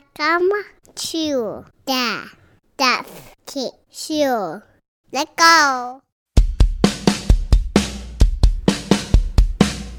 Welcome 0.00 0.50
to 0.94 1.66
the 1.86 2.30
Geoff 2.78 3.34
Keith 3.46 3.72
Show. 3.90 4.62
Let's 5.12 5.30
go. 5.36 6.02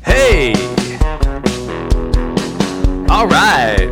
Hey! 0.03 0.53
All 3.09 3.27
right. 3.27 3.89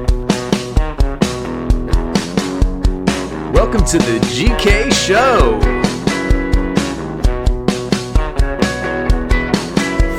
Welcome 3.53 3.85
to 3.85 3.97
the 3.99 4.19
GK 4.33 4.91
Show. 4.93 5.59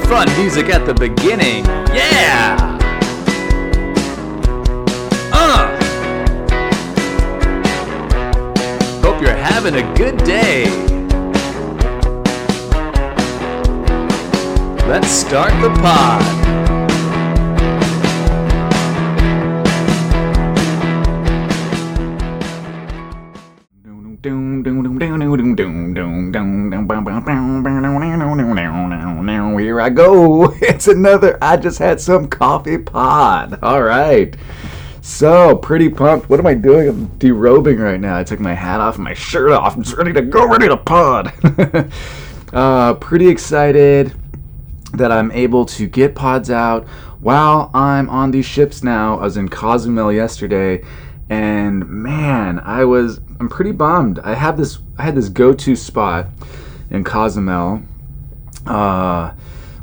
Fun 0.07 0.29
music 0.39 0.69
at 0.69 0.87
the 0.87 0.95
beginning. 0.95 1.65
Yeah! 1.95 2.70
Hope 9.21 9.29
you're 9.29 9.37
having 9.37 9.75
a 9.75 9.95
good 9.97 10.17
day. 10.25 10.65
Let's 14.89 15.11
start 15.11 15.53
the 15.61 15.69
pod. 15.83 16.23
Here 29.59 29.79
I 29.83 29.91
go. 29.91 30.55
It's 30.63 30.89
another 30.89 31.37
I 31.43 31.59
just 31.59 31.79
had 31.79 32.01
some 32.01 32.27
coffee 32.27 32.79
pod. 32.79 33.59
All 33.63 33.83
right. 33.83 34.35
So, 35.03 35.57
pretty 35.57 35.89
pumped. 35.89 36.29
What 36.29 36.41
am 36.41 36.47
I 36.47 36.55
doing? 36.55 36.89
I'm 36.89 37.09
derobing 37.19 37.79
right 37.79 38.01
now. 38.01 38.19
I 38.19 38.25
took 38.25 38.39
my 38.39 38.55
hat 38.55 38.81
off 38.81 38.97
and 38.97 39.05
my 39.05 39.15
shirt 39.15 39.51
off. 39.53 39.77
I'm 39.77 39.83
just 39.83 39.97
ready 39.97 40.13
to 40.13 40.23
go, 40.23 40.47
ready 40.47 40.69
to 40.69 40.77
pod. 40.77 41.33
uh, 42.53 42.95
pretty 42.95 43.29
excited 43.29 44.15
that 44.93 45.11
I'm 45.11 45.31
able 45.33 45.65
to 45.67 45.87
get 45.87 46.15
pods 46.15 46.51
out 46.51 46.87
while 47.21 47.71
I'm 47.73 48.11
on 48.11 48.31
these 48.31 48.47
ships 48.47 48.83
now. 48.83 49.19
I 49.19 49.23
was 49.23 49.37
in 49.37 49.49
Cozumel 49.49 50.13
yesterday, 50.13 50.85
and 51.29 51.89
man, 51.89 52.59
I 52.59 52.85
was 52.85 53.21
I'm 53.39 53.49
pretty 53.49 53.73
bummed. 53.73 54.19
I 54.19 54.35
have 54.35 54.57
this 54.57 54.79
I 54.99 55.05
had 55.05 55.15
this 55.15 55.29
go-to 55.29 55.77
spot 55.77 56.27
in 56.91 57.05
Cozumel, 57.05 57.83
uh, 58.67 59.33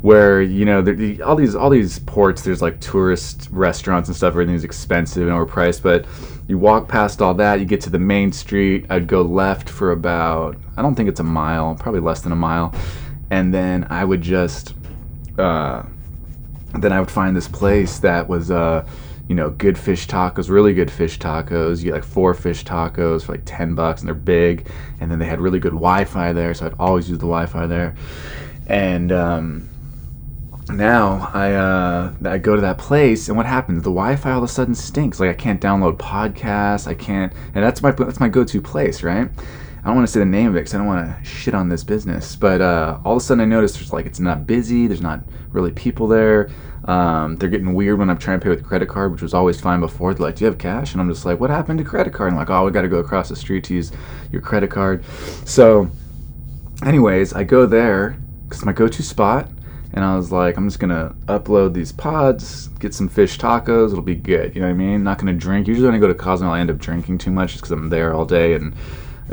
where 0.08 0.42
you 0.42 0.64
know 0.64 0.82
there, 0.82 1.26
all 1.26 1.36
these 1.36 1.54
all 1.56 1.70
these 1.70 2.00
ports. 2.00 2.42
There's 2.42 2.62
like 2.62 2.80
tourist 2.80 3.50
restaurants 3.52 4.08
and 4.08 4.16
stuff. 4.16 4.30
Everything's 4.30 4.64
expensive 4.64 5.28
and 5.28 5.36
overpriced, 5.36 5.82
but 5.84 6.06
you 6.48 6.58
walk 6.58 6.88
past 6.88 7.22
all 7.22 7.34
that, 7.34 7.60
you 7.60 7.66
get 7.66 7.82
to 7.82 7.90
the 7.90 8.00
main 8.00 8.32
street. 8.32 8.86
I'd 8.90 9.08
go 9.08 9.22
left 9.22 9.70
for 9.70 9.92
about 9.92 10.56
I 10.78 10.82
don't 10.82 10.96
think 10.96 11.10
it's 11.10 11.20
a 11.20 11.26
mile, 11.42 11.76
probably 11.76 12.00
less 12.00 12.22
than 12.22 12.32
a 12.32 12.38
mile, 12.38 12.74
and 13.32 13.54
then 13.54 13.86
I 13.90 14.06
would 14.06 14.22
just 14.22 14.74
uh, 15.38 15.84
then 16.74 16.92
I 16.94 17.00
would 17.00 17.12
find 17.12 17.36
this 17.36 17.48
place 17.48 18.00
that 18.00 18.28
was, 18.30 18.50
uh, 18.52 18.88
you 19.28 19.36
know, 19.36 19.50
good 19.50 19.78
fish 19.78 20.08
tacos, 20.08 20.50
really 20.50 20.74
good 20.74 20.90
fish 20.90 21.20
tacos. 21.20 21.80
You 21.80 21.86
get 21.86 21.94
like 21.96 22.04
four 22.04 22.34
fish 22.34 22.64
tacos 22.64 23.26
for 23.26 23.34
like 23.34 23.44
10 23.46 23.76
bucks 23.76 24.02
and 24.02 24.08
they're 24.08 24.16
big. 24.16 24.70
And 25.00 25.12
then 25.12 25.20
they 25.20 25.26
had 25.26 25.42
really 25.42 25.60
good 25.60 25.74
Wi 25.74 26.06
Fi 26.06 26.34
there. 26.34 26.54
So 26.54 26.66
I'd 26.66 26.76
always 26.80 27.10
use 27.10 27.18
the 27.18 27.26
Wi 27.26 27.46
Fi 27.46 27.68
there. 27.68 27.96
And, 28.68 29.12
um, 29.12 29.70
now 30.70 31.32
I 31.34 31.54
uh, 31.54 32.14
I 32.26 32.38
go 32.38 32.56
to 32.56 32.62
that 32.62 32.78
place 32.78 33.28
and 33.28 33.38
what 33.38 33.46
happens? 33.46 33.84
The 33.84 33.90
Wi-Fi 33.90 34.32
all 34.32 34.40
of 34.40 34.44
a 34.44 34.48
sudden 34.48 34.76
stinks. 34.76 35.20
Like 35.20 35.30
I 35.30 35.34
can't 35.34 35.62
download 35.62 35.98
podcasts. 35.98 36.88
I 36.88 36.94
can't, 36.94 37.32
and 37.56 37.64
that's 37.64 37.82
my 37.82 37.92
that's 37.92 38.20
my 38.20 38.30
go-to 38.30 38.62
place, 38.62 39.04
right? 39.04 39.30
I 39.88 39.90
don't 39.90 39.96
want 39.96 40.08
to 40.08 40.12
say 40.12 40.20
the 40.20 40.26
name 40.26 40.48
of 40.48 40.56
it 40.56 40.60
because 40.60 40.74
I 40.74 40.80
don't 40.80 40.88
want 40.88 41.08
to 41.08 41.24
shit 41.24 41.54
on 41.54 41.70
this 41.70 41.84
business. 41.84 42.36
But 42.36 42.60
uh, 42.60 43.00
all 43.06 43.14
of 43.14 43.22
a 43.22 43.26
sudden, 43.26 43.42
I 43.42 43.46
notice 43.46 43.74
there's 43.74 43.94
like 43.94 44.06
it's 44.06 44.20
not 44.20 44.46
busy. 44.46 44.88
There's 44.88 45.02
not 45.02 45.22
really 45.52 45.72
people 45.72 46.08
there. 46.08 46.50
Um, 46.86 47.38
they're 47.38 47.50
getting 47.50 47.74
weird 47.74 47.98
when 48.00 48.10
I'm 48.10 48.18
trying 48.18 48.40
to 48.40 48.44
pay 48.44 48.50
with 48.50 48.66
credit 48.66 48.90
card, 48.90 49.12
which 49.12 49.22
was 49.22 49.34
always 49.34 49.62
fine 49.62 49.80
before. 49.80 50.14
They're 50.14 50.26
like, 50.26 50.36
"Do 50.36 50.46
you 50.46 50.50
have 50.50 50.58
cash?" 50.58 50.92
And 50.92 51.02
I'm 51.02 51.10
just 51.10 51.26
like, 51.26 51.40
"What 51.40 51.50
happened 51.50 51.80
to 51.80 51.86
credit 51.86 52.14
card?" 52.14 52.30
And 52.30 52.38
like, 52.38 52.50
"Oh, 52.50 52.66
we 52.66 52.72
got 52.72 52.82
to 52.82 52.90
go 52.90 52.98
across 52.98 53.30
the 53.30 53.36
street 53.36 53.64
to 53.66 53.74
use 53.74 53.92
your 54.32 54.42
credit 54.42 54.72
card." 54.72 55.06
So, 55.46 55.90
anyways, 56.86 57.34
I 57.34 57.44
go 57.44 57.66
there 57.66 58.18
because 58.44 58.66
my 58.66 58.74
go-to 58.74 59.04
spot. 59.04 59.50
And 59.98 60.06
I 60.06 60.16
was 60.16 60.32
like, 60.32 60.58
I'm 60.58 60.68
just 60.68 60.80
gonna 60.80 61.16
upload 61.26 61.74
these 61.74 61.92
pods, 61.92 62.68
get 62.80 62.94
some 62.94 63.10
fish 63.10 63.40
tacos. 63.40 63.92
It'll 63.92 64.04
be 64.04 64.14
good. 64.14 64.54
You 64.54 64.62
know 64.62 64.68
what 64.68 64.74
I 64.74 64.78
mean? 64.78 65.04
Not 65.04 65.18
gonna 65.18 65.34
drink. 65.34 65.68
Usually 65.68 65.88
when 65.88 65.96
I 65.96 65.98
go 65.98 66.08
to 66.08 66.14
Cozumel, 66.14 66.54
I 66.54 66.60
end 66.60 66.70
up 66.70 66.78
drinking 66.78 67.18
too 67.18 67.32
much 67.32 67.56
because 67.56 67.72
I'm 67.72 67.90
there 67.90 68.14
all 68.14 68.24
day 68.24 68.54
and 68.54 68.76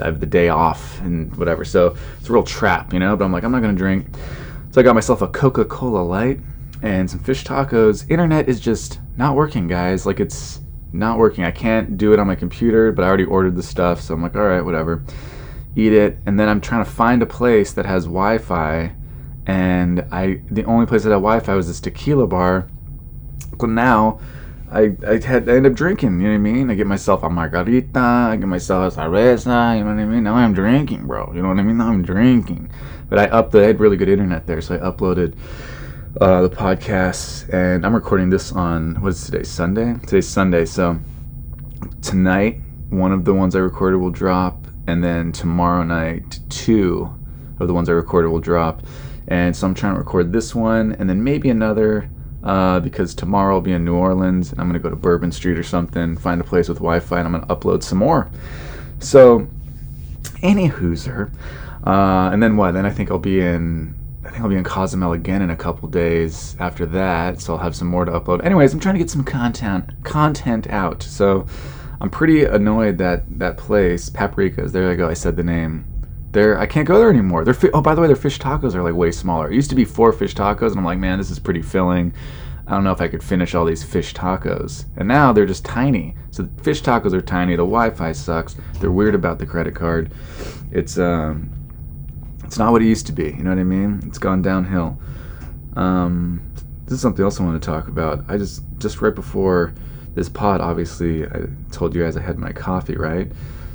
I 0.01 0.07
have 0.07 0.21
the 0.21 0.27
day 0.27 0.49
off 0.49 0.99
and 1.03 1.37
whatever. 1.37 1.67
So 1.67 1.95
it's 2.19 2.31
a 2.31 2.33
real 2.33 2.45
trap, 2.45 2.95
you 2.95 2.99
know. 2.99 3.15
But 3.15 3.27
I'm 3.27 3.33
like, 3.33 3.45
I'm 3.45 3.53
not 3.53 3.61
gonna 3.61 3.75
drink. 3.75 4.07
So 4.71 4.81
I 4.81 4.85
got 4.85 4.95
myself 4.95 5.21
a 5.21 5.29
Coca-Cola 5.29 6.03
Light 6.03 6.41
and 6.83 7.11
some 7.11 7.21
fish 7.21 7.45
tacos. 7.45 8.11
Internet 8.11 8.49
is 8.49 8.59
just 8.59 9.01
not 9.19 9.37
working, 9.37 9.69
guys. 9.69 10.07
Like 10.07 10.19
it's 10.19 10.63
not 10.95 11.19
working. 11.19 11.45
I 11.45 11.51
can't 11.51 11.99
do 11.99 12.15
it 12.15 12.19
on 12.19 12.27
my 12.27 12.37
computer, 12.37 12.91
but 12.91 13.05
I 13.05 13.09
already 13.09 13.25
ordered 13.27 13.55
the 13.55 13.63
stuff, 13.63 14.01
so 14.01 14.15
I'm 14.15 14.23
like, 14.23 14.35
all 14.35 14.49
right, 14.49 14.65
whatever. 14.65 15.05
Eat 15.77 15.93
it, 15.93 16.17
and 16.25 16.41
then 16.41 16.49
I'm 16.49 16.63
trying 16.63 16.83
to 16.87 16.91
find 16.91 17.23
a 17.23 17.27
place 17.27 17.75
that 17.75 17.85
has 17.85 18.05
Wi-Fi, 18.05 18.95
and 19.47 20.07
I 20.11 20.41
the 20.51 20.65
only 20.65 20.87
place 20.87 21.03
that 21.05 21.11
had 21.11 21.17
Wi-Fi 21.17 21.55
was 21.55 21.67
this 21.67 21.81
tequila 21.81 22.27
bar. 22.27 22.69
But 23.59 23.69
now 23.69 24.21
I, 24.71 24.97
I 25.07 25.21
had 25.21 25.49
I 25.49 25.57
end 25.57 25.67
up 25.67 25.75
drinking, 25.75 26.21
you 26.21 26.27
know 26.27 26.31
what 26.31 26.35
I 26.35 26.53
mean? 26.53 26.71
I 26.71 26.75
get 26.75 26.87
myself 26.87 27.23
a 27.23 27.31
margarita, 27.31 27.99
I 27.99 28.37
get 28.37 28.47
myself 28.47 28.97
a 28.97 29.01
cerveza, 29.01 29.79
you 29.79 29.85
know 29.85 29.95
what 29.95 30.01
I 30.01 30.05
mean? 30.05 30.25
Now 30.25 30.35
I'm 30.35 30.53
drinking, 30.53 31.07
bro. 31.07 31.33
You 31.35 31.43
know 31.43 31.49
what 31.49 31.59
I 31.59 31.63
mean? 31.63 31.77
Now 31.77 31.89
I'm 31.89 32.03
drinking. 32.03 32.71
But 33.09 33.19
I 33.19 33.27
up 33.27 33.55
I 33.55 33.63
had 33.63 33.81
really 33.81 33.97
good 33.97 34.09
internet 34.09 34.47
there, 34.47 34.61
so 34.61 34.75
I 34.75 34.79
uploaded 34.79 35.37
uh, 36.21 36.43
the 36.43 36.51
podcast 36.51 37.53
and 37.53 37.85
I'm 37.87 37.95
recording 37.95 38.31
this 38.31 38.53
on 38.53 39.01
what 39.03 39.11
is 39.11 39.25
today? 39.25 39.45
Sunday? 39.45 39.95
Today's 40.07 40.29
Sunday, 40.29 40.65
so 40.65 40.99
tonight 42.03 42.61
one 42.91 43.13
of 43.13 43.25
the 43.25 43.35
ones 43.35 43.55
I 43.55 43.61
recorded 43.61 43.99
will 43.99 44.11
drop, 44.11 44.67
and 44.87 45.03
then 45.03 45.33
tomorrow 45.33 45.83
night 45.83 46.41
two 46.49 47.15
of 47.61 47.69
the 47.69 47.75
ones 47.75 47.89
I 47.89 47.93
recorded 47.93 48.29
will 48.31 48.41
drop. 48.41 48.83
And 49.29 49.57
so 49.57 49.67
I'm 49.67 49.75
trying 49.75 49.95
to 49.95 49.99
record 49.99 50.33
this 50.33 50.55
one 50.55 50.93
and 50.99 51.09
then 51.09 51.25
maybe 51.25 51.51
another 51.51 52.11
uh, 52.43 52.79
because 52.81 53.15
tomorrow 53.15 53.55
I'll 53.55 53.61
be 53.61 53.73
in 53.73 53.85
New 53.85 53.95
Orleans 53.95 54.53
and 54.53 54.61
I'm 54.61 54.69
going 54.69 54.81
to 54.81 54.83
go 54.83 54.91
to 54.91 54.97
Bourbon 54.97 55.33
Street 55.33 55.59
or 55.59 55.63
something, 55.63 56.17
find 56.17 56.41
a 56.41 56.45
place 56.45 56.69
with 56.69 56.79
Wi 56.79 57.01
Fi, 57.01 57.19
and 57.19 57.27
I'm 57.27 57.33
going 57.33 57.47
to 57.47 57.55
upload 57.55 57.83
some 57.83 57.99
more. 57.99 58.31
So, 58.99 59.49
any 60.43 60.69
hooser. 60.69 61.33
Uh, 61.87 62.31
and 62.33 62.43
then 62.43 62.57
what? 62.57 62.73
Then 62.73 62.87
I 62.87 62.91
think 62.91 63.11
I'll 63.11 63.19
be 63.19 63.41
in. 63.41 63.95
I 64.25 64.31
think 64.31 64.43
I'll 64.43 64.49
be 64.49 64.57
in 64.57 64.65
Cozumel 64.65 65.13
again 65.13 65.43
in 65.43 65.51
a 65.51 65.57
couple 65.57 65.87
days 65.89 66.57
after 66.59 66.87
that, 66.87 67.43
so 67.43 67.55
I'll 67.55 67.59
have 67.61 67.77
some 67.77 67.89
more 67.89 68.07
to 68.07 68.13
upload. 68.13 68.43
Anyways, 68.43 68.73
I'm 68.73 68.81
trying 68.81 68.95
to 68.95 68.99
get 68.99 69.11
some 69.11 69.23
content 69.23 70.03
content 70.03 70.67
out. 70.69 71.03
So 71.03 71.47
I'm 72.01 72.09
pretty 72.09 72.45
annoyed 72.45 72.99
that 72.99 73.39
that 73.39 73.59
place, 73.59 74.09
Paprika's, 74.09 74.73
there 74.73 74.91
I 74.91 74.95
go, 74.95 75.09
I 75.09 75.15
said 75.15 75.37
the 75.37 75.43
name. 75.43 75.85
There, 76.35 76.59
I 76.59 76.67
can't 76.67 76.87
go 76.87 76.99
there 76.99 77.11
anymore. 77.11 77.45
They're 77.45 77.55
fi- 77.55 77.71
oh, 77.73 77.81
by 77.81 77.95
the 77.95 78.01
way, 78.01 78.09
their 78.09 78.17
fish 78.17 78.41
tacos 78.41 78.75
are 78.75 78.83
like 78.83 78.95
way 78.95 79.13
smaller. 79.13 79.51
It 79.51 79.55
used 79.55 79.71
to 79.71 79.77
be 79.77 79.85
four 79.85 80.13
fish 80.13 80.35
tacos, 80.35 80.71
and 80.71 80.79
I'm 80.79 80.85
like, 80.85 80.99
man, 80.99 81.19
this 81.19 81.31
is 81.31 81.39
pretty 81.39 81.63
filling. 81.63 82.13
I 82.67 82.73
don't 82.73 82.83
know 82.83 82.91
if 82.91 83.01
I 83.01 83.07
could 83.07 83.23
finish 83.23 83.55
all 83.55 83.65
these 83.65 83.85
fish 83.85 84.15
tacos. 84.15 84.85
And 84.97 85.07
now 85.07 85.33
they're 85.33 85.47
just 85.47 85.65
tiny. 85.65 86.17
So 86.33 86.43
the 86.43 86.63
fish 86.63 86.83
tacos 86.83 87.13
are 87.13 87.21
tiny. 87.21 87.53
The 87.53 87.59
Wi-Fi 87.59 88.11
sucks. 88.13 88.57
They're 88.81 88.91
weird 88.91 89.15
about 89.15 89.39
the 89.39 89.47
credit 89.47 89.77
card. 89.77 90.13
It's 90.73 90.99
um, 90.99 91.51
it's 92.43 92.59
not 92.59 92.73
what 92.73 92.83
it 92.83 92.87
used 92.87 93.07
to 93.07 93.13
be. 93.13 93.27
You 93.27 93.45
know 93.45 93.51
what 93.51 93.61
I 93.61 93.65
mean? 93.65 94.03
It's 94.05 94.19
gone 94.19 94.43
downhill. 94.43 94.99
Um, 95.77 96.43
this 96.85 96.95
is 96.95 97.01
something 97.01 97.25
else 97.25 97.39
I 97.39 97.45
want 97.45 97.63
to 97.63 97.65
talk 97.65 97.87
about. 97.87 98.25
I 98.29 98.39
just 98.39 98.65
just 98.79 99.01
right 99.01 99.15
before 99.15 99.73
this 100.15 100.29
pod, 100.29 100.61
obviously, 100.61 101.27
I 101.27 101.47
told 101.71 101.95
you 101.95 102.03
guys 102.03 102.17
I 102.17 102.23
had 102.23 102.39
my 102.39 102.51
coffee, 102.51 102.97
right? 102.97 103.31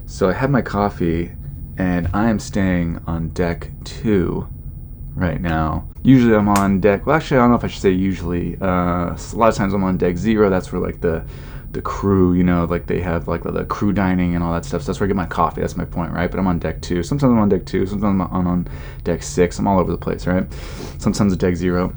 So 0.08 0.30
I 0.30 0.34
had 0.34 0.50
my 0.50 0.62
coffee, 0.62 1.32
and 1.80 2.10
I 2.14 2.30
am 2.30 2.40
staying 2.40 3.02
on 3.08 3.30
deck 3.30 3.72
two 3.86 4.48
right 5.16 5.42
now. 5.42 5.88
Usually 6.04 6.36
I'm 6.36 6.50
on 6.50 6.80
deck. 6.82 7.06
Well, 7.06 7.16
actually, 7.16 7.38
I 7.38 7.42
don't 7.42 7.52
know 7.52 7.58
if 7.58 7.64
I 7.64 7.68
should 7.68 7.82
say 7.82 7.92
usually. 7.92 8.58
Uh, 8.62 9.16
a 9.16 9.18
lot 9.34 9.50
of 9.50 9.56
times 9.56 9.74
I'm 9.74 9.84
on 9.84 9.98
deck 9.98 10.18
zero. 10.18 10.50
That's 10.50 10.72
where 10.72 10.82
like 10.82 11.02
the 11.02 11.26
the 11.72 11.82
crew, 11.82 12.34
you 12.34 12.44
know, 12.44 12.66
like 12.66 12.88
they 12.88 13.00
have 13.00 13.28
like 13.28 13.44
the 13.44 13.64
crew 13.66 13.94
dining 13.94 14.36
and 14.36 14.44
all 14.44 14.54
that 14.54 14.66
stuff. 14.66 14.82
So 14.82 14.88
that's 14.88 15.00
where 15.00 15.08
I 15.08 15.10
get 15.10 15.16
my 15.16 15.26
coffee. 15.26 15.62
That's 15.62 15.78
my 15.78 15.86
point, 15.86 16.12
right? 16.12 16.30
But 16.30 16.40
I'm 16.40 16.48
on 16.48 16.60
deck 16.60 16.82
two. 16.82 17.02
Sometimes 17.04 17.32
I'm 17.32 17.40
on 17.40 17.50
deck 17.50 17.66
two. 17.66 17.86
Sometimes 17.86 18.28
I'm 18.32 18.48
on 18.48 18.68
deck 19.04 19.24
six. 19.24 19.58
I'm 19.58 19.68
all 19.68 19.80
over 19.80 19.92
the 19.92 19.98
place, 19.98 20.28
right? 20.28 20.52
Sometimes 20.98 21.32
at 21.32 21.40
deck 21.40 21.56
zero. 21.56 21.96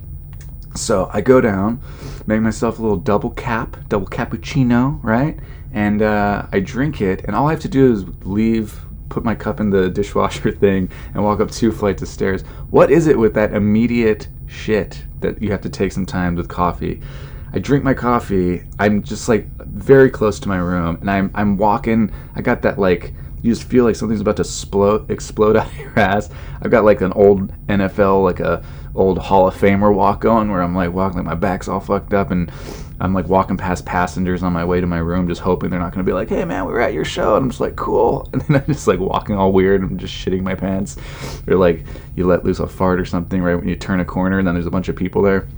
So 0.74 1.10
I 1.12 1.20
go 1.20 1.40
down, 1.40 1.82
make 2.26 2.40
myself 2.40 2.78
a 2.78 2.82
little 2.82 2.96
double 2.96 3.30
cap, 3.30 3.76
double 3.88 4.06
cappuccino, 4.06 5.02
right? 5.02 5.38
And 5.72 6.02
uh, 6.02 6.46
I 6.52 6.60
drink 6.60 7.00
it, 7.00 7.24
and 7.24 7.34
all 7.34 7.48
I 7.48 7.50
have 7.50 7.60
to 7.60 7.68
do 7.68 7.92
is 7.92 8.04
leave, 8.24 8.78
put 9.12 9.24
my 9.24 9.34
cup 9.34 9.60
in 9.60 9.70
the 9.70 9.90
dishwasher 9.90 10.50
thing, 10.64 10.90
and 11.14 11.22
walk 11.22 11.40
up 11.40 11.50
two 11.50 11.70
flights 11.70 12.02
of 12.02 12.08
stairs. 12.08 12.42
What 12.70 12.90
is 12.90 13.06
it 13.06 13.18
with 13.18 13.34
that 13.34 13.52
immediate 13.52 14.28
shit 14.46 15.04
that 15.20 15.40
you 15.42 15.50
have 15.52 15.60
to 15.60 15.68
take 15.68 15.92
some 15.92 16.06
time 16.06 16.34
with 16.34 16.48
coffee? 16.48 17.00
I 17.52 17.58
drink 17.58 17.84
my 17.84 17.92
coffee. 17.92 18.64
I'm 18.78 19.02
just 19.02 19.28
like 19.28 19.46
very 19.66 20.10
close 20.10 20.40
to 20.40 20.48
my 20.48 20.56
room, 20.56 20.96
and 21.00 21.10
I'm 21.10 21.30
I'm 21.34 21.58
walking. 21.58 22.10
I 22.34 22.40
got 22.40 22.62
that 22.62 22.78
like 22.78 23.12
you 23.42 23.52
just 23.52 23.68
feel 23.68 23.84
like 23.84 23.96
something's 23.96 24.20
about 24.20 24.36
to 24.36 24.42
explode 24.42 25.10
explode 25.10 25.56
out 25.58 25.66
of 25.66 25.76
your 25.76 25.98
ass. 25.98 26.30
I've 26.62 26.70
got 26.70 26.84
like 26.84 27.02
an 27.02 27.12
old 27.12 27.52
NFL 27.66 28.24
like 28.24 28.40
a 28.40 28.64
old 28.94 29.18
Hall 29.18 29.48
of 29.48 29.54
Famer 29.54 29.94
walk 29.94 30.20
going 30.20 30.50
where 30.50 30.62
I'm 30.62 30.74
like 30.74 30.92
walking 30.92 31.18
like 31.18 31.26
my 31.26 31.34
back's 31.34 31.68
all 31.68 31.80
fucked 31.80 32.14
up 32.14 32.30
and 32.30 32.50
I'm 33.02 33.12
like 33.12 33.26
walking 33.26 33.56
past 33.56 33.84
passengers 33.84 34.44
on 34.44 34.52
my 34.52 34.64
way 34.64 34.80
to 34.80 34.86
my 34.86 34.98
room 34.98 35.26
just 35.26 35.40
hoping 35.40 35.70
they're 35.70 35.80
not 35.80 35.92
gonna 35.92 36.04
be 36.04 36.12
like, 36.12 36.28
Hey 36.28 36.44
man, 36.44 36.66
we 36.66 36.72
were 36.72 36.80
at 36.80 36.94
your 36.94 37.04
show 37.04 37.34
and 37.34 37.42
I'm 37.42 37.50
just 37.50 37.60
like, 37.60 37.74
Cool 37.74 38.28
and 38.32 38.40
then 38.42 38.58
I'm 38.58 38.66
just 38.66 38.86
like 38.86 39.00
walking 39.00 39.36
all 39.36 39.52
weird 39.52 39.82
and 39.82 39.98
just 39.98 40.14
shitting 40.14 40.42
my 40.42 40.54
pants. 40.54 40.96
Or 41.48 41.56
like 41.56 41.84
you 42.14 42.26
let 42.26 42.44
loose 42.44 42.60
a 42.60 42.66
fart 42.68 43.00
or 43.00 43.04
something 43.04 43.42
right 43.42 43.56
when 43.56 43.66
you 43.66 43.74
turn 43.74 43.98
a 43.98 44.04
corner 44.04 44.38
and 44.38 44.46
then 44.46 44.54
there's 44.54 44.66
a 44.66 44.70
bunch 44.70 44.88
of 44.88 44.94
people 44.94 45.20
there. 45.20 45.48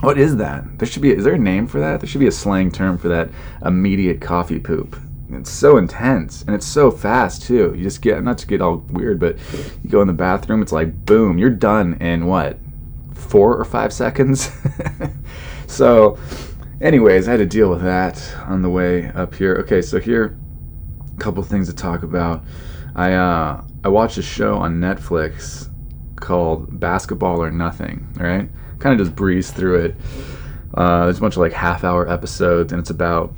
What 0.00 0.18
is 0.18 0.36
that? 0.36 0.78
There 0.78 0.86
should 0.86 1.00
be 1.00 1.10
is 1.10 1.24
there 1.24 1.34
a 1.34 1.38
name 1.38 1.66
for 1.66 1.80
that? 1.80 2.00
There 2.00 2.06
should 2.06 2.20
be 2.20 2.26
a 2.26 2.32
slang 2.32 2.70
term 2.70 2.98
for 2.98 3.08
that 3.08 3.30
immediate 3.64 4.20
coffee 4.20 4.60
poop. 4.60 4.94
It's 5.30 5.50
so 5.50 5.78
intense 5.78 6.42
and 6.42 6.54
it's 6.54 6.66
so 6.66 6.90
fast 6.90 7.42
too. 7.42 7.72
You 7.74 7.82
just 7.82 8.02
get 8.02 8.22
not 8.22 8.36
to 8.38 8.46
get 8.46 8.60
all 8.60 8.84
weird, 8.90 9.18
but 9.18 9.38
you 9.82 9.88
go 9.88 10.02
in 10.02 10.06
the 10.06 10.12
bathroom, 10.12 10.60
it's 10.60 10.72
like 10.72 11.06
boom, 11.06 11.38
you're 11.38 11.48
done 11.48 11.94
in 11.94 12.26
what? 12.26 12.58
Four 13.14 13.56
or 13.56 13.64
five 13.64 13.90
seconds. 13.90 14.50
so 15.66 16.18
anyways, 16.80 17.28
I 17.28 17.32
had 17.32 17.36
to 17.38 17.46
deal 17.46 17.70
with 17.70 17.82
that 17.82 18.34
on 18.46 18.62
the 18.62 18.70
way 18.70 19.08
up 19.08 19.34
here. 19.34 19.56
Okay, 19.56 19.82
so 19.82 19.98
here 19.98 20.38
a 21.14 21.20
couple 21.20 21.42
things 21.42 21.68
to 21.68 21.74
talk 21.74 22.02
about. 22.02 22.44
I 22.94 23.14
uh 23.14 23.64
I 23.84 23.88
watched 23.88 24.18
a 24.18 24.22
show 24.22 24.56
on 24.56 24.80
Netflix 24.80 25.70
called 26.16 26.80
Basketball 26.80 27.42
or 27.42 27.50
Nothing, 27.50 28.08
right? 28.16 28.48
Kind 28.78 28.98
of 28.98 29.06
just 29.06 29.16
breeze 29.16 29.50
through 29.50 29.84
it. 29.84 29.96
Uh, 30.74 31.04
there's 31.04 31.18
a 31.18 31.20
bunch 31.20 31.34
of 31.34 31.38
like 31.38 31.52
half 31.52 31.84
hour 31.84 32.08
episodes, 32.08 32.72
and 32.72 32.80
it's 32.80 32.90
about 32.90 33.32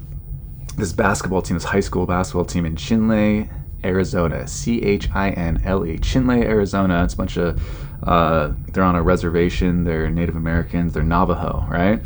this 0.77 0.93
basketball 0.93 1.43
team, 1.43 1.57
this 1.57 1.65
high 1.65 1.81
school 1.81 2.07
basketball 2.07 2.45
team 2.45 2.65
in 2.65 2.77
Chinle, 2.77 3.49
Arizona. 3.85 4.47
C 4.47 4.83
H 4.83 5.09
I 5.15 5.31
N 5.31 5.61
L 5.65 5.85
E. 5.85 5.99
Chinle, 5.99 6.43
Arizona. 6.43 7.05
It's 7.05 7.15
a 7.15 7.17
bunch 7.17 7.37
of, 7.37 7.61
uh, 8.03 8.53
they're 8.73 8.85
on 8.85 8.95
a 8.95 9.03
reservation. 9.03 9.85
They're 9.85 10.11
Native 10.11 10.37
Americans. 10.37 10.93
They're 10.95 11.03
Navajo, 11.03 11.67
right? 11.71 12.01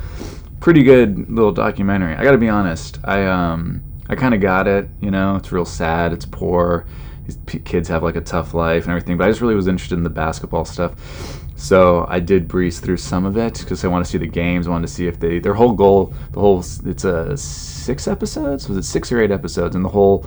Pretty 0.60 0.82
good 0.82 1.30
little 1.30 1.52
documentary. 1.52 2.14
I 2.14 2.22
got 2.22 2.32
to 2.32 2.38
be 2.38 2.48
honest. 2.48 2.98
I, 3.04 3.26
um, 3.26 3.82
I 4.08 4.14
kind 4.14 4.34
of 4.34 4.40
got 4.40 4.68
it. 4.68 4.88
You 5.00 5.10
know, 5.10 5.36
it's 5.36 5.50
real 5.52 5.64
sad. 5.64 6.12
It's 6.12 6.26
poor. 6.26 6.86
These 7.24 7.38
p- 7.46 7.58
kids 7.60 7.88
have 7.88 8.02
like 8.02 8.16
a 8.16 8.20
tough 8.20 8.54
life 8.54 8.84
and 8.84 8.90
everything. 8.90 9.16
But 9.16 9.24
I 9.24 9.30
just 9.30 9.40
really 9.40 9.54
was 9.54 9.68
interested 9.68 9.96
in 9.96 10.04
the 10.04 10.10
basketball 10.10 10.64
stuff. 10.64 10.94
So 11.56 12.06
I 12.08 12.20
did 12.20 12.48
breeze 12.48 12.80
through 12.80 12.96
some 12.96 13.26
of 13.26 13.36
it 13.36 13.58
because 13.58 13.84
I 13.84 13.88
want 13.88 14.04
to 14.04 14.10
see 14.10 14.18
the 14.18 14.26
games. 14.26 14.66
I 14.66 14.70
wanted 14.70 14.86
to 14.86 14.92
see 14.92 15.06
if 15.06 15.20
they 15.20 15.38
their 15.38 15.52
whole 15.52 15.72
goal, 15.72 16.14
the 16.32 16.40
whole 16.40 16.60
it's 16.60 17.04
a 17.04 17.36
six 17.36 18.08
episodes. 18.08 18.68
Was 18.68 18.78
it 18.78 18.84
six 18.84 19.12
or 19.12 19.20
eight 19.20 19.30
episodes? 19.30 19.76
And 19.76 19.84
the 19.84 19.90
whole 19.90 20.24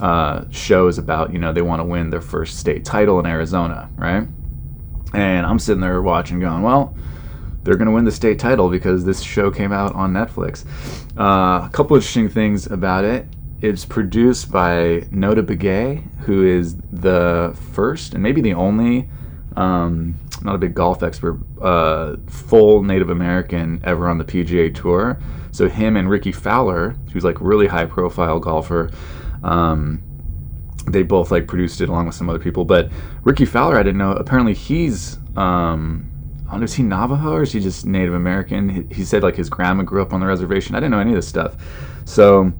uh, 0.00 0.44
show 0.50 0.88
is 0.88 0.98
about 0.98 1.32
you 1.32 1.38
know 1.38 1.52
they 1.52 1.62
want 1.62 1.80
to 1.80 1.84
win 1.84 2.10
their 2.10 2.20
first 2.20 2.58
state 2.58 2.84
title 2.84 3.20
in 3.20 3.26
Arizona, 3.26 3.88
right? 3.96 4.26
And 5.14 5.46
I'm 5.46 5.58
sitting 5.58 5.80
there 5.80 6.02
watching, 6.02 6.40
going, 6.40 6.62
well, 6.62 6.96
they're 7.66 7.76
going 7.76 7.86
to 7.86 7.92
win 7.92 8.04
the 8.04 8.12
state 8.12 8.38
title 8.38 8.70
because 8.70 9.04
this 9.04 9.20
show 9.20 9.50
came 9.50 9.72
out 9.72 9.92
on 9.96 10.12
Netflix. 10.12 10.64
Uh, 11.18 11.66
a 11.66 11.70
couple 11.72 11.96
interesting 11.96 12.28
things 12.28 12.66
about 12.66 13.04
it. 13.04 13.26
It's 13.60 13.84
produced 13.84 14.52
by 14.52 15.00
Notah 15.10 15.44
Begay, 15.44 16.04
who 16.20 16.46
is 16.46 16.76
the 16.92 17.56
first 17.72 18.14
and 18.14 18.22
maybe 18.22 18.40
the 18.40 18.54
only 18.54 19.08
um, 19.56 20.14
not 20.42 20.54
a 20.54 20.58
big 20.58 20.74
golf 20.74 21.02
expert, 21.02 21.40
uh, 21.60 22.16
full 22.28 22.82
Native 22.82 23.10
American 23.10 23.80
ever 23.82 24.08
on 24.08 24.18
the 24.18 24.24
PGA 24.24 24.72
Tour. 24.72 25.18
So 25.50 25.68
him 25.68 25.96
and 25.96 26.08
Rickie 26.08 26.32
Fowler, 26.32 26.90
who's 27.12 27.24
like 27.24 27.40
really 27.40 27.66
high 27.66 27.86
profile 27.86 28.38
golfer, 28.38 28.90
um, 29.42 30.02
they 30.86 31.02
both 31.02 31.32
like 31.32 31.48
produced 31.48 31.80
it 31.80 31.88
along 31.88 32.06
with 32.06 32.14
some 32.14 32.28
other 32.28 32.38
people. 32.38 32.64
But 32.64 32.92
Rickie 33.24 33.46
Fowler, 33.46 33.76
I 33.76 33.82
didn't 33.82 33.98
know. 33.98 34.12
Apparently, 34.12 34.54
he's 34.54 35.18
um, 35.36 36.08
Know, 36.52 36.62
is 36.62 36.74
he 36.74 36.82
Navajo 36.82 37.32
or 37.32 37.42
is 37.42 37.52
he 37.52 37.60
just 37.60 37.86
Native 37.86 38.14
American? 38.14 38.68
He, 38.68 38.94
he 38.94 39.04
said 39.04 39.22
like 39.22 39.36
his 39.36 39.48
grandma 39.50 39.82
grew 39.82 40.02
up 40.02 40.12
on 40.12 40.20
the 40.20 40.26
reservation. 40.26 40.74
I 40.74 40.80
didn't 40.80 40.92
know 40.92 41.00
any 41.00 41.10
of 41.10 41.16
this 41.16 41.28
stuff. 41.28 41.56
So 42.04 42.52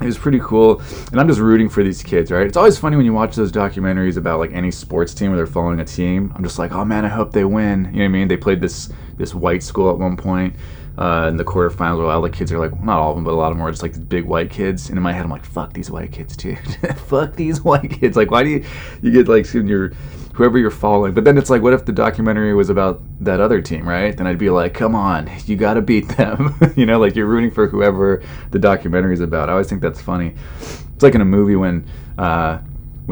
it 0.00 0.06
was 0.06 0.16
pretty 0.16 0.38
cool 0.38 0.80
and 1.10 1.20
i'm 1.20 1.26
just 1.26 1.40
rooting 1.40 1.68
for 1.68 1.82
these 1.82 2.02
kids 2.02 2.30
right 2.30 2.46
it's 2.46 2.56
always 2.56 2.78
funny 2.78 2.96
when 2.96 3.04
you 3.04 3.12
watch 3.12 3.34
those 3.34 3.50
documentaries 3.50 4.16
about 4.16 4.38
like 4.38 4.52
any 4.52 4.70
sports 4.70 5.12
team 5.12 5.30
where 5.30 5.36
they're 5.36 5.46
following 5.46 5.80
a 5.80 5.84
team 5.84 6.32
i'm 6.36 6.42
just 6.44 6.58
like 6.58 6.70
oh 6.72 6.84
man 6.84 7.04
i 7.04 7.08
hope 7.08 7.32
they 7.32 7.44
win 7.44 7.86
you 7.86 7.90
know 7.90 7.98
what 7.98 8.04
i 8.04 8.08
mean 8.08 8.28
they 8.28 8.36
played 8.36 8.60
this 8.60 8.90
this 9.16 9.34
white 9.34 9.62
school 9.62 9.90
at 9.90 9.98
one 9.98 10.16
point 10.16 10.54
uh, 10.98 11.26
in 11.28 11.36
the 11.36 11.44
quarterfinals 11.44 11.98
where 11.98 12.08
all 12.08 12.20
the 12.20 12.28
kids 12.28 12.52
are 12.52 12.58
like 12.58 12.82
not 12.82 12.98
all 12.98 13.10
of 13.10 13.16
them 13.16 13.24
but 13.24 13.32
a 13.32 13.36
lot 13.36 13.50
of 13.50 13.56
them 13.56 13.66
are 13.66 13.70
just 13.70 13.82
like 13.82 13.92
these 13.92 14.02
big 14.02 14.24
white 14.24 14.50
kids 14.50 14.88
and 14.88 14.98
in 14.98 15.02
my 15.02 15.12
head 15.12 15.24
i'm 15.24 15.30
like 15.30 15.44
fuck 15.44 15.72
these 15.72 15.90
white 15.90 16.12
kids 16.12 16.36
dude 16.36 16.58
fuck 17.06 17.34
these 17.36 17.62
white 17.62 17.90
kids 17.90 18.16
like 18.16 18.30
why 18.30 18.42
do 18.42 18.50
you 18.50 18.64
you 19.00 19.12
get 19.12 19.28
like 19.28 19.50
you're 19.52 19.92
whoever 20.38 20.56
you're 20.56 20.70
following. 20.70 21.12
But 21.12 21.24
then 21.24 21.36
it's 21.36 21.50
like, 21.50 21.62
what 21.62 21.72
if 21.72 21.84
the 21.84 21.92
documentary 21.92 22.54
was 22.54 22.70
about 22.70 23.02
that 23.24 23.40
other 23.40 23.60
team, 23.60 23.86
right? 23.86 24.16
Then 24.16 24.28
I'd 24.28 24.38
be 24.38 24.50
like, 24.50 24.72
come 24.72 24.94
on, 24.94 25.28
you 25.46 25.56
got 25.56 25.74
to 25.74 25.82
beat 25.82 26.08
them. 26.10 26.56
you 26.76 26.86
know, 26.86 27.00
like 27.00 27.16
you're 27.16 27.26
rooting 27.26 27.50
for 27.50 27.66
whoever 27.66 28.22
the 28.52 28.58
documentary 28.60 29.14
is 29.14 29.20
about. 29.20 29.48
I 29.48 29.52
always 29.52 29.68
think 29.68 29.82
that's 29.82 30.00
funny. 30.00 30.36
It's 30.60 31.02
like 31.02 31.16
in 31.16 31.20
a 31.20 31.26
movie 31.26 31.56
when. 31.56 31.84
Uh, 32.16 32.58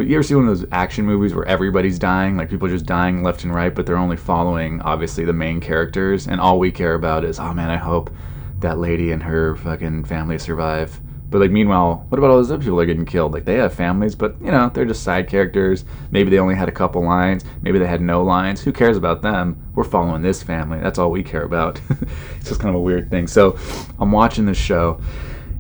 you 0.04 0.16
ever 0.16 0.22
see 0.22 0.34
one 0.34 0.46
of 0.46 0.58
those 0.58 0.68
action 0.72 1.06
movies 1.06 1.34
where 1.34 1.46
everybody's 1.46 1.98
dying, 1.98 2.36
like 2.36 2.50
people 2.50 2.68
are 2.68 2.70
just 2.70 2.84
dying 2.84 3.22
left 3.22 3.44
and 3.44 3.54
right, 3.54 3.74
but 3.74 3.86
they're 3.86 3.96
only 3.96 4.18
following 4.18 4.80
obviously 4.82 5.24
the 5.24 5.32
main 5.32 5.58
characters, 5.58 6.28
and 6.28 6.38
all 6.38 6.58
we 6.58 6.70
care 6.70 6.94
about 6.94 7.24
is, 7.24 7.38
oh 7.38 7.54
man, 7.54 7.70
I 7.70 7.78
hope 7.78 8.10
that 8.58 8.78
lady 8.78 9.12
and 9.12 9.22
her 9.22 9.56
fucking 9.56 10.04
family 10.04 10.38
survive. 10.38 11.00
But 11.30 11.40
like, 11.40 11.50
meanwhile, 11.50 12.04
what 12.08 12.18
about 12.18 12.30
all 12.30 12.36
those 12.36 12.50
other 12.50 12.62
people 12.62 12.76
that 12.76 12.82
are 12.82 12.86
getting 12.86 13.04
killed? 13.04 13.32
Like, 13.32 13.44
they 13.44 13.54
have 13.54 13.74
families, 13.74 14.14
but 14.14 14.36
you 14.40 14.50
know, 14.50 14.68
they're 14.68 14.84
just 14.84 15.02
side 15.02 15.28
characters. 15.28 15.84
Maybe 16.10 16.30
they 16.30 16.38
only 16.38 16.54
had 16.54 16.68
a 16.68 16.72
couple 16.72 17.02
lines. 17.02 17.44
Maybe 17.62 17.78
they 17.78 17.86
had 17.86 18.00
no 18.00 18.22
lines. 18.22 18.62
Who 18.62 18.72
cares 18.72 18.96
about 18.96 19.22
them? 19.22 19.70
We're 19.74 19.84
following 19.84 20.22
this 20.22 20.42
family. 20.42 20.78
That's 20.78 20.98
all 20.98 21.10
we 21.10 21.22
care 21.22 21.42
about. 21.42 21.80
it's 22.36 22.48
just 22.48 22.60
kind 22.60 22.68
of 22.68 22.76
a 22.76 22.82
weird 22.82 23.10
thing. 23.10 23.26
So, 23.26 23.58
I'm 23.98 24.12
watching 24.12 24.44
this 24.44 24.58
show, 24.58 25.00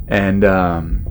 and 0.08 0.44
um, 0.44 1.06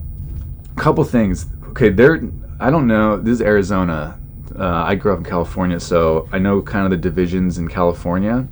a 0.78 0.80
couple 0.80 1.04
things. 1.04 1.48
Okay, 1.70 1.90
there. 1.90 2.22
I 2.60 2.70
don't 2.70 2.88
know. 2.88 3.18
This 3.18 3.34
is 3.34 3.42
Arizona. 3.42 4.20
Uh, 4.58 4.66
I 4.66 4.96
grew 4.96 5.12
up 5.12 5.20
in 5.20 5.26
California, 5.26 5.80
so 5.80 6.30
I 6.32 6.40
know 6.40 6.62
kind 6.62 6.86
of 6.86 6.92
the 6.92 6.98
divisions 6.98 7.58
in 7.58 7.68
California 7.68 8.48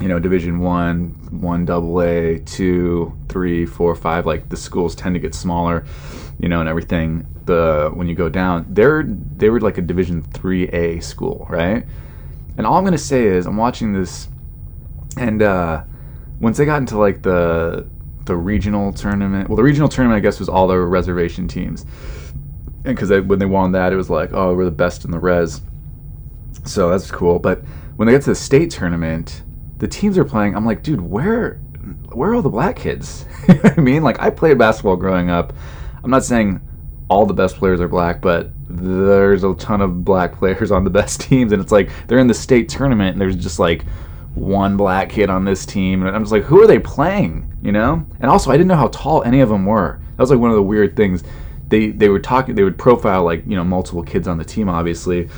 you 0.00 0.08
know, 0.08 0.18
Division 0.18 0.58
One, 0.58 1.08
One 1.40 1.64
Double 1.64 2.02
A, 2.02 2.38
Two, 2.40 3.16
Three, 3.28 3.64
Four, 3.64 3.94
Five. 3.94 4.26
Like 4.26 4.48
the 4.48 4.56
schools 4.56 4.94
tend 4.94 5.14
to 5.14 5.18
get 5.18 5.34
smaller, 5.34 5.86
you 6.38 6.48
know, 6.48 6.60
and 6.60 6.68
everything. 6.68 7.26
The 7.46 7.90
when 7.94 8.08
you 8.08 8.14
go 8.14 8.28
down, 8.28 8.66
they're 8.68 9.04
they 9.04 9.48
were 9.48 9.60
like 9.60 9.78
a 9.78 9.82
Division 9.82 10.22
Three 10.22 10.68
A 10.68 11.00
school, 11.00 11.46
right? 11.48 11.86
And 12.58 12.66
all 12.66 12.76
I'm 12.76 12.84
gonna 12.84 12.98
say 12.98 13.24
is 13.24 13.46
I'm 13.46 13.56
watching 13.56 13.92
this, 13.92 14.28
and 15.16 15.40
uh, 15.40 15.84
once 16.40 16.58
they 16.58 16.66
got 16.66 16.78
into 16.78 16.98
like 16.98 17.22
the 17.22 17.88
the 18.24 18.36
regional 18.36 18.92
tournament, 18.92 19.48
well, 19.48 19.56
the 19.56 19.62
regional 19.62 19.88
tournament 19.88 20.18
I 20.18 20.20
guess 20.20 20.38
was 20.38 20.48
all 20.48 20.66
the 20.66 20.78
reservation 20.78 21.48
teams, 21.48 21.86
and 22.86 22.96
because 22.96 23.10
when 23.10 23.38
they 23.38 23.46
won 23.46 23.72
that, 23.72 23.92
it 23.92 23.96
was 23.96 24.08
like, 24.08 24.32
oh, 24.32 24.54
we're 24.54 24.64
the 24.64 24.70
best 24.70 25.04
in 25.04 25.10
the 25.10 25.18
res. 25.18 25.60
So 26.64 26.88
that's 26.88 27.10
cool. 27.10 27.38
But 27.38 27.62
when 27.96 28.06
they 28.06 28.12
get 28.12 28.22
to 28.22 28.30
the 28.30 28.34
state 28.34 28.70
tournament 28.70 29.42
the 29.78 29.88
teams 29.88 30.16
are 30.18 30.24
playing, 30.24 30.56
I'm 30.56 30.64
like, 30.64 30.82
dude, 30.82 31.00
where 31.00 31.54
where 32.12 32.30
are 32.30 32.34
all 32.34 32.42
the 32.42 32.48
black 32.48 32.76
kids? 32.76 33.26
you 33.48 33.54
know 33.54 33.60
I 33.76 33.80
mean? 33.80 34.02
Like 34.02 34.20
I 34.20 34.30
played 34.30 34.58
basketball 34.58 34.96
growing 34.96 35.30
up. 35.30 35.52
I'm 36.02 36.10
not 36.10 36.24
saying 36.24 36.60
all 37.08 37.26
the 37.26 37.34
best 37.34 37.56
players 37.56 37.80
are 37.80 37.88
black, 37.88 38.20
but 38.20 38.50
there's 38.68 39.44
a 39.44 39.54
ton 39.54 39.80
of 39.80 40.04
black 40.04 40.36
players 40.36 40.70
on 40.70 40.84
the 40.84 40.90
best 40.90 41.20
teams 41.28 41.52
and 41.52 41.62
it's 41.62 41.72
like 41.72 41.90
they're 42.06 42.18
in 42.18 42.26
the 42.26 42.34
state 42.34 42.68
tournament 42.68 43.12
and 43.12 43.20
there's 43.20 43.36
just 43.36 43.58
like 43.58 43.84
one 44.34 44.76
black 44.76 45.08
kid 45.10 45.30
on 45.30 45.44
this 45.44 45.64
team 45.64 46.04
and 46.04 46.14
I'm 46.14 46.22
just 46.22 46.32
like 46.32 46.42
who 46.42 46.60
are 46.62 46.66
they 46.66 46.78
playing, 46.78 47.52
you 47.62 47.72
know? 47.72 48.04
And 48.20 48.30
also 48.30 48.50
I 48.50 48.54
didn't 48.54 48.68
know 48.68 48.76
how 48.76 48.88
tall 48.88 49.22
any 49.22 49.40
of 49.40 49.48
them 49.48 49.66
were. 49.66 50.00
That 50.16 50.22
was 50.22 50.30
like 50.30 50.40
one 50.40 50.50
of 50.50 50.56
the 50.56 50.62
weird 50.62 50.96
things. 50.96 51.22
They 51.68 51.90
they 51.90 52.08
were 52.08 52.20
talking 52.20 52.54
they 52.54 52.64
would 52.64 52.78
profile 52.78 53.24
like, 53.24 53.44
you 53.46 53.56
know, 53.56 53.64
multiple 53.64 54.02
kids 54.02 54.28
on 54.28 54.38
the 54.38 54.44
team 54.44 54.68
obviously. 54.68 55.28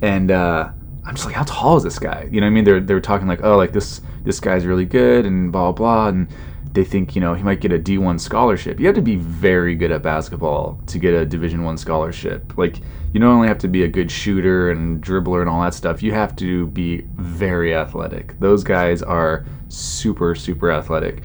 And 0.00 0.30
uh 0.30 0.70
I'm 1.04 1.14
just 1.14 1.26
like, 1.26 1.34
how 1.34 1.42
tall 1.44 1.76
is 1.76 1.82
this 1.82 1.98
guy? 1.98 2.28
You 2.30 2.40
know 2.40 2.46
what 2.46 2.52
I 2.52 2.54
mean? 2.54 2.64
They're 2.64 2.80
they 2.80 2.94
were 2.94 3.00
talking 3.00 3.26
like, 3.26 3.42
oh, 3.42 3.56
like 3.56 3.72
this 3.72 4.00
this 4.24 4.38
guy's 4.38 4.64
really 4.64 4.84
good 4.84 5.26
and 5.26 5.50
blah 5.50 5.72
blah, 5.72 6.08
and 6.08 6.28
they 6.72 6.84
think 6.84 7.14
you 7.14 7.20
know 7.20 7.34
he 7.34 7.42
might 7.42 7.60
get 7.60 7.72
a 7.72 7.78
D1 7.78 8.20
scholarship. 8.20 8.78
You 8.78 8.86
have 8.86 8.94
to 8.94 9.02
be 9.02 9.16
very 9.16 9.74
good 9.74 9.90
at 9.90 10.02
basketball 10.02 10.80
to 10.86 10.98
get 10.98 11.12
a 11.12 11.26
Division 11.26 11.64
One 11.64 11.76
scholarship. 11.76 12.56
Like 12.56 12.78
you 13.12 13.20
not 13.20 13.32
only 13.32 13.48
have 13.48 13.58
to 13.58 13.68
be 13.68 13.82
a 13.82 13.88
good 13.88 14.10
shooter 14.10 14.70
and 14.70 15.02
dribbler 15.02 15.40
and 15.40 15.50
all 15.50 15.62
that 15.62 15.74
stuff, 15.74 16.02
you 16.02 16.12
have 16.12 16.36
to 16.36 16.68
be 16.68 17.02
very 17.16 17.74
athletic. 17.74 18.38
Those 18.38 18.62
guys 18.62 19.02
are 19.02 19.44
super 19.68 20.34
super 20.36 20.70
athletic. 20.70 21.22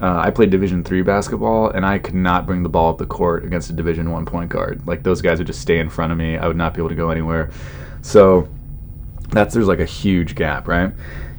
Uh, 0.00 0.22
I 0.24 0.30
played 0.30 0.50
Division 0.50 0.82
three 0.82 1.02
basketball, 1.02 1.70
and 1.70 1.84
I 1.84 1.98
could 1.98 2.14
not 2.14 2.46
bring 2.46 2.62
the 2.62 2.68
ball 2.70 2.90
up 2.90 2.98
the 2.98 3.06
court 3.06 3.44
against 3.44 3.68
a 3.68 3.74
Division 3.74 4.10
one 4.10 4.24
point 4.24 4.50
guard. 4.50 4.86
Like 4.86 5.02
those 5.02 5.20
guys 5.20 5.38
would 5.38 5.46
just 5.46 5.60
stay 5.60 5.78
in 5.78 5.90
front 5.90 6.10
of 6.10 6.18
me. 6.18 6.38
I 6.38 6.48
would 6.48 6.56
not 6.56 6.72
be 6.72 6.80
able 6.80 6.88
to 6.88 6.94
go 6.94 7.10
anywhere. 7.10 7.50
So 8.02 8.48
that's 9.28 9.52
there's 9.54 9.68
like 9.68 9.80
a 9.80 9.84
huge 9.84 10.34
gap, 10.34 10.66
right? 10.66 10.92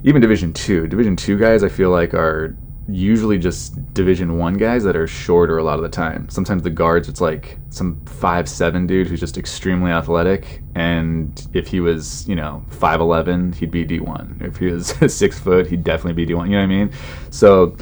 Even 0.04 0.22
Division 0.22 0.54
Two, 0.54 0.88
Division 0.88 1.16
Two 1.16 1.38
guys, 1.38 1.64
I 1.64 1.70
feel 1.70 1.90
like 1.90 2.14
are 2.14 2.56
usually 2.92 3.38
just 3.38 3.94
Division 3.94 4.38
One 4.38 4.56
guys 4.56 4.84
that 4.84 4.96
are 4.96 5.08
shorter 5.08 5.58
a 5.58 5.64
lot 5.64 5.78
of 5.78 5.84
the 5.84 5.90
time. 5.90 6.30
Sometimes 6.30 6.64
the 6.64 6.70
guards, 6.70 7.10
it's 7.10 7.22
like 7.22 7.58
some 7.70 8.04
five 8.06 8.48
seven 8.48 8.88
dude 8.88 9.08
who's 9.08 9.20
just 9.20 9.38
extremely 9.38 9.92
athletic, 9.92 10.62
and 10.76 11.48
if 11.54 11.68
he 11.68 11.80
was 11.80 12.28
you 12.28 12.36
know 12.36 12.64
five 12.70 13.00
eleven, 13.00 13.54
he'd 13.54 13.72
be 13.72 13.84
D 13.84 14.00
one. 14.00 14.40
If 14.42 14.58
he 14.58 14.68
was 14.68 14.88
six 15.08 15.40
foot, 15.40 15.68
he'd 15.68 15.84
definitely 15.84 16.14
be 16.14 16.26
D 16.26 16.34
one. 16.34 16.50
You 16.50 16.58
know 16.58 16.64
what 16.64 16.74
I 16.74 16.86
mean? 16.86 16.92
So, 17.30 17.76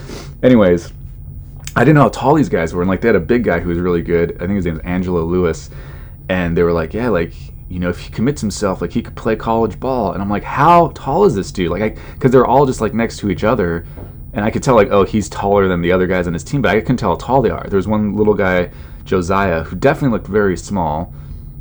anyways. 0.44 0.94
I 1.76 1.82
didn't 1.82 1.96
know 1.96 2.02
how 2.02 2.10
tall 2.10 2.34
these 2.34 2.50
guys 2.50 2.74
were, 2.74 2.82
and 2.82 2.90
like 2.90 3.00
they 3.00 3.08
had 3.08 3.16
a 3.16 3.22
big 3.22 3.44
guy 3.44 3.60
who 3.60 3.70
was 3.70 3.78
really 3.78 4.02
good. 4.02 4.36
I 4.38 4.40
think 4.40 4.56
his 4.56 4.66
name 4.66 4.74
was 4.74 4.84
Angelo 4.84 5.24
Lewis, 5.24 5.70
and 6.28 6.58
they 6.58 6.64
were 6.64 6.74
like, 6.74 6.96
"Yeah, 6.96 7.10
like 7.10 7.32
you 7.70 7.80
know, 7.80 7.90
if 7.90 8.00
he 8.00 8.10
commits 8.10 8.42
himself, 8.42 8.82
like 8.82 8.92
he 8.92 9.04
could 9.04 9.16
play 9.16 9.36
college 9.36 9.80
ball." 9.80 10.12
And 10.12 10.22
I'm 10.22 10.30
like, 10.30 10.44
"How 10.44 10.90
tall 10.90 11.26
is 11.26 11.36
this 11.36 11.52
dude?" 11.52 11.70
Like, 11.70 11.98
because 12.16 12.32
they're 12.32 12.46
all 12.46 12.66
just 12.66 12.82
like 12.82 12.96
next 12.96 13.18
to 13.18 13.30
each 13.30 13.44
other, 13.44 13.86
and 14.34 14.46
I 14.46 14.52
could 14.52 14.64
tell 14.64 14.76
like, 14.76 14.90
oh, 14.92 15.04
he's 15.04 15.30
taller 15.30 15.68
than 15.68 15.82
the 15.82 15.92
other 15.92 16.08
guys 16.08 16.28
on 16.28 16.34
his 16.34 16.44
team, 16.44 16.62
but 16.62 16.76
I 16.76 16.80
couldn't 16.82 16.98
tell 16.98 17.12
how 17.12 17.16
tall 17.16 17.42
they 17.42 17.50
are. 17.50 17.66
There 17.68 17.78
was 17.78 17.88
one 17.88 18.16
little 18.16 18.34
guy, 18.34 18.72
Josiah, 19.06 19.64
who 19.64 19.76
definitely 19.76 20.18
looked 20.18 20.28
very 20.28 20.58
small, 20.58 21.14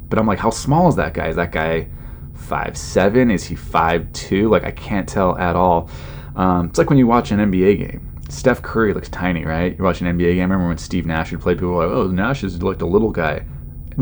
but 0.09 0.19
I'm 0.19 0.27
like, 0.27 0.39
how 0.39 0.51
small 0.51 0.89
is 0.89 0.97
that 0.97 1.15
guy? 1.15 1.29
Is 1.29 1.37
that 1.37 1.53
guy 1.53 1.89
five 2.35 2.77
seven? 2.77 3.31
Is 3.31 3.45
he 3.45 3.55
five 3.55 4.13
two? 4.13 4.49
Like 4.49 4.65
I 4.65 4.71
can't 4.71 5.09
tell 5.09 5.37
at 5.39 5.57
all. 5.57 5.91
Um, 6.37 6.67
it's 6.67 6.79
like 6.79 6.89
when 6.89 6.99
you 6.99 7.07
watch 7.07 7.31
an 7.31 7.39
NBA 7.39 7.79
game. 7.79 8.05
Steph 8.29 8.61
Curry 8.61 8.93
looks 8.93 9.09
tiny, 9.09 9.45
right? 9.47 9.75
You're 9.77 9.87
watching 9.87 10.07
an 10.07 10.19
NBA 10.19 10.35
game. 10.35 10.41
I 10.41 10.43
remember 10.43 10.69
when 10.69 10.77
Steve 10.79 11.07
Nash 11.07 11.33
would 11.33 11.41
play. 11.41 11.55
People 11.55 11.71
were 11.71 11.87
like, 11.87 11.97
"Oh, 11.97 12.09
Nash 12.09 12.45
is 12.45 12.63
like 12.63 12.83
a 12.83 12.87
little 12.87 13.11
guy." 13.11 13.45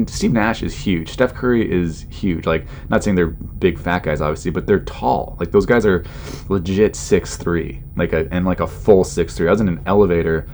Steve 0.06 0.32
Nash 0.32 0.62
is 0.62 0.74
huge. 0.74 1.10
Steph 1.10 1.32
Curry 1.34 1.70
is 1.70 2.06
huge. 2.10 2.46
Like, 2.46 2.66
not 2.90 3.02
saying 3.02 3.16
they're 3.16 3.28
big 3.28 3.78
fat 3.78 4.02
guys, 4.02 4.20
obviously, 4.20 4.50
but 4.50 4.66
they're 4.66 4.80
tall. 4.80 5.36
Like 5.40 5.52
those 5.52 5.64
guys 5.64 5.86
are 5.86 6.04
legit 6.48 6.94
six 6.94 7.36
three, 7.36 7.82
like 7.96 8.12
a 8.12 8.28
and 8.30 8.44
like 8.44 8.60
a 8.60 8.66
full 8.66 9.04
six 9.04 9.36
three. 9.36 9.48
I 9.48 9.50
was 9.50 9.60
in 9.60 9.68
an 9.68 9.80
elevator 9.86 10.46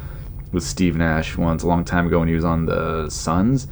with 0.53 0.63
Steve 0.63 0.97
Nash 0.97 1.37
once 1.37 1.63
a 1.63 1.67
long 1.67 1.85
time 1.85 2.07
ago 2.07 2.19
when 2.19 2.29
he 2.29 2.35
was 2.35 2.45
on 2.45 2.67
the 2.67 3.09
Suns, 3.11 3.67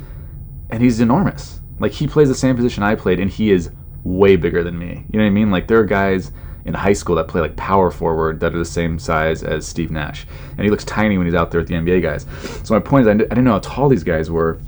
and 0.71 0.83
he's 0.83 1.01
enormous. 1.01 1.61
Like 1.79 1.93
he 1.93 2.07
plays 2.07 2.29
the 2.29 2.35
same 2.35 2.57
position 2.57 2.83
I 2.83 2.95
played, 2.95 3.21
and 3.21 3.31
he 3.31 3.53
is 3.53 3.71
way 4.03 4.37
bigger 4.37 4.65
than 4.65 4.79
me. 4.79 5.05
You 5.11 5.19
know 5.19 5.25
what 5.25 5.31
I 5.31 5.31
mean? 5.31 5.51
Like 5.51 5.69
there 5.69 5.79
are 5.79 5.85
guys 5.85 6.33
in 6.65 6.75
high 6.75 6.93
school 6.93 7.17
that 7.17 7.29
play 7.29 7.41
like 7.41 7.57
power 7.57 7.91
forward 7.91 8.41
that 8.41 8.55
are 8.55 8.59
the 8.59 8.65
same 8.65 8.99
size 8.99 9.43
as 9.43 9.67
Steve 9.67 9.91
Nash, 9.91 10.27
and 10.51 10.61
he 10.61 10.71
looks 10.71 10.85
tiny 10.85 11.17
when 11.17 11.27
he's 11.27 11.35
out 11.35 11.51
there 11.51 11.61
with 11.61 11.69
the 11.69 11.75
NBA 11.75 12.03
guys. 12.03 12.27
So 12.65 12.75
my 12.75 12.81
point 12.81 13.03
is, 13.03 13.09
I 13.09 13.15
didn't 13.15 13.45
know 13.45 13.53
how 13.53 13.59
tall 13.61 13.89
these 13.89 14.05
guys 14.05 14.31
were, 14.31 14.61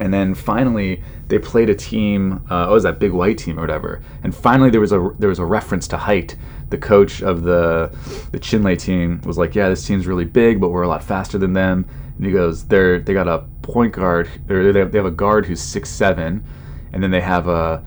and 0.00 0.12
then 0.12 0.34
finally 0.34 1.02
they 1.28 1.38
played 1.38 1.70
a 1.70 1.74
team. 1.74 2.44
Uh, 2.50 2.66
oh, 2.68 2.72
was 2.72 2.82
that 2.82 2.98
big 2.98 3.12
white 3.12 3.38
team 3.38 3.58
or 3.58 3.60
whatever. 3.60 4.02
And 4.24 4.34
finally 4.34 4.70
there 4.70 4.80
was 4.80 4.92
a 4.92 5.14
there 5.18 5.28
was 5.28 5.38
a 5.38 5.44
reference 5.44 5.86
to 5.88 5.98
height. 5.98 6.36
The 6.70 6.78
coach 6.78 7.22
of 7.22 7.42
the 7.42 7.94
the 8.32 8.40
Chinle 8.40 8.78
team 8.78 9.20
was 9.24 9.38
like, 9.38 9.54
"Yeah, 9.54 9.68
this 9.68 9.86
team's 9.86 10.06
really 10.06 10.24
big, 10.24 10.60
but 10.60 10.70
we're 10.70 10.82
a 10.82 10.88
lot 10.88 11.04
faster 11.04 11.38
than 11.38 11.52
them." 11.52 11.86
And 12.16 12.26
he 12.26 12.32
goes, 12.32 12.64
"They're 12.64 12.98
they 12.98 13.12
got 13.12 13.28
a 13.28 13.44
point 13.62 13.92
guard, 13.92 14.28
or 14.48 14.72
they 14.72 14.80
have, 14.80 14.90
they 14.90 14.98
have 14.98 15.06
a 15.06 15.10
guard 15.10 15.46
who's 15.46 15.60
six 15.60 15.90
seven, 15.90 16.44
and 16.92 17.02
then 17.02 17.10
they 17.10 17.20
have 17.20 17.46
a." 17.46 17.84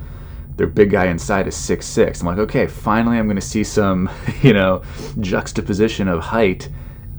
their 0.56 0.68
big 0.68 0.92
guy 0.92 1.08
inside 1.08 1.48
is 1.48 1.56
six 1.56 1.84
six. 1.84 2.22
I'm 2.22 2.28
like, 2.28 2.38
okay, 2.38 2.68
finally 2.68 3.18
I'm 3.18 3.26
going 3.26 3.38
to 3.38 3.42
see 3.42 3.64
some, 3.64 4.08
you 4.44 4.54
know, 4.54 4.84
juxtaposition 5.20 6.08
of 6.08 6.22
height. 6.22 6.70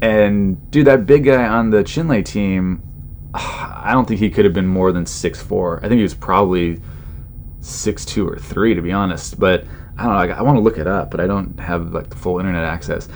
And 0.01 0.71
dude, 0.71 0.87
that 0.87 1.05
big 1.05 1.25
guy 1.25 1.45
on 1.45 1.71
the 1.71 1.83
Chinle 1.83 2.25
team, 2.25 2.81
I 3.85 3.93
don't 3.93 4.07
think 4.09 4.19
he 4.19 4.31
could 4.31 4.47
have 4.47 4.55
been 4.55 4.67
more 4.67 4.93
than 4.93 5.05
six 5.05 5.43
four. 5.43 5.79
I 5.79 5.89
think 5.89 5.99
he 5.99 6.03
was 6.03 6.15
probably 6.15 6.81
six 7.61 8.05
two 8.05 8.27
or 8.27 8.39
three, 8.39 8.75
to 8.75 8.81
be 8.81 8.93
honest. 8.93 9.39
But 9.39 9.65
I 9.99 10.05
don't 10.05 10.13
know. 10.13 10.35
I, 10.35 10.39
I 10.39 10.43
want 10.43 10.57
to 10.57 10.63
look 10.63 10.79
it 10.79 10.87
up, 10.87 11.11
but 11.11 11.21
I 11.21 11.27
don't 11.27 11.61
have 11.61 11.93
like 11.93 12.09
the 12.09 12.17
full 12.17 12.39
internet 12.39 12.65
access. 12.65 13.09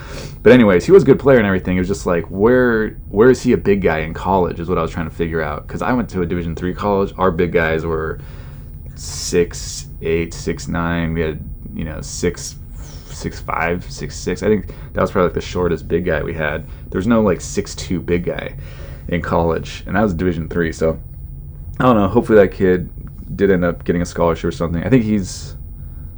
But 0.42 0.52
anyways, 0.52 0.84
he 0.84 0.92
was 0.92 1.04
a 1.04 1.06
good 1.06 1.18
player 1.18 1.38
and 1.38 1.46
everything. 1.46 1.76
It 1.76 1.80
was 1.80 1.88
just 1.88 2.04
like, 2.04 2.24
where 2.26 2.90
where 3.08 3.30
is 3.30 3.42
he 3.42 3.52
a 3.54 3.56
big 3.56 3.80
guy 3.80 4.00
in 4.00 4.12
college? 4.12 4.60
Is 4.60 4.68
what 4.68 4.76
I 4.76 4.82
was 4.82 4.90
trying 4.90 5.08
to 5.08 5.14
figure 5.14 5.40
out. 5.40 5.66
Because 5.66 5.80
I 5.80 5.92
went 5.94 6.10
to 6.10 6.20
a 6.20 6.26
Division 6.26 6.54
three 6.54 6.74
college. 6.74 7.14
Our 7.16 7.30
big 7.30 7.50
guys 7.50 7.86
were 7.86 8.20
six 8.94 9.86
eight, 10.02 10.34
six 10.34 10.68
nine. 10.68 11.14
We 11.14 11.22
had 11.22 11.40
you 11.74 11.84
know 11.84 12.02
six 12.02 12.56
six 13.06 13.40
five, 13.40 13.90
six 13.90 14.14
six. 14.14 14.42
I 14.42 14.48
think 14.48 14.66
that 14.92 15.00
was 15.00 15.10
probably 15.10 15.28
like 15.28 15.34
the 15.34 15.40
shortest 15.40 15.88
big 15.88 16.04
guy 16.04 16.22
we 16.22 16.34
had. 16.34 16.66
There 16.90 16.98
was 16.98 17.06
no 17.06 17.22
like 17.22 17.40
six 17.40 17.74
two 17.74 18.02
big 18.02 18.24
guy 18.24 18.54
in 19.08 19.22
college, 19.22 19.82
and 19.86 19.96
I 19.96 20.02
was 20.02 20.14
Division 20.14 20.48
three. 20.48 20.72
So 20.72 21.00
I 21.78 21.84
don't 21.84 21.96
know. 21.96 22.08
Hopefully 22.08 22.38
that 22.38 22.52
kid 22.52 22.90
did 23.36 23.50
end 23.50 23.64
up 23.64 23.84
getting 23.84 24.02
a 24.02 24.06
scholarship 24.06 24.44
or 24.44 24.52
something. 24.52 24.82
I 24.82 24.88
think 24.90 25.04
he's 25.04 25.56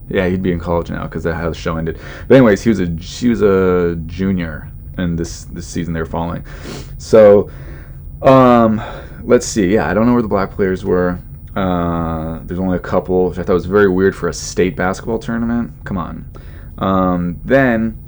yeah 0.09 0.27
he'd 0.27 0.43
be 0.43 0.53
in 0.53 0.59
college 0.59 0.91
now 0.91 1.05
because 1.05 1.23
that's 1.23 1.37
how 1.37 1.49
the 1.49 1.55
show 1.55 1.77
ended. 1.77 2.01
But 2.29 2.37
anyways, 2.37 2.63
he 2.63 2.69
was 2.69 2.81
a 2.81 3.01
she 3.01 3.29
was 3.29 3.43
a 3.43 3.97
junior, 4.07 4.71
and 4.97 5.19
this 5.19 5.45
this 5.45 5.67
season 5.67 5.95
they 5.95 6.01
were 6.01 6.07
following. 6.07 6.45
So 6.99 7.51
um, 8.23 8.83
let's 9.23 9.47
see. 9.47 9.75
Yeah, 9.75 9.89
I 9.89 9.95
don't 9.95 10.07
know 10.07 10.13
where 10.13 10.23
the 10.23 10.29
black 10.29 10.51
players 10.51 10.85
were. 10.85 11.19
Uh, 11.57 12.41
there's 12.45 12.61
only 12.61 12.77
a 12.77 12.81
couple, 12.81 13.29
which 13.29 13.39
I 13.39 13.43
thought 13.43 13.55
was 13.55 13.67
very 13.67 13.89
weird 13.89 14.15
for 14.15 14.29
a 14.29 14.33
state 14.33 14.77
basketball 14.77 15.19
tournament. 15.19 15.73
Come 15.85 15.99
on. 15.99 16.31
Um, 16.79 17.41
then 17.45 17.99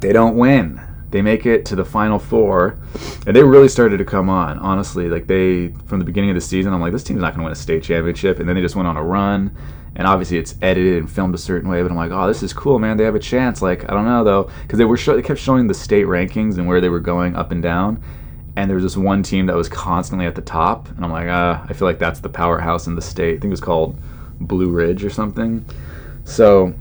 they 0.00 0.12
don't 0.12 0.36
win. 0.36 0.80
They 1.14 1.22
make 1.22 1.46
it 1.46 1.64
to 1.66 1.76
the 1.76 1.84
final 1.84 2.18
four, 2.18 2.76
and 3.24 3.36
they 3.36 3.44
really 3.44 3.68
started 3.68 3.98
to 3.98 4.04
come 4.04 4.28
on. 4.28 4.58
Honestly, 4.58 5.08
like 5.08 5.28
they 5.28 5.68
from 5.86 6.00
the 6.00 6.04
beginning 6.04 6.30
of 6.30 6.34
the 6.34 6.40
season, 6.40 6.74
I'm 6.74 6.80
like, 6.80 6.90
this 6.90 7.04
team's 7.04 7.20
not 7.20 7.34
going 7.34 7.38
to 7.38 7.44
win 7.44 7.52
a 7.52 7.54
state 7.54 7.84
championship, 7.84 8.40
and 8.40 8.48
then 8.48 8.56
they 8.56 8.62
just 8.62 8.74
went 8.74 8.88
on 8.88 8.96
a 8.96 9.02
run. 9.04 9.56
And 9.94 10.08
obviously, 10.08 10.38
it's 10.38 10.56
edited 10.60 10.96
and 10.96 11.08
filmed 11.08 11.36
a 11.36 11.38
certain 11.38 11.70
way, 11.70 11.80
but 11.82 11.92
I'm 11.92 11.96
like, 11.96 12.10
oh, 12.10 12.26
this 12.26 12.42
is 12.42 12.52
cool, 12.52 12.80
man. 12.80 12.96
They 12.96 13.04
have 13.04 13.14
a 13.14 13.20
chance. 13.20 13.62
Like, 13.62 13.88
I 13.88 13.94
don't 13.94 14.06
know 14.06 14.24
though, 14.24 14.50
because 14.62 14.76
they 14.76 14.84
were 14.84 14.96
show- 14.96 15.14
they 15.14 15.22
kept 15.22 15.38
showing 15.38 15.68
the 15.68 15.74
state 15.74 16.06
rankings 16.06 16.58
and 16.58 16.66
where 16.66 16.80
they 16.80 16.88
were 16.88 16.98
going 16.98 17.36
up 17.36 17.52
and 17.52 17.62
down 17.62 18.02
and 18.56 18.68
there 18.68 18.74
was 18.74 18.82
this 18.82 18.96
one 18.96 19.22
team 19.22 19.46
that 19.46 19.54
was 19.54 19.68
constantly 19.68 20.26
at 20.26 20.34
the 20.34 20.42
top, 20.42 20.88
and 20.88 21.04
I'm 21.04 21.12
like, 21.12 21.28
uh, 21.28 21.60
I 21.68 21.72
feel 21.74 21.86
like 21.86 22.00
that's 22.00 22.20
the 22.20 22.28
powerhouse 22.28 22.88
in 22.88 22.96
the 22.96 23.02
state. 23.02 23.36
I 23.36 23.40
think 23.40 23.44
it 23.44 23.50
was 23.50 23.60
called 23.60 23.96
Blue 24.40 24.70
Ridge 24.70 25.04
or 25.04 25.10
something. 25.10 25.64
So, 26.24 26.74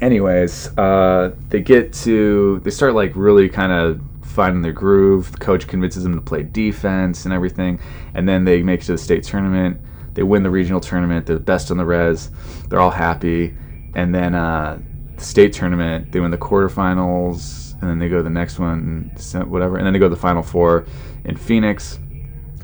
anyways, 0.00 0.76
uh, 0.78 1.34
they 1.48 1.60
get 1.60 1.92
to 2.04 2.60
they 2.60 2.70
start 2.70 2.94
like 2.94 3.12
really 3.14 3.48
kind 3.48 3.72
of 3.72 4.00
finding 4.22 4.62
their 4.62 4.72
groove. 4.72 5.32
The 5.32 5.38
coach 5.38 5.66
convinces 5.66 6.02
them 6.02 6.14
to 6.14 6.20
play 6.20 6.42
defense 6.42 7.24
and 7.24 7.34
everything, 7.34 7.80
and 8.14 8.28
then 8.28 8.44
they 8.44 8.62
make 8.62 8.80
it 8.82 8.86
to 8.86 8.92
the 8.92 8.98
state 8.98 9.24
tournament. 9.24 9.80
They 10.14 10.22
win 10.22 10.42
the 10.42 10.50
regional 10.50 10.80
tournament. 10.80 11.26
They're 11.26 11.36
the 11.36 11.42
best 11.42 11.70
on 11.70 11.76
the 11.76 11.84
res. 11.84 12.30
They're 12.68 12.80
all 12.80 12.90
happy, 12.90 13.54
and 13.94 14.14
then 14.14 14.34
uh, 14.34 14.78
the 15.16 15.24
state 15.24 15.52
tournament. 15.52 16.12
They 16.12 16.20
win 16.20 16.30
the 16.30 16.38
quarterfinals 16.38 17.64
and 17.84 17.90
then 17.90 17.98
they 17.98 18.08
go 18.08 18.16
to 18.16 18.22
the 18.22 18.30
next 18.30 18.58
one, 18.58 19.12
whatever, 19.46 19.76
and 19.76 19.84
then 19.84 19.92
they 19.92 19.98
go 19.98 20.06
to 20.06 20.14
the 20.14 20.20
final 20.20 20.42
four 20.42 20.86
in 21.24 21.36
Phoenix, 21.36 21.98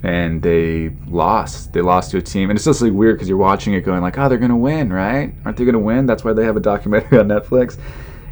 and 0.03 0.43
they 0.43 0.91
lost. 1.09 1.73
They 1.73 1.83
lost 1.83 2.11
to 2.13 2.19
a 2.19 2.23
team, 2.23 2.51
and 2.51 2.57
it's 2.57 2.65
just 2.65 2.83
like 2.83 2.93
weird 2.93 3.17
because 3.17 3.29
you're 3.29 3.39
watching 3.39 3.75
it, 3.75 3.83
going 3.83 4.01
like, 4.01 4.19
"Oh, 4.19 4.29
they're 4.29 4.39
gonna 4.39 4.57
win, 4.57 4.93
right? 4.93 5.33
Aren't 5.45 5.57
they 5.57 5.65
gonna 5.65 5.79
win?" 5.79 6.07
That's 6.07 6.25
why 6.25 6.33
they 6.33 6.45
have 6.45 6.57
a 6.57 6.61
documentary 6.61 7.19
on 7.21 7.29
Netflix. 7.29 7.79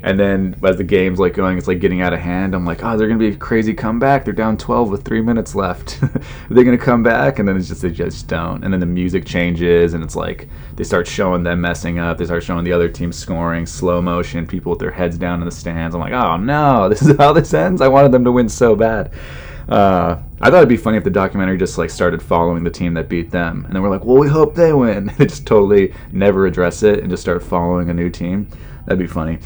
And 0.02 0.18
then 0.18 0.54
as 0.62 0.76
the 0.76 0.84
game's 0.84 1.18
like 1.18 1.34
going, 1.34 1.58
it's 1.58 1.66
like 1.66 1.80
getting 1.80 2.02
out 2.02 2.12
of 2.12 2.20
hand. 2.20 2.54
I'm 2.54 2.64
like, 2.64 2.84
oh, 2.84 2.96
they're 2.96 3.08
gonna 3.08 3.18
be 3.18 3.28
a 3.28 3.36
crazy 3.36 3.74
comeback. 3.74 4.24
They're 4.24 4.32
down 4.32 4.56
12 4.56 4.90
with 4.90 5.04
three 5.04 5.20
minutes 5.20 5.54
left. 5.54 6.00
Are 6.02 6.10
they 6.50 6.62
gonna 6.62 6.78
come 6.78 7.02
back? 7.02 7.38
And 7.38 7.48
then 7.48 7.56
it's 7.56 7.68
just 7.68 7.82
they 7.82 7.90
just 7.90 8.28
don't. 8.28 8.62
And 8.62 8.72
then 8.72 8.80
the 8.80 8.86
music 8.86 9.24
changes, 9.24 9.94
and 9.94 10.04
it's 10.04 10.16
like 10.16 10.48
they 10.76 10.84
start 10.84 11.06
showing 11.06 11.42
them 11.42 11.60
messing 11.60 11.98
up. 11.98 12.18
They 12.18 12.26
start 12.26 12.44
showing 12.44 12.64
the 12.64 12.72
other 12.72 12.88
team 12.88 13.12
scoring, 13.12 13.66
slow 13.66 14.00
motion, 14.00 14.46
people 14.46 14.70
with 14.70 14.78
their 14.78 14.90
heads 14.90 15.18
down 15.18 15.40
in 15.40 15.46
the 15.46 15.52
stands. 15.52 15.94
I'm 15.94 16.00
like, 16.00 16.12
oh 16.12 16.36
no, 16.36 16.88
this 16.88 17.02
is 17.02 17.16
how 17.16 17.32
this 17.32 17.52
ends. 17.52 17.80
I 17.80 17.88
wanted 17.88 18.12
them 18.12 18.24
to 18.24 18.32
win 18.32 18.48
so 18.48 18.76
bad. 18.76 19.12
Uh, 19.68 20.22
I 20.40 20.50
thought 20.50 20.58
it'd 20.58 20.68
be 20.68 20.76
funny 20.76 20.96
if 20.96 21.04
the 21.04 21.10
documentary 21.10 21.58
just 21.58 21.76
like 21.76 21.90
started 21.90 22.22
following 22.22 22.64
the 22.64 22.70
team 22.70 22.94
that 22.94 23.08
beat 23.08 23.30
them, 23.30 23.64
and 23.66 23.74
then 23.74 23.82
we're 23.82 23.90
like, 23.90 24.04
well, 24.04 24.16
we 24.16 24.28
hope 24.28 24.54
they 24.54 24.72
win. 24.72 25.12
they 25.18 25.26
just 25.26 25.46
totally 25.46 25.94
never 26.12 26.46
address 26.46 26.82
it 26.82 27.00
and 27.00 27.10
just 27.10 27.22
start 27.22 27.42
following 27.42 27.90
a 27.90 27.94
new 27.94 28.08
team. 28.08 28.48
That'd 28.86 28.98
be 28.98 29.06
funny 29.06 29.38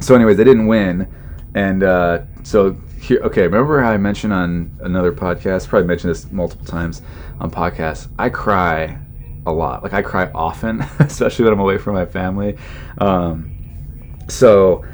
so 0.00 0.14
anyways 0.14 0.36
they 0.36 0.44
didn't 0.44 0.66
win 0.66 1.08
and 1.54 1.82
uh, 1.82 2.20
so 2.42 2.76
here 3.00 3.20
okay 3.22 3.42
remember 3.42 3.80
how 3.80 3.90
i 3.90 3.96
mentioned 3.96 4.32
on 4.32 4.76
another 4.80 5.12
podcast 5.12 5.68
probably 5.68 5.86
mentioned 5.86 6.10
this 6.10 6.30
multiple 6.30 6.66
times 6.66 7.02
on 7.40 7.50
podcasts 7.50 8.08
i 8.18 8.28
cry 8.28 8.98
a 9.46 9.52
lot 9.52 9.82
like 9.82 9.92
i 9.92 10.02
cry 10.02 10.30
often 10.34 10.80
especially 10.98 11.44
when 11.44 11.54
i'm 11.54 11.60
away 11.60 11.78
from 11.78 11.94
my 11.94 12.04
family 12.06 12.56
um, 12.98 13.50
so 14.28 14.84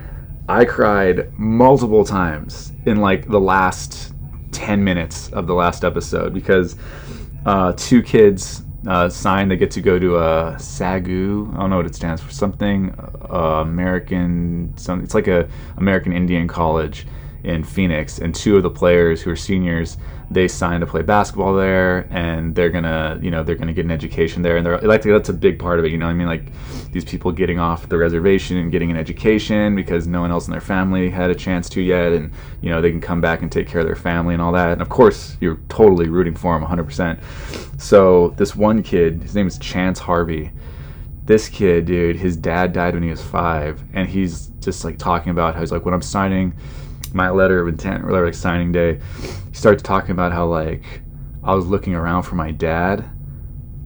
i 0.49 0.65
cried 0.65 1.33
multiple 1.39 2.05
times 2.05 2.73
in 2.87 2.99
like 2.99 3.27
the 3.29 3.41
last 3.41 4.14
10 4.55 4.83
minutes 4.83 5.29
of 5.33 5.47
the 5.47 5.55
last 5.55 5.85
episode 5.85 6.33
because 6.33 6.77
uh, 7.45 7.73
two 7.77 8.03
kids 8.03 8.63
uh, 8.87 9.09
sign 9.09 9.49
they 9.49 9.57
get 9.57 9.71
to 9.73 9.81
go 9.81 9.99
to 9.99 10.17
a 10.17 10.57
SAGU. 10.59 11.55
I 11.55 11.59
don't 11.59 11.71
know 11.71 11.77
what 11.77 11.87
it 11.87 11.95
stands 11.95 12.23
for. 12.23 12.31
Something 12.31 12.95
uh, 13.31 13.63
American. 13.63 14.73
Some. 14.77 15.03
It's 15.03 15.15
like 15.15 15.27
a 15.27 15.49
American 15.77 16.13
Indian 16.13 16.47
college 16.47 17.07
in 17.45 17.63
Phoenix, 17.63 18.19
and 18.19 18.35
two 18.35 18.57
of 18.57 18.63
the 18.63 18.71
players 18.71 19.23
who 19.23 19.31
are 19.31 19.37
seniors 19.37 19.97
they 20.31 20.49
signed 20.49 20.81
to 20.81 20.87
play 20.87 21.03
basketball 21.03 21.55
there, 21.55 22.09
and 22.11 22.55
they're 22.55 22.71
gonna 22.71 23.19
you 23.23 23.31
know 23.31 23.43
they're 23.43 23.55
gonna 23.55 23.73
get 23.73 23.85
an 23.85 23.91
education 23.91 24.43
there, 24.43 24.57
and 24.57 24.67
they're 24.67 24.79
like 24.81 25.03
that's 25.03 25.29
a 25.29 25.35
big 25.35 25.59
part 25.59 25.79
of 25.79 25.85
it. 25.85 25.93
You 25.93 25.99
know, 25.99 26.07
I 26.07 26.15
mean, 26.15 26.27
like 26.27 26.45
these 26.93 27.05
people 27.05 27.31
getting 27.31 27.59
off 27.59 27.89
the 27.89 27.99
reservation 27.99 28.57
and 28.57 28.73
getting 28.73 28.91
an 28.91 28.97
education 28.97 29.77
because 29.77 30.07
no 30.07 30.21
one 30.23 30.31
else 30.31 30.47
in 30.47 30.53
their 30.53 30.61
family 30.61 31.11
had 31.11 31.31
a 31.31 31.35
chance 31.35 31.69
to 31.71 31.83
yet, 31.83 32.13
and 32.13 32.33
you 32.63 32.71
know 32.71 32.81
they 32.81 32.91
can 32.91 33.01
come 33.01 33.21
back 33.21 33.43
and 33.43 33.53
take 33.53 33.69
care 33.69 33.81
of 33.81 33.87
their 33.87 33.97
family 33.97 34.35
and 34.35 34.43
all 34.43 34.53
that. 34.53 34.73
And 34.73 34.83
of 34.83 34.89
course, 34.89 35.37
you're 35.41 35.61
totally 35.69 36.09
rooting 36.09 36.35
for 36.35 36.59
them 36.59 36.67
100%. 36.67 37.21
So 37.81 38.31
this 38.37 38.57
one 38.57 38.83
kid, 38.83 39.23
his 39.23 39.35
name 39.35 39.47
is 39.47 39.59
Chance 39.59 39.99
Harvey 39.99 40.51
this 41.27 41.49
kid, 41.49 41.87
dude, 41.87 42.17
his 42.17 42.37
dad 42.37 42.75
died 42.75 42.93
when 42.93 43.03
he 43.03 43.09
was 43.09 43.23
five, 43.23 43.83
and 43.95 44.07
he's 44.07 44.49
just 44.61 44.85
like 44.85 44.99
talking 44.99 45.31
about 45.31 45.55
how 45.55 45.61
he's 45.61 45.73
like, 45.73 45.85
when 45.85 45.95
I'm 45.95 46.03
signing 46.03 46.55
my 47.15 47.31
letter 47.31 47.61
of 47.61 47.69
intent, 47.69 48.09
like 48.11 48.35
signing 48.35 48.73
day, 48.73 49.01
he 49.21 49.55
starts 49.55 49.83
talking 49.83 50.11
about 50.11 50.33
how 50.33 50.47
like 50.47 50.85
I 51.43 51.55
was 51.55 51.67
looking 51.67 51.95
around 51.95 52.25
for 52.25 52.35
my 52.35 52.51
dad, 52.51 53.09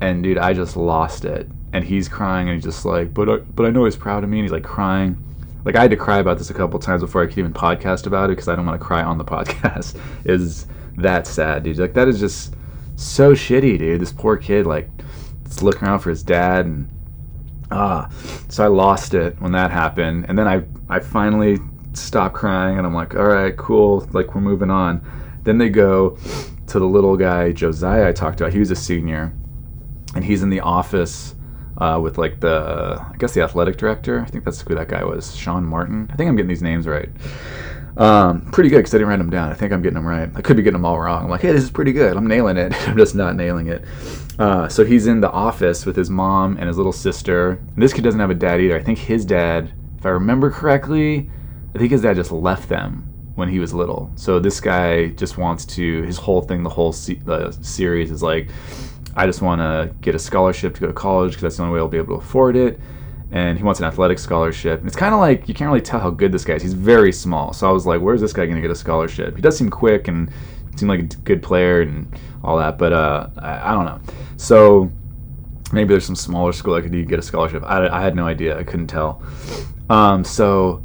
and 0.00 0.22
dude, 0.22 0.38
I 0.38 0.52
just 0.52 0.76
lost 0.76 1.24
it. 1.24 1.48
And 1.72 1.84
he's 1.84 2.08
crying, 2.08 2.48
and 2.48 2.56
he's 2.56 2.64
just 2.64 2.84
like, 2.84 3.12
but 3.12 3.28
I, 3.28 3.36
but 3.36 3.66
I 3.66 3.70
know 3.70 3.84
he's 3.84 3.96
proud 3.96 4.24
of 4.24 4.30
me, 4.30 4.38
and 4.38 4.44
he's 4.44 4.52
like 4.52 4.64
crying. 4.64 5.22
Like 5.64 5.76
I 5.76 5.82
had 5.82 5.90
to 5.90 5.96
cry 5.96 6.18
about 6.18 6.38
this 6.38 6.50
a 6.50 6.54
couple 6.54 6.78
times 6.78 7.02
before 7.02 7.22
I 7.22 7.26
could 7.26 7.38
even 7.38 7.52
podcast 7.52 8.06
about 8.06 8.30
it 8.30 8.36
because 8.36 8.48
I 8.48 8.56
don't 8.56 8.64
want 8.64 8.80
to 8.80 8.86
cry 8.86 9.02
on 9.02 9.18
the 9.18 9.24
podcast. 9.26 10.00
is 10.24 10.66
that 10.96 11.26
sad, 11.26 11.64
dude? 11.64 11.78
Like 11.78 11.94
that 11.94 12.08
is 12.08 12.18
just 12.18 12.54
so 12.96 13.34
shitty, 13.34 13.78
dude. 13.78 14.00
This 14.00 14.12
poor 14.12 14.36
kid, 14.36 14.66
like, 14.66 14.88
is 15.44 15.62
looking 15.62 15.86
around 15.86 15.98
for 16.00 16.10
his 16.10 16.22
dad 16.22 16.64
and 16.64 16.88
Ah, 17.70 18.08
so 18.48 18.64
I 18.64 18.68
lost 18.68 19.12
it 19.12 19.38
when 19.40 19.52
that 19.52 19.70
happened, 19.70 20.26
and 20.28 20.38
then 20.38 20.48
I 20.48 20.62
I 20.88 21.00
finally 21.00 21.58
stopped 22.04 22.34
crying, 22.34 22.78
and 22.78 22.86
I'm 22.86 22.94
like, 22.94 23.14
all 23.14 23.26
right, 23.26 23.56
cool, 23.56 24.08
like 24.12 24.34
we're 24.34 24.40
moving 24.40 24.70
on. 24.70 25.02
Then 25.44 25.58
they 25.58 25.68
go 25.68 26.18
to 26.66 26.78
the 26.78 26.86
little 26.86 27.16
guy 27.16 27.52
Josiah 27.52 28.08
I 28.08 28.12
talked 28.12 28.40
about. 28.40 28.52
He 28.52 28.58
was 28.58 28.70
a 28.70 28.76
senior, 28.76 29.32
and 30.14 30.24
he's 30.24 30.42
in 30.42 30.50
the 30.50 30.60
office 30.60 31.34
uh, 31.78 31.98
with 32.02 32.18
like 32.18 32.40
the 32.40 32.98
I 33.00 33.16
guess 33.18 33.34
the 33.34 33.42
athletic 33.42 33.76
director. 33.76 34.20
I 34.20 34.26
think 34.26 34.44
that's 34.44 34.60
who 34.60 34.74
that 34.74 34.88
guy 34.88 35.04
was, 35.04 35.34
Sean 35.36 35.64
Martin. 35.64 36.08
I 36.12 36.16
think 36.16 36.28
I'm 36.28 36.36
getting 36.36 36.48
these 36.48 36.62
names 36.62 36.86
right. 36.86 37.08
Um, 37.96 38.42
pretty 38.52 38.70
good 38.70 38.78
because 38.78 38.94
I 38.94 38.98
didn't 38.98 39.08
write 39.08 39.18
them 39.18 39.30
down. 39.30 39.50
I 39.50 39.54
think 39.54 39.72
I'm 39.72 39.82
getting 39.82 39.94
them 39.94 40.06
right. 40.06 40.30
I 40.36 40.40
could 40.40 40.56
be 40.56 40.62
getting 40.62 40.74
them 40.74 40.84
all 40.84 41.00
wrong. 41.00 41.24
I'm 41.24 41.30
like, 41.30 41.40
hey, 41.40 41.50
this 41.50 41.64
is 41.64 41.70
pretty 41.70 41.92
good. 41.92 42.16
I'm 42.16 42.28
nailing 42.28 42.56
it. 42.56 42.72
I'm 42.88 42.96
just 42.96 43.16
not 43.16 43.34
nailing 43.34 43.66
it. 43.66 43.84
Uh, 44.38 44.68
so 44.68 44.84
he's 44.84 45.08
in 45.08 45.20
the 45.20 45.30
office 45.30 45.84
with 45.84 45.96
his 45.96 46.08
mom 46.08 46.56
and 46.58 46.68
his 46.68 46.76
little 46.76 46.92
sister. 46.92 47.50
And 47.50 47.82
this 47.82 47.92
kid 47.92 48.04
doesn't 48.04 48.20
have 48.20 48.30
a 48.30 48.34
dad 48.34 48.60
either. 48.60 48.76
I 48.76 48.82
think 48.82 48.98
his 48.98 49.24
dad, 49.24 49.72
if 49.98 50.06
I 50.06 50.10
remember 50.10 50.48
correctly, 50.48 51.28
I 51.74 51.78
think 51.78 51.92
his 51.92 52.02
dad 52.02 52.16
just 52.16 52.32
left 52.32 52.68
them 52.68 53.04
when 53.34 53.48
he 53.48 53.58
was 53.58 53.72
little. 53.72 54.10
So 54.16 54.40
this 54.40 54.60
guy 54.60 55.08
just 55.08 55.38
wants 55.38 55.64
to. 55.66 56.02
His 56.02 56.16
whole 56.16 56.40
thing, 56.40 56.62
the 56.62 56.70
whole 56.70 56.92
se- 56.92 57.20
uh, 57.26 57.50
series 57.50 58.10
is 58.10 58.22
like, 58.22 58.48
I 59.14 59.26
just 59.26 59.42
want 59.42 59.60
to 59.60 59.94
get 60.00 60.14
a 60.14 60.18
scholarship 60.18 60.74
to 60.74 60.80
go 60.80 60.86
to 60.86 60.92
college 60.92 61.32
because 61.32 61.42
that's 61.42 61.56
the 61.56 61.62
only 61.62 61.74
way 61.74 61.80
I'll 61.80 61.88
be 61.88 61.98
able 61.98 62.18
to 62.18 62.22
afford 62.22 62.56
it 62.56 62.80
and 63.30 63.58
he 63.58 63.64
wants 63.64 63.80
an 63.80 63.86
athletic 63.86 64.18
scholarship. 64.18 64.78
And 64.80 64.86
it's 64.86 64.96
kind 64.96 65.12
of 65.12 65.20
like 65.20 65.48
you 65.48 65.54
can't 65.54 65.68
really 65.68 65.82
tell 65.82 66.00
how 66.00 66.10
good 66.10 66.32
this 66.32 66.44
guy 66.44 66.54
is. 66.54 66.62
He's 66.62 66.72
very 66.72 67.12
small, 67.12 67.52
so 67.52 67.68
I 67.68 67.72
was 67.72 67.86
like, 67.86 68.00
"Where's 68.00 68.20
this 68.20 68.32
guy 68.32 68.46
going 68.46 68.56
to 68.56 68.62
get 68.62 68.70
a 68.70 68.74
scholarship?" 68.74 69.36
He 69.36 69.42
does 69.42 69.56
seem 69.56 69.68
quick 69.70 70.08
and 70.08 70.30
seem 70.76 70.88
like 70.88 71.00
a 71.00 71.02
good 71.02 71.42
player 71.42 71.82
and 71.82 72.08
all 72.42 72.56
that, 72.58 72.78
but 72.78 72.92
uh, 72.92 73.28
I, 73.36 73.70
I, 73.70 73.74
don't 73.74 73.84
know. 73.84 74.00
So 74.36 74.90
maybe 75.72 75.88
there's 75.88 76.06
some 76.06 76.14
smaller 76.16 76.52
school 76.52 76.74
that 76.74 76.82
could 76.82 77.08
get 77.08 77.18
a 77.18 77.22
scholarship. 77.22 77.64
I, 77.64 77.88
I 77.88 78.00
had 78.00 78.14
no 78.14 78.26
idea. 78.26 78.56
I 78.56 78.62
couldn't 78.62 78.86
tell. 78.86 79.20
Um, 79.90 80.22
so 80.22 80.82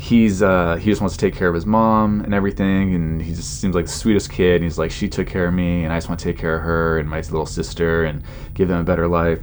he's 0.00 0.40
uh, 0.40 0.76
he 0.76 0.90
just 0.90 1.02
wants 1.02 1.14
to 1.14 1.20
take 1.20 1.34
care 1.34 1.48
of 1.48 1.54
his 1.54 1.66
mom 1.66 2.22
and 2.22 2.32
everything, 2.32 2.94
and 2.94 3.20
he 3.20 3.34
just 3.34 3.60
seems 3.60 3.74
like 3.74 3.84
the 3.84 3.92
sweetest 3.92 4.30
kid. 4.30 4.56
And 4.56 4.64
he's 4.64 4.78
like, 4.78 4.90
she 4.90 5.08
took 5.08 5.28
care 5.28 5.46
of 5.46 5.54
me, 5.54 5.84
and 5.84 5.92
I 5.92 5.98
just 5.98 6.08
want 6.08 6.18
to 6.20 6.24
take 6.24 6.38
care 6.38 6.56
of 6.56 6.62
her 6.62 6.98
and 6.98 7.08
my 7.08 7.18
little 7.18 7.46
sister 7.46 8.04
and 8.04 8.22
give 8.54 8.68
them 8.68 8.80
a 8.80 8.84
better 8.84 9.06
life. 9.06 9.40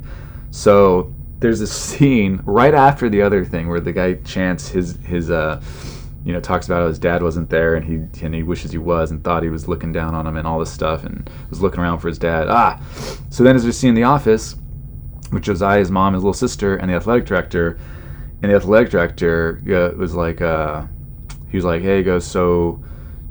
So 0.49 1.13
there's 1.39 1.59
this 1.59 1.71
scene 1.89 2.41
right 2.43 2.73
after 2.73 3.07
the 3.07 3.21
other 3.21 3.45
thing 3.45 3.69
where 3.69 3.79
the 3.79 3.93
guy 3.93 4.15
Chance 4.15 4.69
his 4.69 4.97
his 4.97 5.29
uh 5.29 5.61
you 6.25 6.33
know 6.33 6.39
talks 6.41 6.65
about 6.65 6.81
how 6.81 6.87
his 6.87 6.99
dad 6.99 7.21
wasn't 7.21 7.49
there 7.49 7.75
and 7.75 7.85
he 7.85 8.25
and 8.25 8.33
he 8.33 8.41
wishes 8.41 8.71
he 8.71 8.79
was 8.79 9.11
and 9.11 9.23
thought 9.23 9.43
he 9.43 9.49
was 9.49 9.67
looking 9.67 9.93
down 9.93 10.15
on 10.15 10.25
him 10.25 10.35
and 10.35 10.47
all 10.47 10.59
this 10.59 10.71
stuff 10.71 11.05
and 11.05 11.29
was 11.49 11.61
looking 11.61 11.79
around 11.79 11.99
for 11.99 12.09
his 12.09 12.17
dad 12.17 12.47
ah 12.49 12.77
so 13.29 13.43
then 13.43 13.55
as 13.55 13.63
we 13.63 13.71
see 13.71 13.87
in 13.87 13.93
the 13.93 14.03
office 14.03 14.55
with 15.31 15.43
Josiah's 15.43 15.91
mom 15.91 16.15
his 16.15 16.23
little 16.23 16.33
sister 16.33 16.75
and 16.75 16.89
the 16.89 16.95
athletic 16.95 17.25
director 17.25 17.79
and 18.41 18.51
the 18.51 18.55
athletic 18.55 18.89
director 18.89 19.61
was 19.97 20.13
like 20.13 20.41
uh 20.41 20.85
he 21.49 21.57
was 21.57 21.65
like 21.65 21.81
hey 21.81 21.97
he 21.97 22.03
goes 22.03 22.25
so 22.25 22.81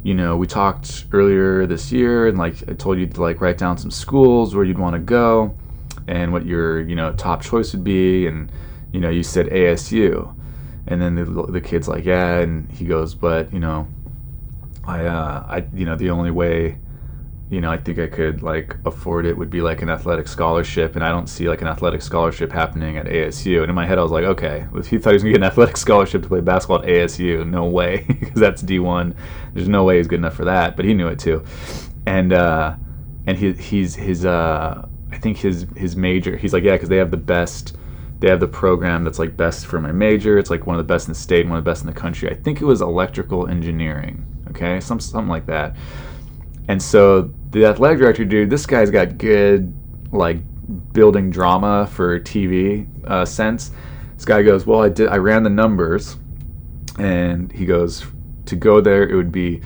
you 0.02 0.14
know 0.14 0.36
we 0.36 0.46
talked 0.46 1.06
earlier 1.12 1.66
this 1.66 1.90
year 1.92 2.28
and 2.28 2.38
like 2.38 2.68
I 2.68 2.74
told 2.74 2.98
you 2.98 3.06
to 3.06 3.20
like 3.20 3.40
write 3.40 3.58
down 3.58 3.78
some 3.78 3.90
schools 3.90 4.54
where 4.54 4.64
you'd 4.64 4.78
want 4.78 4.94
to 4.94 5.00
go 5.00 5.56
and 6.06 6.32
what 6.32 6.46
your 6.46 6.80
you 6.80 6.94
know 6.94 7.12
top 7.12 7.42
choice 7.42 7.72
would 7.72 7.84
be 7.84 8.26
and 8.26 8.50
you 8.92 9.00
know 9.00 9.10
you 9.10 9.22
said 9.22 9.46
ASU 9.46 10.34
and 10.86 11.02
then 11.02 11.14
the, 11.16 11.24
the 11.24 11.60
kid's 11.60 11.88
like 11.88 12.04
yeah 12.04 12.38
and 12.38 12.70
he 12.70 12.84
goes 12.84 13.14
but 13.14 13.52
you 13.52 13.58
know 13.58 13.88
I 14.84 15.04
uh 15.06 15.46
I 15.48 15.66
you 15.74 15.84
know 15.84 15.96
the 15.96 16.10
only 16.10 16.30
way 16.30 16.78
you 17.50 17.60
know 17.60 17.70
I 17.70 17.76
think 17.76 17.98
I 17.98 18.06
could 18.06 18.42
like 18.42 18.76
afford 18.84 19.24
it 19.26 19.36
would 19.36 19.50
be 19.50 19.60
like 19.60 19.82
an 19.82 19.88
athletic 19.88 20.26
scholarship 20.26 20.96
and 20.96 21.04
I 21.04 21.10
don't 21.10 21.28
see 21.28 21.48
like 21.48 21.62
an 21.62 21.68
athletic 21.68 22.02
scholarship 22.02 22.50
happening 22.50 22.96
at 22.96 23.06
ASU 23.06 23.60
and 23.60 23.68
in 23.68 23.74
my 23.74 23.86
head 23.86 23.98
I 23.98 24.02
was 24.02 24.12
like 24.12 24.24
okay 24.24 24.66
if 24.74 24.86
he 24.90 24.98
thought 24.98 25.10
he 25.10 25.14
was 25.14 25.22
gonna 25.22 25.32
get 25.32 25.42
an 25.42 25.46
athletic 25.46 25.76
scholarship 25.76 26.22
to 26.22 26.28
play 26.28 26.40
basketball 26.40 26.78
at 26.78 26.88
ASU 26.88 27.46
no 27.48 27.66
way 27.66 28.04
because 28.08 28.40
that's 28.40 28.62
D1 28.62 29.14
there's 29.54 29.68
no 29.68 29.84
way 29.84 29.98
he's 29.98 30.08
good 30.08 30.18
enough 30.18 30.34
for 30.34 30.44
that 30.44 30.76
but 30.76 30.84
he 30.84 30.94
knew 30.94 31.08
it 31.08 31.18
too 31.18 31.44
and 32.06 32.32
uh 32.32 32.74
and 33.26 33.38
he, 33.38 33.52
he's 33.52 33.94
his 33.94 34.24
uh 34.24 34.88
I 35.16 35.18
think 35.18 35.38
his 35.38 35.66
his 35.76 35.96
major. 35.96 36.36
He's 36.36 36.52
like, 36.52 36.62
yeah, 36.62 36.72
because 36.72 36.88
they 36.88 36.98
have 36.98 37.10
the 37.10 37.16
best. 37.16 37.76
They 38.18 38.28
have 38.28 38.40
the 38.40 38.48
program 38.48 39.04
that's 39.04 39.18
like 39.18 39.36
best 39.36 39.66
for 39.66 39.80
my 39.80 39.92
major. 39.92 40.38
It's 40.38 40.50
like 40.50 40.66
one 40.66 40.76
of 40.78 40.86
the 40.86 40.92
best 40.92 41.06
in 41.06 41.12
the 41.12 41.18
state, 41.18 41.46
one 41.46 41.58
of 41.58 41.64
the 41.64 41.70
best 41.70 41.82
in 41.82 41.86
the 41.86 41.98
country. 41.98 42.30
I 42.30 42.34
think 42.34 42.60
it 42.60 42.64
was 42.64 42.80
electrical 42.80 43.46
engineering. 43.46 44.26
Okay, 44.50 44.80
some 44.80 45.00
something 45.00 45.28
like 45.28 45.46
that. 45.46 45.76
And 46.68 46.82
so 46.82 47.32
the 47.50 47.66
athletic 47.66 47.98
director, 47.98 48.24
dude, 48.24 48.50
this 48.50 48.66
guy's 48.66 48.90
got 48.90 49.18
good 49.18 49.74
like 50.12 50.38
building 50.92 51.30
drama 51.30 51.86
for 51.86 52.18
TV 52.20 52.86
uh, 53.06 53.24
sense. 53.24 53.70
This 54.14 54.24
guy 54.24 54.42
goes, 54.42 54.66
well, 54.66 54.82
I 54.82 54.88
did. 54.88 55.08
I 55.08 55.16
ran 55.16 55.42
the 55.42 55.50
numbers, 55.50 56.16
and 56.98 57.52
he 57.52 57.66
goes, 57.66 58.06
to 58.46 58.56
go 58.56 58.80
there, 58.80 59.08
it 59.08 59.14
would 59.14 59.32
be 59.32 59.60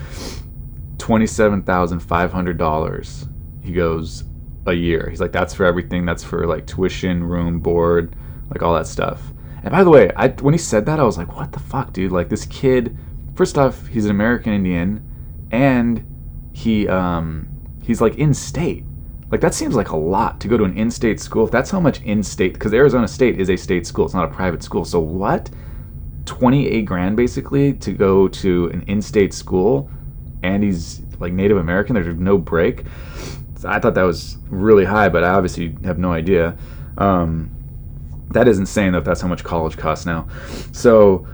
twenty-seven 0.99 1.63
thousand 1.63 2.01
five 2.01 2.33
hundred 2.33 2.59
dollars. 2.59 3.27
He 3.63 3.73
goes, 3.73 4.25
a 4.67 4.73
year. 4.73 5.09
He's 5.09 5.21
like, 5.21 5.33
that's 5.33 5.55
for 5.55 5.65
everything. 5.65 6.05
That's 6.05 6.25
for 6.25 6.47
like 6.47 6.67
tuition, 6.67 7.23
room, 7.25 7.61
board, 7.61 8.15
like 8.51 8.63
all 8.63 8.75
that 8.75 8.87
stuff. 8.87 9.33
And 9.63 9.71
by 9.71 9.85
the 9.85 9.91
way, 9.91 10.11
I 10.17 10.29
when 10.29 10.55
he 10.55 10.59
said 10.59 10.87
that, 10.87 10.99
I 10.99 11.05
was 11.05 11.19
like, 11.19 11.37
what 11.37 11.53
the 11.53 11.61
fuck, 11.61 11.93
dude? 11.93 12.13
Like 12.13 12.29
this 12.29 12.47
kid. 12.47 12.97
First 13.35 13.57
off, 13.57 13.87
he's 13.87 14.05
an 14.05 14.11
American 14.11 14.53
Indian, 14.53 15.07
and 15.51 16.05
he 16.53 16.89
um 16.89 17.49
he's 17.83 18.01
like 18.01 18.17
in 18.17 18.35
state. 18.35 18.85
Like 19.31 19.41
that 19.43 19.55
seems 19.55 19.77
like 19.77 19.91
a 19.91 19.97
lot 19.97 20.41
to 20.41 20.49
go 20.49 20.57
to 20.57 20.65
an 20.65 20.77
in-state 20.77 21.21
school. 21.21 21.45
If 21.45 21.53
that's 21.53 21.71
how 21.71 21.79
much 21.79 22.03
in-state, 22.03 22.55
because 22.55 22.75
Arizona 22.75 23.07
State 23.07 23.39
is 23.39 23.49
a 23.49 23.57
state 23.57 23.87
school, 23.87 24.05
it's 24.05 24.15
not 24.15 24.25
a 24.25 24.35
private 24.35 24.63
school. 24.63 24.85
So 24.85 24.99
what? 24.99 25.49
Twenty-eight 26.27 26.85
grand 26.85 27.17
basically 27.17 27.75
to 27.75 27.93
go 27.93 28.27
to 28.27 28.67
an 28.73 28.83
in-state 28.89 29.33
school, 29.33 29.89
and 30.43 30.65
he's 30.65 31.03
like 31.21 31.33
Native 31.33 31.59
American. 31.59 31.95
There's 31.95 32.15
no 32.17 32.39
break. 32.39 32.85
So 33.57 33.69
I 33.69 33.79
thought 33.79 33.95
that 33.95 34.03
was 34.03 34.37
really 34.49 34.85
high, 34.85 35.09
but 35.09 35.23
I 35.23 35.31
obviously 35.31 35.77
have 35.85 35.99
no 35.99 36.13
idea. 36.13 36.57
Um, 36.99 37.51
that 38.31 38.49
is 38.49 38.59
insane, 38.59 38.93
though. 38.93 38.99
If 38.99 39.05
that's 39.05 39.21
how 39.21 39.29
much 39.29 39.45
college 39.45 39.77
costs 39.77 40.07
now. 40.07 40.27
So, 40.73 41.27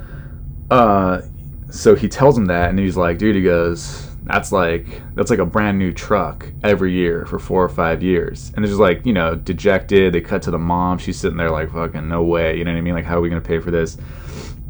uh, 0.70 1.22
so 1.70 1.94
he 1.94 2.08
tells 2.08 2.36
him 2.36 2.46
that, 2.46 2.70
and 2.70 2.78
he's 2.78 2.96
like, 2.96 3.18
"Dude," 3.18 3.36
he 3.36 3.42
goes, 3.42 4.15
"That's 4.26 4.52
like 4.52 4.86
that's 5.14 5.30
like 5.30 5.38
a 5.38 5.46
brand 5.46 5.78
new 5.78 5.92
truck 5.92 6.50
every 6.62 6.92
year 6.92 7.26
for 7.26 7.38
four 7.38 7.62
or 7.64 7.68
five 7.68 8.02
years." 8.02 8.52
And 8.54 8.64
they're 8.64 8.70
just 8.70 8.80
like, 8.80 9.04
you 9.06 9.12
know, 9.12 9.34
dejected. 9.34 10.12
They 10.12 10.20
cut 10.20 10.42
to 10.42 10.50
the 10.50 10.58
mom. 10.58 10.98
She's 10.98 11.18
sitting 11.18 11.38
there 11.38 11.50
like, 11.50 11.72
"Fucking 11.72 12.08
no 12.08 12.22
way." 12.22 12.56
You 12.58 12.64
know 12.64 12.72
what 12.72 12.78
I 12.78 12.82
mean? 12.82 12.94
Like, 12.94 13.04
how 13.04 13.18
are 13.18 13.20
we 13.20 13.28
gonna 13.28 13.40
pay 13.40 13.58
for 13.58 13.70
this? 13.70 13.96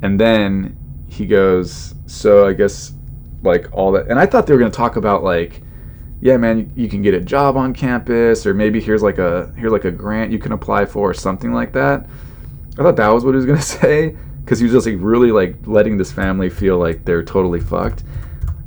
And 0.03 0.21
then 0.21 0.77
he 1.09 1.27
goes, 1.27 1.95
"So 2.07 2.47
I 2.47 2.53
guess 2.53 2.93
like 3.43 3.69
all 3.73 3.93
that." 3.93 4.09
And 4.09 4.19
I 4.19 4.27
thought 4.27 4.47
they 4.47 4.53
were 4.53 4.59
gonna 4.61 4.71
talk 4.71 4.97
about 4.97 5.25
like 5.25 5.63
yeah, 6.21 6.37
man, 6.39 6.73
you 6.75 6.89
can 6.89 7.03
get 7.03 7.15
a 7.15 7.21
job 7.21 7.57
on 7.57 7.75
campus, 7.75 8.47
or 8.47 8.55
maybe 8.55 8.81
here's 8.81 9.03
like 9.03 9.19
a 9.19 9.53
here's 9.57 9.73
like 9.73 9.85
a 9.85 9.91
grant 9.91 10.33
you 10.33 10.39
can 10.39 10.53
apply 10.53 10.87
for, 10.87 11.11
or 11.11 11.15
something 11.15 11.53
like 11.53 11.73
that. 11.73 12.07
I 12.79 12.83
thought 12.83 12.97
that 12.97 13.09
was 13.09 13.25
what 13.25 13.33
he 13.33 13.37
was 13.37 13.47
gonna 13.47 13.61
say, 13.81 14.17
because 14.43 14.59
he 14.59 14.65
was 14.65 14.73
just 14.73 14.87
like 14.87 14.97
really 14.99 15.31
like 15.31 15.57
letting 15.67 15.99
this 15.99 16.13
family 16.13 16.49
feel 16.49 16.79
like 16.79 17.05
they're 17.05 17.23
totally 17.23 17.61
fucked. 17.61 18.05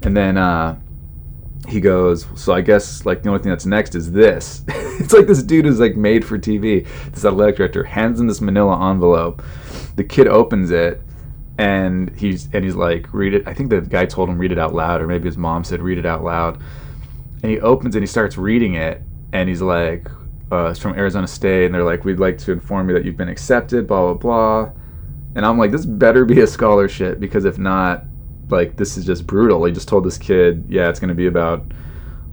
And 0.04 0.16
then 0.16 0.38
uh, 0.38 0.80
he 1.68 1.80
goes, 1.82 2.26
so 2.36 2.54
I 2.54 2.62
guess 2.62 3.06
like 3.06 3.24
the 3.24 3.30
only 3.30 3.42
thing 3.42 3.52
that's 3.52 3.66
next 3.66 3.96
is 3.96 4.12
this. 4.12 4.64
it's 4.68 5.14
like 5.14 5.28
this 5.28 5.44
dude 5.44 5.66
is 5.66 5.80
like 5.80 5.96
made 5.96 6.26
for 6.26 6.38
TV. 6.38 6.88
This 7.12 7.26
athletic 7.26 7.58
director 7.58 7.84
hands 7.84 8.20
him 8.20 8.28
this 8.28 8.42
Manila 8.42 8.92
envelope. 8.92 9.42
The 9.96 10.04
kid 10.04 10.28
opens 10.28 10.72
it, 10.72 11.02
and 11.58 12.10
he's 12.18 12.50
and 12.54 12.64
he's 12.64 12.76
like 12.76 13.14
read 13.14 13.34
it. 13.34 13.48
I 13.48 13.54
think 13.54 13.70
the 13.70 13.82
guy 13.82 14.06
told 14.06 14.30
him 14.30 14.38
read 14.38 14.52
it 14.52 14.60
out 14.60 14.74
loud, 14.74 15.02
or 15.02 15.08
maybe 15.08 15.26
his 15.26 15.38
mom 15.38 15.64
said 15.64 15.82
read 15.82 15.98
it 15.98 16.06
out 16.06 16.24
loud. 16.24 16.62
And 17.42 17.52
he 17.52 17.60
opens 17.60 17.96
and 17.96 18.04
he 18.04 18.08
starts 18.08 18.38
reading 18.38 18.76
it, 18.76 19.02
and 19.34 19.48
he's 19.48 19.62
like, 19.62 20.10
uh, 20.52 20.70
"It's 20.72 20.80
from 20.80 20.96
Arizona 20.96 21.28
State," 21.28 21.66
and 21.66 21.76
they're 21.76 21.84
like, 21.84 22.06
"We'd 22.06 22.20
like 22.20 22.38
to 22.40 22.52
inform 22.52 22.90
you 22.90 22.96
that 22.96 23.06
you've 23.06 23.18
been 23.18 23.30
accepted." 23.30 23.88
Blah 23.88 24.14
blah 24.14 24.14
blah. 24.14 24.72
And 25.36 25.46
I'm 25.46 25.58
like, 25.60 25.72
this 25.72 25.86
better 25.86 26.26
be 26.26 26.42
a 26.42 26.48
scholarship 26.48 27.20
because 27.20 27.46
if 27.46 27.60
not, 27.60 28.04
like 28.52 28.78
this 28.78 28.98
is 28.98 29.06
just 29.06 29.26
brutal. 29.28 29.64
He 29.66 29.72
just 29.72 29.88
told 29.88 30.06
this 30.06 30.18
kid, 30.18 30.66
yeah, 30.70 30.90
it's 30.90 31.00
going 31.00 31.10
to 31.10 31.16
be 31.16 31.28
about 31.28 31.60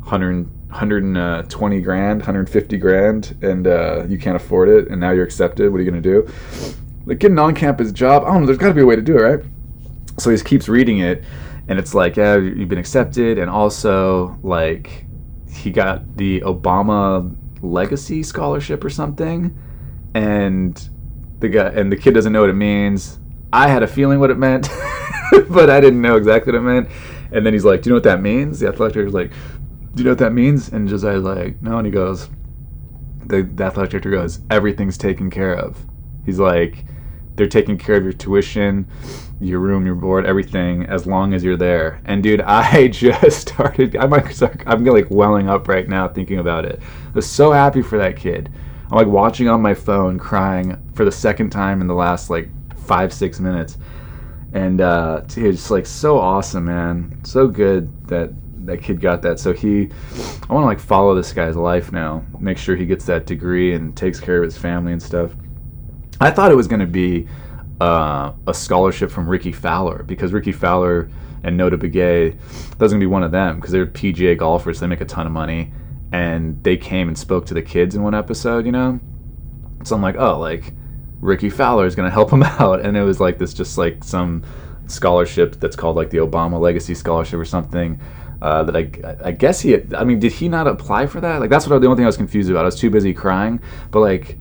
100, 0.01 0.47
120 0.71 1.81
grand, 1.81 2.21
150 2.21 2.77
grand, 2.79 3.37
and 3.43 3.67
uh, 3.67 4.05
you 4.09 4.19
can't 4.19 4.37
afford 4.37 4.69
it, 4.69 4.89
and 4.89 5.01
now 5.01 5.11
you're 5.11 5.25
accepted. 5.25 5.71
What 5.71 5.81
are 5.81 5.85
you 5.85 5.91
going 5.91 6.03
to 6.03 6.09
do? 6.09 6.33
Like 7.05 7.19
get 7.19 7.31
an 7.31 7.39
on-campus 7.39 7.93
job. 7.93 8.25
I 8.25 8.29
don't 8.29 8.41
know. 8.41 8.47
There's 8.47 8.59
got 8.59 8.69
to 8.69 8.75
be 8.75 8.83
a 8.83 8.87
way 8.87 8.97
to 8.97 9.03
do 9.03 9.17
it, 9.17 9.23
right? 9.23 9.45
So 10.19 10.31
he 10.31 10.35
just 10.35 10.47
keeps 10.47 10.69
reading 10.69 10.99
it, 10.99 11.25
and 11.69 11.79
it's 11.79 11.95
like, 11.95 12.17
yeah, 12.17 12.37
you've 12.37 12.69
been 12.69 12.79
accepted, 12.79 13.39
and 13.39 13.51
also 13.51 14.39
like 14.43 15.05
he 15.51 15.71
got 15.71 16.17
the 16.17 16.41
Obama 16.43 17.35
Legacy 17.63 18.23
Scholarship 18.23 18.85
or 18.85 18.91
something, 18.91 19.57
and 20.15 20.89
the 21.41 21.49
guy 21.49 21.69
and 21.69 21.91
the 21.91 21.97
kid 21.97 22.15
doesn't 22.15 22.33
know 22.33 22.41
what 22.43 22.51
it 22.51 22.55
means. 22.55 23.19
I 23.53 23.69
had 23.69 23.83
a 23.83 23.87
feeling 23.87 24.21
what 24.21 24.31
it 24.31 24.39
meant, 24.39 24.69
but 25.49 25.71
I 25.71 25.81
didn't 25.81 26.03
know 26.03 26.17
exactly 26.17 26.53
what 26.53 26.59
it 26.59 26.63
meant. 26.63 26.89
And 27.33 27.45
then 27.45 27.53
he's 27.53 27.65
like, 27.65 27.83
"Do 27.83 27.89
you 27.89 27.93
know 27.93 27.97
what 27.97 28.05
that 28.05 28.23
means?" 28.23 28.61
The 28.61 28.69
athletic 28.69 28.95
director's 28.95 29.15
like, 29.15 29.31
"Do 29.95 30.03
you 30.03 30.05
know 30.05 30.11
what 30.11 30.19
that 30.19 30.33
means?" 30.33 30.69
And 30.69 30.89
Josiah's 30.89 31.25
like, 31.25 31.61
"No." 31.63 31.79
And 31.79 31.87
he 31.87 31.93
goes, 31.93 32.29
the, 33.27 33.43
the 33.43 33.65
athletic 33.65 33.91
director 33.91 34.11
goes, 34.11 34.41
"Everything's 34.51 34.99
taken 34.99 35.31
care 35.31 35.55
of." 35.55 35.85
He's 36.25 36.39
like, 36.39 36.85
"They're 37.35 37.49
taking 37.49 37.77
care 37.77 37.97
of 37.97 38.05
your 38.05 38.13
tuition, 38.13 38.87
your 39.41 39.61
room, 39.61 39.85
your 39.85 39.95
board, 39.95 40.27
everything, 40.27 40.85
as 40.87 41.07
long 41.07 41.35
as 41.35 41.43
you're 41.43 41.57
there." 41.57 42.01
And 42.05 42.23
dude, 42.23 42.41
I 42.47 42.89
just 42.89 43.41
started. 43.41 43.97
I'm 43.97 44.11
like, 44.11 44.33
I'm 44.67 44.85
like 44.85 45.11
welling 45.11 45.49
up 45.49 45.69
right 45.69 45.89
now 45.89 46.09
thinking 46.09 46.39
about 46.39 46.65
it. 46.65 46.81
I 46.81 47.13
was 47.13 47.29
so 47.29 47.53
happy 47.53 47.83
for 47.83 47.99
that 47.99 48.17
kid. 48.17 48.51
I'm 48.91 48.99
like 48.99 49.09
watching 49.09 49.49
on 49.49 49.61
my 49.61 49.75
phone, 49.75 50.19
crying 50.19 50.81
for 50.95 51.05
the 51.05 51.13
second 51.13 51.51
time 51.51 51.81
in 51.81 51.89
the 51.89 51.95
last 51.95 52.31
like 52.31 52.49
five 52.77 53.13
six 53.13 53.41
minutes, 53.41 53.79
and 54.57 54.81
uh, 54.81 55.21
it's 55.37 55.71
like 55.71 55.85
so 55.85 56.19
awesome, 56.19 56.65
man. 56.65 57.21
So 57.25 57.47
good 57.47 58.09
that 58.09 58.31
that 58.65 58.83
kid 58.83 59.03
got 59.03 59.21
that. 59.21 59.39
So 59.39 59.53
he, 59.53 59.91
I 60.49 60.53
want 60.53 60.63
to 60.63 60.67
like 60.67 60.81
follow 60.81 61.15
this 61.15 61.31
guy's 61.35 61.57
life 61.57 61.93
now. 61.93 62.25
Make 62.41 62.57
sure 62.57 62.75
he 62.75 62.87
gets 62.87 63.05
that 63.05 63.27
degree 63.27 63.75
and 63.75 63.95
takes 63.95 64.19
care 64.19 64.39
of 64.39 64.45
his 64.45 64.57
family 64.57 64.93
and 64.93 65.03
stuff. 65.03 65.33
I 66.23 66.31
thought 66.31 66.51
it 66.51 66.55
was 66.55 66.67
going 66.67 66.81
to 66.81 66.87
be 66.87 67.29
uh, 67.83 68.33
a 68.47 68.55
scholarship 68.55 69.11
from 69.11 69.29
Rickie 69.29 69.53
Fowler 69.53 70.03
because 70.03 70.33
Rickie 70.33 70.53
Fowler 70.53 71.11
and 71.45 71.61
Notah 71.61 71.75
Begay, 71.75 72.35
that's 72.79 72.93
going 72.93 72.99
to 72.99 72.99
be 72.99 73.07
one 73.07 73.23
of 73.23 73.33
them 73.33 73.57
because 73.57 73.73
they're 73.73 73.87
PGA 73.87 74.39
golfers. 74.39 74.81
They 74.81 74.87
make 74.87 75.03
a 75.03 75.05
ton 75.05 75.27
of 75.27 75.33
money 75.33 75.71
and 76.13 76.65
they 76.65 76.79
came 76.79 77.09
and 77.09 77.19
spoke 77.19 77.45
to 77.47 77.55
the 77.55 77.63
kids 77.63 77.95
in 77.95 78.03
one 78.03 78.15
episode, 78.15 78.65
you 78.65 78.73
know? 78.73 78.99
So 79.85 79.95
I'm 79.95 80.03
like, 80.03 80.17
oh, 80.17 80.39
like 80.39 80.73
Rickie 81.27 81.51
Fowler 81.51 81.87
is 81.87 81.95
going 81.95 82.07
to 82.07 82.13
help 82.13 82.33
him 82.33 82.43
out. 82.45 82.81
And 82.81 82.97
it 82.97 83.03
was 83.03 83.21
like 83.21 83.39
this, 83.39 83.53
just 83.53 83.77
like 83.77 84.03
some 84.05 84.43
scholarship 84.87 85.57
that's 85.57 85.77
called 85.77 85.97
like 85.97 86.11
the 86.11 86.19
Obama 86.19 86.61
Legacy 86.61 86.95
Scholarship 86.95 87.39
or 87.39 87.45
something. 87.45 88.01
Uh, 88.41 88.63
that 88.65 88.77
I, 88.77 89.29
I 89.29 89.33
guess 89.33 89.61
he, 89.61 89.79
I 89.97 90.05
mean, 90.05 90.19
did 90.19 90.31
he 90.31 90.47
not 90.49 90.67
apply 90.67 91.07
for 91.07 91.21
that? 91.23 91.41
Like, 91.41 91.49
that's 91.49 91.67
what 91.67 91.81
the 91.81 91.87
only 91.87 91.97
thing 91.97 92.05
I 92.05 92.09
was 92.09 92.19
confused 92.19 92.51
about. 92.51 92.63
I 92.63 92.67
was 92.67 92.79
too 92.79 92.91
busy 92.91 93.15
crying. 93.15 93.61
But 93.91 94.01
like, 94.01 94.39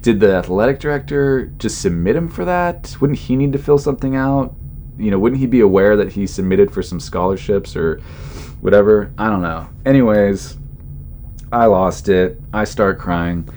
did 0.00 0.20
the 0.20 0.34
athletic 0.34 0.80
director 0.80 1.46
just 1.58 1.80
submit 1.80 2.16
him 2.16 2.28
for 2.28 2.44
that? 2.44 2.96
Wouldn't 3.00 3.18
he 3.18 3.36
need 3.36 3.52
to 3.52 3.58
fill 3.58 3.78
something 3.78 4.16
out? 4.16 4.54
You 4.98 5.10
know, 5.10 5.18
wouldn't 5.18 5.40
he 5.40 5.46
be 5.46 5.60
aware 5.60 5.96
that 5.96 6.12
he 6.12 6.26
submitted 6.26 6.72
for 6.72 6.82
some 6.82 6.98
scholarships 6.98 7.76
or 7.76 8.00
whatever? 8.60 9.12
I 9.16 9.28
don't 9.30 9.42
know. 9.42 9.68
Anyways, 9.84 10.58
I 11.52 11.66
lost 11.66 12.08
it. 12.08 12.40
I 12.52 12.64
start 12.64 12.98
crying. 12.98 13.48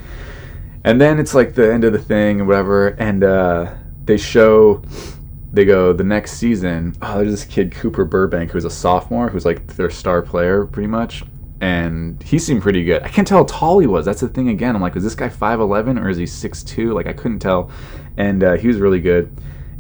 And 0.83 0.99
then 0.99 1.19
it's 1.19 1.35
like 1.35 1.55
the 1.55 1.71
end 1.73 1.83
of 1.83 1.93
the 1.93 1.99
thing 1.99 2.39
and 2.39 2.47
whatever. 2.47 2.89
And 2.89 3.23
uh, 3.23 3.73
they 4.05 4.17
show, 4.17 4.81
they 5.51 5.65
go, 5.65 5.93
the 5.93 6.03
next 6.03 6.33
season, 6.33 6.95
oh, 7.01 7.17
there's 7.17 7.31
this 7.31 7.45
kid, 7.45 7.71
Cooper 7.71 8.05
Burbank, 8.05 8.51
who's 8.51 8.65
a 8.65 8.69
sophomore, 8.69 9.29
who's 9.29 9.45
like 9.45 9.67
their 9.75 9.89
star 9.89 10.21
player 10.21 10.65
pretty 10.65 10.87
much. 10.87 11.23
And 11.61 12.21
he 12.23 12.39
seemed 12.39 12.61
pretty 12.61 12.85
good. 12.85 13.03
I 13.03 13.09
can't 13.09 13.27
tell 13.27 13.39
how 13.39 13.43
tall 13.43 13.79
he 13.79 13.87
was. 13.87 14.05
That's 14.05 14.21
the 14.21 14.29
thing 14.29 14.47
again. 14.47 14.75
I'm 14.75 14.81
like, 14.81 14.95
is 14.95 15.03
this 15.03 15.15
guy 15.15 15.27
5'11 15.27 16.01
or 16.01 16.09
is 16.09 16.17
he 16.17 16.23
6'2? 16.23 16.93
Like, 16.93 17.07
I 17.07 17.13
couldn't 17.13 17.39
tell. 17.39 17.69
And 18.15 18.43
uh, 18.43 18.53
he 18.55 18.67
was 18.67 18.77
really 18.77 19.01
good. 19.01 19.29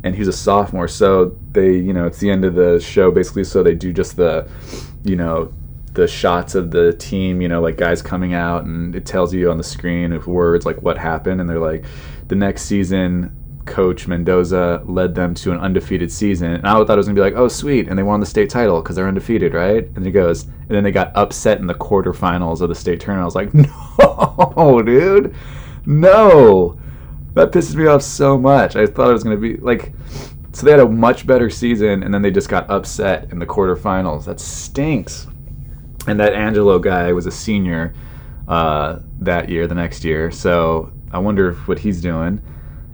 And 0.03 0.13
he 0.13 0.19
was 0.19 0.27
a 0.27 0.33
sophomore. 0.33 0.89
So 0.89 1.37
they, 1.51 1.71
you 1.71 1.93
know, 1.93 2.05
it's 2.05 2.19
the 2.19 2.29
end 2.29 2.43
of 2.43 2.55
the 2.55 2.79
show 2.81 3.11
basically. 3.11 3.45
So 3.45 3.63
they 3.63 3.75
do 3.75 3.93
just 3.93 4.17
the, 4.17 4.49
you 5.03 5.15
know, 5.15 5.53
the 5.93 6.07
shots 6.07 6.55
of 6.55 6.71
the 6.71 6.93
team, 6.93 7.41
you 7.41 7.47
know, 7.47 7.61
like 7.61 7.77
guys 7.77 8.01
coming 8.01 8.33
out, 8.33 8.65
and 8.65 8.95
it 8.95 9.05
tells 9.05 9.33
you 9.33 9.49
on 9.49 9.57
the 9.57 9.63
screen 9.63 10.13
with 10.13 10.27
words 10.27 10.65
like 10.65 10.81
what 10.81 10.97
happened, 10.97 11.41
and 11.41 11.49
they're 11.49 11.59
like, 11.59 11.85
the 12.27 12.35
next 12.35 12.63
season, 12.63 13.35
Coach 13.65 14.07
Mendoza 14.07 14.81
led 14.85 15.15
them 15.15 15.33
to 15.35 15.51
an 15.51 15.59
undefeated 15.59 16.11
season, 16.11 16.53
and 16.53 16.67
I 16.67 16.73
thought 16.73 16.91
it 16.91 16.97
was 16.97 17.07
gonna 17.07 17.15
be 17.15 17.21
like, 17.21 17.35
oh 17.35 17.47
sweet, 17.47 17.87
and 17.87 17.97
they 17.97 18.03
won 18.03 18.19
the 18.19 18.25
state 18.25 18.49
title 18.49 18.81
because 18.81 18.95
they're 18.95 19.07
undefeated, 19.07 19.53
right? 19.53 19.87
And 19.95 20.05
he 20.05 20.11
goes, 20.11 20.43
and 20.43 20.69
then 20.69 20.83
they 20.83 20.91
got 20.91 21.15
upset 21.15 21.59
in 21.59 21.67
the 21.67 21.75
quarterfinals 21.75 22.61
of 22.61 22.69
the 22.69 22.75
state 22.75 22.99
tournament. 22.99 23.23
I 23.23 23.25
was 23.25 23.35
like, 23.35 23.53
no, 24.57 24.81
dude, 24.81 25.35
no, 25.85 26.79
that 27.33 27.51
pisses 27.51 27.75
me 27.75 27.85
off 27.87 28.01
so 28.01 28.37
much. 28.37 28.75
I 28.75 28.85
thought 28.85 29.09
it 29.09 29.13
was 29.13 29.23
gonna 29.23 29.37
be 29.37 29.57
like. 29.57 29.93
So 30.51 30.65
they 30.65 30.71
had 30.71 30.79
a 30.79 30.89
much 30.89 31.27
better 31.27 31.47
season, 31.47 32.01
and 32.01 32.11
then 32.11 32.23
they 32.23 32.31
just 32.31 32.49
got 32.49 32.67
upset 32.71 33.31
in 33.31 33.37
the 33.37 33.45
quarterfinals. 33.45 34.25
That 34.25 34.39
stinks 34.39 35.27
and 36.09 36.19
that 36.19 36.33
Angelo 36.33 36.79
guy 36.79 37.13
was 37.13 37.25
a 37.25 37.31
senior 37.31 37.93
uh, 38.47 38.99
that 39.19 39.47
year, 39.47 39.67
the 39.67 39.75
next 39.75 40.03
year. 40.03 40.31
So 40.31 40.91
I 41.11 41.19
wonder 41.19 41.53
what 41.53 41.79
he's 41.79 42.01
doing. 42.01 42.41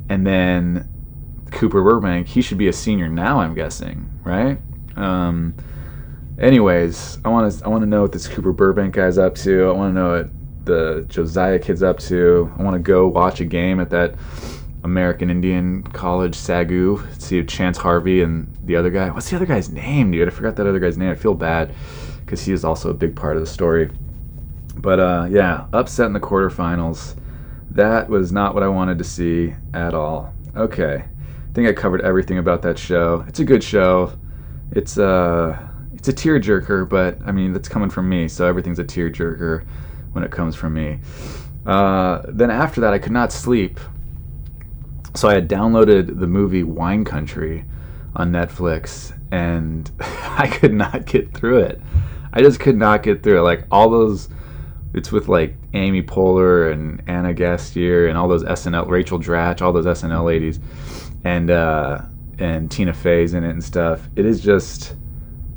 And 0.10 0.28
then 0.28 0.90
Cooper 1.52 1.82
Burbank, 1.82 2.28
he 2.28 2.42
should 2.42 2.58
be 2.58 2.68
a 2.68 2.74
senior 2.74 3.08
now, 3.08 3.40
I'm 3.40 3.54
guessing, 3.54 4.10
right? 4.24 4.58
Um, 4.98 5.56
anyways, 6.38 7.20
I 7.24 7.30
want 7.30 7.52
to 7.52 7.66
I 7.66 7.70
want 7.70 7.84
to 7.84 7.88
know 7.88 8.02
what 8.02 8.12
this 8.12 8.28
Cooper 8.28 8.52
Burbank 8.52 8.94
guy's 8.94 9.18
up 9.18 9.36
to. 9.36 9.70
I 9.70 9.72
want 9.72 9.96
to 9.96 10.00
know 10.02 10.18
what 10.18 10.66
the 10.66 11.06
Josiah 11.08 11.58
kid's 11.58 11.84
up 11.84 12.00
to. 12.00 12.52
I 12.60 12.64
want 12.64 12.76
to 12.76 12.80
go 12.80 13.08
watch 13.08 13.40
a 13.40 13.46
game 13.46 13.80
at 13.80 13.90
that 13.92 14.16
American 14.86 15.32
Indian 15.32 15.82
College 15.82 16.38
SAGU. 16.38 17.20
See 17.20 17.44
Chance 17.44 17.80
Harvey 17.80 18.22
and 18.22 18.56
the 18.66 18.76
other 18.76 18.92
guy. 18.92 19.10
What's 19.10 19.30
the 19.30 19.36
other 19.36 19.48
guy's 19.48 19.70
name, 19.70 20.12
dude? 20.12 20.28
I 20.28 20.32
forgot 20.32 20.56
that 20.58 20.68
other 20.68 20.80
guy's 20.80 20.98
name. 20.98 21.10
I 21.10 21.16
feel 21.16 21.34
bad 21.34 21.74
because 22.20 22.46
he 22.46 22.54
is 22.54 22.64
also 22.64 22.92
a 22.92 22.94
big 22.94 23.16
part 23.16 23.36
of 23.36 23.42
the 23.42 23.48
story. 23.48 23.90
But 24.78 25.00
uh, 25.00 25.28
yeah, 25.30 25.66
upset 25.74 26.06
in 26.06 26.14
the 26.14 26.20
quarterfinals. 26.20 27.16
That 27.72 28.08
was 28.08 28.32
not 28.32 28.54
what 28.54 28.62
I 28.62 28.68
wanted 28.68 29.00
to 29.00 29.04
see 29.04 29.56
at 29.74 29.96
all. 29.96 30.32
Okay, 30.56 31.04
I 31.04 31.54
think 31.54 31.68
I 31.68 31.74
covered 31.74 32.02
everything 32.02 32.38
about 32.38 32.62
that 32.62 32.78
show. 32.78 33.26
It's 33.28 33.40
a 33.40 33.44
good 33.44 33.64
show. 33.64 34.14
It's 34.72 34.98
a 34.98 35.08
uh, 35.08 35.68
it's 35.94 36.08
a 36.10 36.14
tearjerker, 36.14 36.88
but 36.88 37.18
I 37.26 37.32
mean 37.32 37.54
that's 37.54 37.68
coming 37.68 37.90
from 37.90 38.08
me, 38.08 38.28
so 38.28 38.46
everything's 38.46 38.78
a 38.78 38.84
tearjerker 38.84 39.66
when 40.12 40.24
it 40.24 40.32
comes 40.32 40.56
from 40.56 40.76
me. 40.76 41.00
Uh, 41.66 42.22
then 42.28 42.52
after 42.52 42.82
that, 42.82 42.94
I 42.94 43.00
could 43.00 43.12
not 43.12 43.32
sleep, 43.32 43.80
so 45.16 45.30
I 45.30 45.36
had 45.36 45.50
downloaded 45.50 46.20
the 46.20 46.28
movie 46.28 46.64
Wine 46.64 47.06
Country 47.06 47.66
on 48.16 48.32
Netflix, 48.32 49.18
and 49.32 49.90
I 50.00 50.48
could 50.48 50.74
not 50.74 51.06
get 51.06 51.34
through 51.34 51.60
it. 51.60 51.82
I 52.34 52.42
just 52.42 52.60
could 52.60 52.78
not 52.78 53.04
get 53.04 53.24
through 53.24 53.40
it. 53.40 53.44
Like 53.44 53.66
all 53.72 53.90
those, 53.90 54.30
it's 54.94 55.12
with 55.12 55.28
like 55.28 55.56
Amy 55.74 56.02
Poehler 56.02 56.72
and 56.72 57.02
Ana 57.08 57.34
Gasteyer 57.34 58.10
and 58.10 58.18
all 58.18 58.28
those 58.28 58.44
SNL, 58.44 58.90
Rachel 58.90 59.20
Dratch, 59.20 59.62
all 59.62 59.72
those 59.72 59.86
SNL 59.86 60.26
ladies, 60.26 60.60
and 61.24 61.50
uh, 61.50 62.02
and 62.40 62.70
Tina 62.70 62.94
Fey's 62.94 63.34
in 63.34 63.44
it 63.44 63.50
and 63.50 63.64
stuff. 63.64 64.08
It 64.16 64.26
is 64.26 64.42
just 64.42 64.96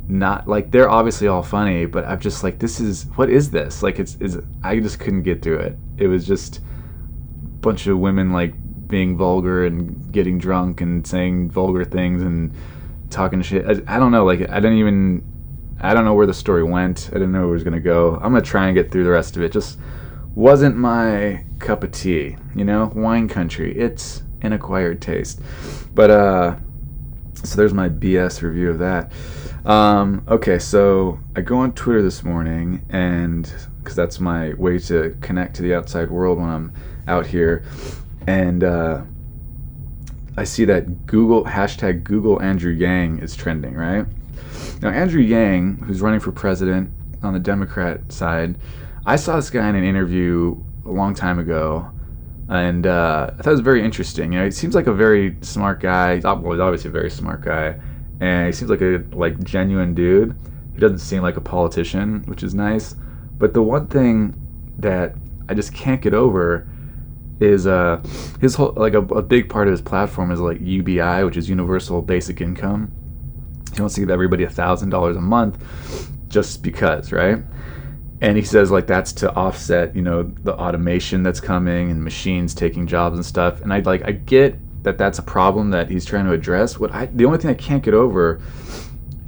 not 0.09 0.49
like 0.49 0.71
they're 0.71 0.89
obviously 0.89 1.29
all 1.29 1.43
funny, 1.43 1.85
but 1.85 2.05
I'm 2.07 2.21
just 2.21 2.43
like, 2.43 2.59
this 2.59 2.81
is 2.81 3.07
what 3.17 3.29
is 3.29 3.51
this? 3.51 3.83
Like 3.83 3.99
it's 3.99 4.17
is 4.17 4.39
I 4.63 4.79
just 4.81 4.99
couldn't 5.01 5.23
get 5.23 5.43
through 5.43 5.59
it. 5.61 5.79
It 5.99 6.07
was 6.07 6.27
just 6.27 6.59
a 6.59 6.61
bunch 7.61 7.87
of 7.87 7.99
women 7.99 8.33
like 8.33 8.55
being 8.89 9.17
vulgar 9.17 9.67
and 9.67 10.11
getting 10.13 10.39
drunk 10.39 10.81
and 10.81 11.07
saying 11.07 11.51
vulgar 11.51 11.85
things 11.85 12.23
and 12.23 12.53
talking 13.11 13.43
shit. 13.43 13.65
I, 13.67 13.97
I 13.97 13.99
don't 13.99 14.13
know. 14.13 14.25
Like 14.25 14.49
I 14.49 14.61
didn't 14.61 14.79
even 14.79 15.25
I 15.81 15.95
don't 15.95 16.05
know 16.05 16.15
where 16.15 16.27
the 16.27 16.35
story 16.35 16.65
went. 16.65 17.09
I 17.11 17.15
didn't 17.15 17.33
know 17.33 17.43
where 17.43 17.51
it 17.51 17.53
was 17.53 17.65
gonna 17.65 17.81
go. 17.81 18.17
I'm 18.17 18.33
gonna 18.33 18.43
try 18.43 18.67
and 18.67 18.75
get 18.75 18.91
through 18.91 19.05
the 19.05 19.11
rest 19.11 19.37
of 19.37 19.43
it. 19.43 19.53
Just 19.53 19.79
wasn't 20.35 20.77
my 20.77 21.45
cup 21.59 21.85
of 21.85 21.93
tea. 21.93 22.37
You 22.55 22.65
know, 22.65 22.93
wine 22.95 23.29
country. 23.29 23.77
It's 23.77 24.23
an 24.43 24.53
acquired 24.53 25.01
taste. 25.01 25.41
But 25.95 26.11
uh, 26.11 26.57
so 27.35 27.57
there's 27.57 27.75
my 27.75 27.89
BS 27.89 28.43
review 28.43 28.71
of 28.71 28.79
that. 28.79 29.13
Um, 29.65 30.25
okay, 30.29 30.59
so 30.59 31.19
I 31.37 31.43
go 31.43 31.59
on 31.59 31.73
Twitter 31.73 32.03
this 32.03 32.23
morning, 32.23 32.85
and 32.89 33.53
because 33.79 33.97
that's 33.97 34.19
my 34.19 34.55
way 34.55 34.79
to 34.79 35.17
connect 35.21 35.57
to 35.57 35.63
the 35.63 35.75
outside 35.75 36.11
world 36.11 36.39
when 36.39 36.49
I'm 36.49 36.73
out 37.07 37.27
here, 37.27 37.65
and 38.29 38.63
uh, 38.63 39.01
I 40.37 40.45
see 40.45 40.67
that 40.67 41.07
Google 41.07 41.45
hashtag 41.45 42.05
Google 42.05 42.43
Andrew 42.43 42.73
Yang 42.73 43.21
is 43.21 43.35
trending, 43.35 43.75
right? 43.75 44.05
Now 44.83 44.91
Andrew 44.91 45.23
Yang, 45.23 45.79
who's 45.79 46.03
running 46.03 46.21
for 46.21 46.31
president 46.31 46.91
on 47.23 47.33
the 47.33 47.41
Democrat 47.41 48.13
side, 48.13 48.59
I 49.07 49.17
saw 49.17 49.37
this 49.37 49.49
guy 49.49 49.67
in 49.71 49.77
an 49.77 49.85
interview 49.85 50.63
a 50.85 50.91
long 50.91 51.15
time 51.15 51.39
ago, 51.39 51.91
and 52.51 52.87
uh, 52.87 53.31
I 53.33 53.43
thought 53.43 53.47
it 53.47 53.53
was 53.53 53.61
very 53.61 53.83
interesting. 53.83 54.35
You 54.35 54.41
know, 54.41 54.45
he 54.45 54.51
seems 54.51 54.75
like 54.75 54.89
a 54.89 54.93
very 54.93 55.35
smart 55.41 55.81
guy. 55.81 56.17
He's 56.17 56.27
obviously 56.27 56.91
a 56.91 56.93
very 56.93 57.11
smart 57.11 57.41
guy, 57.41 57.81
and 58.21 58.47
he 58.47 58.53
seems 58.53 58.71
like 58.71 58.83
a 58.83 59.03
like 59.13 59.43
genuine 59.43 59.95
dude. 59.95 60.37
He 60.75 60.81
doesn't 60.81 60.99
seem 60.99 61.23
like 61.23 61.39
a 61.39 61.41
politician, 61.41 62.25
which 62.27 62.43
is 62.43 62.55
nice. 62.55 62.95
But 63.39 63.55
the 63.55 63.63
one 63.63 63.87
thing 63.87 64.35
that 64.79 65.15
I 65.49 65.55
just 65.55 65.73
can't 65.73 66.03
get 66.03 66.13
over 66.13 66.69
is 67.41 67.67
uh 67.67 68.03
his 68.41 68.55
whole 68.55 68.73
like 68.77 68.95
a, 68.95 68.99
a 68.99 69.23
big 69.23 69.49
part 69.49 69.69
of 69.69 69.73
his 69.73 69.83
platform 69.83 70.31
is 70.31 70.41
like 70.41 70.59
UBI, 70.61 71.25
which 71.25 71.37
is 71.37 71.49
Universal 71.49 72.03
Basic 72.03 72.41
Income. 72.41 72.93
He 73.75 73.81
wants 73.81 73.95
to 73.95 74.01
give 74.01 74.11
everybody 74.11 74.45
a 74.45 74.51
thousand 74.51 74.91
dollars 74.91 75.17
a 75.17 75.21
month 75.21 75.65
just 76.29 76.63
because, 76.63 77.13
right? 77.13 77.39
And 78.21 78.37
he 78.37 78.43
says 78.43 78.71
like 78.71 78.87
that's 78.87 79.13
to 79.15 79.33
offset, 79.35 79.95
you 79.95 80.03
know, 80.03 80.25
the 80.25 80.55
automation 80.55 81.23
that's 81.23 81.41
coming 81.41 81.91
and 81.91 82.03
machines 82.03 82.55
taking 82.55 82.87
jobs 82.87 83.17
and 83.17 83.25
stuff. 83.25 83.61
And 83.61 83.73
I 83.73 83.81
like 83.81 84.05
I 84.05 84.13
get 84.13 84.59
that 84.83 84.99
that's 84.99 85.19
a 85.19 85.23
problem 85.23 85.71
that 85.71 85.89
he's 85.91 86.05
trying 86.05 86.25
to 86.27 86.33
address. 86.33 86.79
What 86.79 86.93
I 86.93 87.07
the 87.07 87.25
only 87.25 87.39
thing 87.39 87.51
I 87.51 87.55
can't 87.55 87.83
get 87.83 87.95
over 87.95 88.41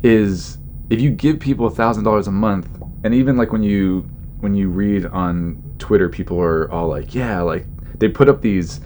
is 0.02 0.58
if 0.88 1.00
you 1.00 1.10
give 1.10 1.38
people 1.38 1.66
a 1.66 1.70
thousand 1.70 2.04
dollars 2.04 2.26
a 2.26 2.32
month, 2.32 2.68
and 3.04 3.14
even 3.14 3.36
like 3.36 3.52
when 3.52 3.62
you 3.62 4.08
when 4.40 4.54
you 4.54 4.68
read 4.68 5.06
on 5.06 5.62
Twitter, 5.78 6.08
people 6.08 6.40
are 6.40 6.70
all 6.70 6.88
like, 6.88 7.14
yeah, 7.14 7.40
like 7.42 7.66
they 8.00 8.08
put 8.08 8.28
up 8.28 8.40
these 8.40 8.80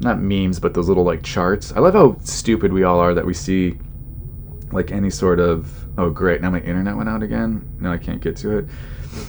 not 0.00 0.20
memes, 0.20 0.58
but 0.58 0.74
those 0.74 0.88
little 0.88 1.04
like 1.04 1.22
charts. 1.22 1.72
I 1.72 1.80
love 1.80 1.94
how 1.94 2.16
stupid 2.22 2.72
we 2.72 2.84
all 2.84 2.98
are 2.98 3.14
that 3.14 3.26
we 3.26 3.34
see 3.34 3.78
like 4.72 4.90
any 4.90 5.10
sort 5.10 5.38
of 5.38 5.72
oh 5.98 6.10
great 6.10 6.40
now 6.40 6.50
my 6.50 6.60
internet 6.60 6.96
went 6.96 7.08
out 7.08 7.22
again. 7.22 7.68
No 7.80 7.92
i 7.92 7.98
can't 7.98 8.20
get 8.20 8.36
to 8.38 8.58
it. 8.58 8.66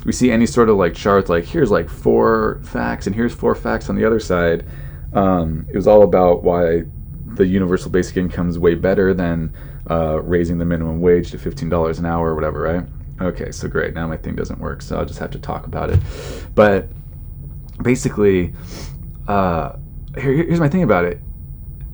We 0.05 0.11
see 0.11 0.31
any 0.31 0.45
sort 0.45 0.69
of 0.69 0.77
like 0.77 0.93
charts 0.93 1.29
like 1.29 1.45
here's 1.45 1.71
like 1.71 1.89
four 1.89 2.61
facts 2.63 3.05
and 3.07 3.15
here's 3.15 3.33
four 3.33 3.53
facts 3.53 3.89
on 3.89 3.95
the 3.95 4.05
other 4.05 4.19
side. 4.19 4.65
Um, 5.13 5.65
it 5.69 5.75
was 5.75 5.87
all 5.87 6.03
about 6.03 6.43
why 6.43 6.83
the 7.25 7.45
universal 7.45 7.91
basic 7.91 8.17
income 8.17 8.49
is 8.49 8.57
way 8.57 8.75
better 8.75 9.13
than 9.13 9.53
uh, 9.89 10.21
raising 10.21 10.57
the 10.57 10.65
minimum 10.65 10.99
wage 10.99 11.31
to 11.31 11.37
$15 11.37 11.99
an 11.99 12.05
hour 12.05 12.31
or 12.31 12.35
whatever 12.35 12.61
right? 12.61 12.85
Okay 13.21 13.51
so 13.51 13.67
great 13.67 13.93
now 13.93 14.07
my 14.07 14.17
thing 14.17 14.35
doesn't 14.35 14.59
work 14.59 14.81
so 14.81 14.97
i'll 14.97 15.05
just 15.05 15.19
have 15.19 15.31
to 15.31 15.39
talk 15.39 15.67
about 15.67 15.89
it. 15.89 15.99
But 16.53 16.89
basically 17.81 18.53
uh, 19.27 19.77
here, 20.17 20.33
here's 20.33 20.59
my 20.59 20.69
thing 20.69 20.83
about 20.83 21.05
it. 21.05 21.19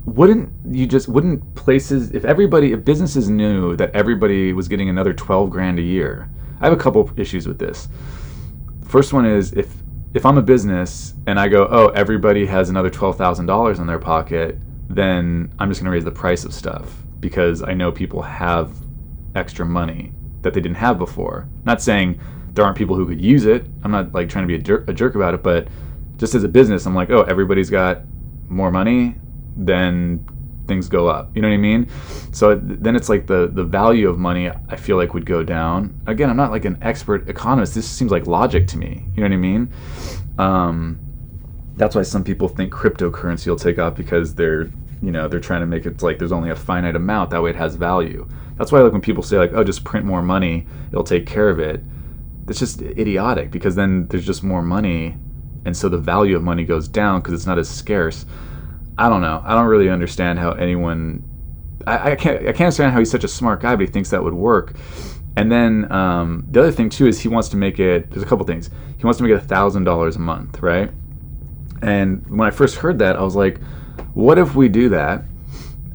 Wouldn't 0.05 0.51
you 0.69 0.87
just 0.87 1.07
wouldn't 1.07 1.55
places 1.55 2.11
if 2.11 2.25
everybody 2.25 2.73
if 2.73 2.83
businesses 2.83 3.29
knew 3.29 3.75
that 3.75 3.91
everybody 3.95 4.51
was 4.53 4.67
getting 4.67 4.89
another 4.89 5.13
12 5.13 5.51
grand 5.51 5.77
a 5.77 5.81
year 5.81 6.27
i 6.59 6.65
have 6.65 6.73
a 6.73 6.81
couple 6.81 7.07
issues 7.17 7.47
with 7.47 7.59
this. 7.59 7.87
First 8.87 9.13
one 9.13 9.25
is 9.25 9.53
if 9.53 9.71
if 10.15 10.25
i'm 10.25 10.39
a 10.39 10.41
business 10.41 11.13
and 11.27 11.39
i 11.39 11.47
go 11.47 11.67
oh 11.69 11.89
everybody 11.89 12.47
has 12.47 12.69
another 12.69 12.89
$12000 12.89 13.79
in 13.79 13.87
their 13.87 13.99
pocket 13.99 14.57
then 14.89 15.53
i'm 15.59 15.69
just 15.69 15.79
going 15.79 15.85
to 15.85 15.91
raise 15.91 16.03
the 16.03 16.11
price 16.11 16.43
of 16.45 16.53
stuff 16.53 16.95
because 17.19 17.61
i 17.61 17.73
know 17.73 17.91
people 17.91 18.23
have 18.23 18.71
extra 19.35 19.65
money 19.65 20.13
that 20.41 20.53
they 20.53 20.61
didn't 20.61 20.77
have 20.77 20.97
before. 20.97 21.47
Not 21.65 21.81
saying 21.81 22.19
there 22.53 22.65
aren't 22.65 22.77
people 22.77 22.95
who 22.95 23.07
could 23.07 23.21
use 23.21 23.45
it. 23.45 23.65
I'm 23.83 23.91
not 23.91 24.13
like 24.13 24.29
trying 24.29 24.47
to 24.47 24.59
be 24.59 24.71
a, 24.71 24.75
a 24.87 24.93
jerk 24.93 25.15
about 25.15 25.33
it 25.33 25.43
but 25.43 25.67
just 26.21 26.35
as 26.35 26.45
a 26.45 26.47
business 26.47 26.85
i'm 26.85 26.95
like 26.95 27.09
oh 27.09 27.23
everybody's 27.23 27.69
got 27.69 28.03
more 28.47 28.71
money 28.71 29.15
then 29.57 30.25
things 30.71 30.87
go 30.87 31.07
up. 31.07 31.35
You 31.35 31.41
know 31.41 31.49
what 31.49 31.55
I 31.55 31.57
mean? 31.57 31.87
So 32.31 32.55
then 32.55 32.95
it's 32.95 33.09
like 33.09 33.27
the 33.27 33.49
the 33.51 33.63
value 33.63 34.07
of 34.09 34.17
money 34.17 34.49
I 34.49 34.75
feel 34.75 34.95
like 34.97 35.13
would 35.13 35.25
go 35.25 35.43
down. 35.43 35.99
Again, 36.07 36.29
I'm 36.29 36.37
not 36.37 36.51
like 36.51 36.65
an 36.65 36.77
expert 36.81 37.27
economist. 37.29 37.75
This 37.75 37.89
seems 37.89 38.11
like 38.11 38.25
logic 38.25 38.67
to 38.67 38.77
me. 38.77 39.03
You 39.13 39.21
know 39.21 39.27
what 39.27 39.33
I 39.33 39.37
mean? 39.37 39.73
Um, 40.37 40.99
that's 41.75 41.95
why 41.95 42.03
some 42.03 42.23
people 42.23 42.47
think 42.47 42.71
cryptocurrency 42.71 43.47
will 43.47 43.57
take 43.57 43.79
off 43.79 43.95
because 43.95 44.35
they're 44.35 44.71
you 45.01 45.11
know 45.11 45.27
they're 45.27 45.39
trying 45.39 45.61
to 45.61 45.67
make 45.67 45.85
it 45.85 46.01
like 46.01 46.19
there's 46.19 46.31
only 46.31 46.51
a 46.51 46.55
finite 46.55 46.95
amount 46.95 47.31
that 47.31 47.41
way 47.41 47.49
it 47.49 47.55
has 47.55 47.75
value. 47.75 48.27
That's 48.57 48.71
why 48.71 48.79
like 48.79 48.93
when 48.93 49.01
people 49.01 49.23
say 49.23 49.37
like 49.37 49.51
oh 49.53 49.63
just 49.63 49.83
print 49.83 50.05
more 50.05 50.21
money 50.21 50.67
it'll 50.89 51.03
take 51.03 51.25
care 51.25 51.49
of 51.49 51.59
it. 51.59 51.83
It's 52.47 52.59
just 52.59 52.81
idiotic 52.81 53.51
because 53.51 53.75
then 53.75 54.07
there's 54.07 54.25
just 54.25 54.43
more 54.43 54.61
money 54.61 55.17
and 55.65 55.75
so 55.75 55.89
the 55.89 55.97
value 55.97 56.35
of 56.35 56.43
money 56.43 56.63
goes 56.63 56.87
down 56.87 57.19
because 57.21 57.33
it's 57.33 57.45
not 57.45 57.59
as 57.59 57.69
scarce. 57.69 58.25
I 58.97 59.09
don't 59.09 59.21
know. 59.21 59.41
I 59.45 59.53
don't 59.53 59.67
really 59.67 59.89
understand 59.89 60.39
how 60.39 60.51
anyone. 60.51 61.23
I, 61.87 62.11
I 62.11 62.15
can't. 62.15 62.39
I 62.41 62.51
can't 62.51 62.61
understand 62.61 62.93
how 62.93 62.99
he's 62.99 63.11
such 63.11 63.23
a 63.23 63.27
smart 63.29 63.61
guy, 63.61 63.75
but 63.75 63.85
he 63.85 63.91
thinks 63.91 64.09
that 64.09 64.23
would 64.23 64.33
work. 64.33 64.75
And 65.37 65.51
then 65.51 65.91
um, 65.91 66.45
the 66.51 66.59
other 66.59 66.71
thing 66.71 66.89
too 66.89 67.07
is 67.07 67.19
he 67.19 67.27
wants 67.27 67.49
to 67.49 67.57
make 67.57 67.79
it. 67.79 68.09
There's 68.11 68.23
a 68.23 68.25
couple 68.25 68.45
things. 68.45 68.69
He 68.97 69.03
wants 69.03 69.17
to 69.17 69.23
make 69.23 69.31
it 69.31 69.35
a 69.35 69.39
thousand 69.39 69.85
dollars 69.85 70.15
a 70.15 70.19
month, 70.19 70.61
right? 70.61 70.91
And 71.81 72.27
when 72.29 72.47
I 72.47 72.51
first 72.51 72.75
heard 72.75 72.99
that, 72.99 73.15
I 73.15 73.23
was 73.23 73.35
like, 73.35 73.59
what 74.13 74.37
if 74.37 74.55
we 74.55 74.69
do 74.69 74.89
that? 74.89 75.23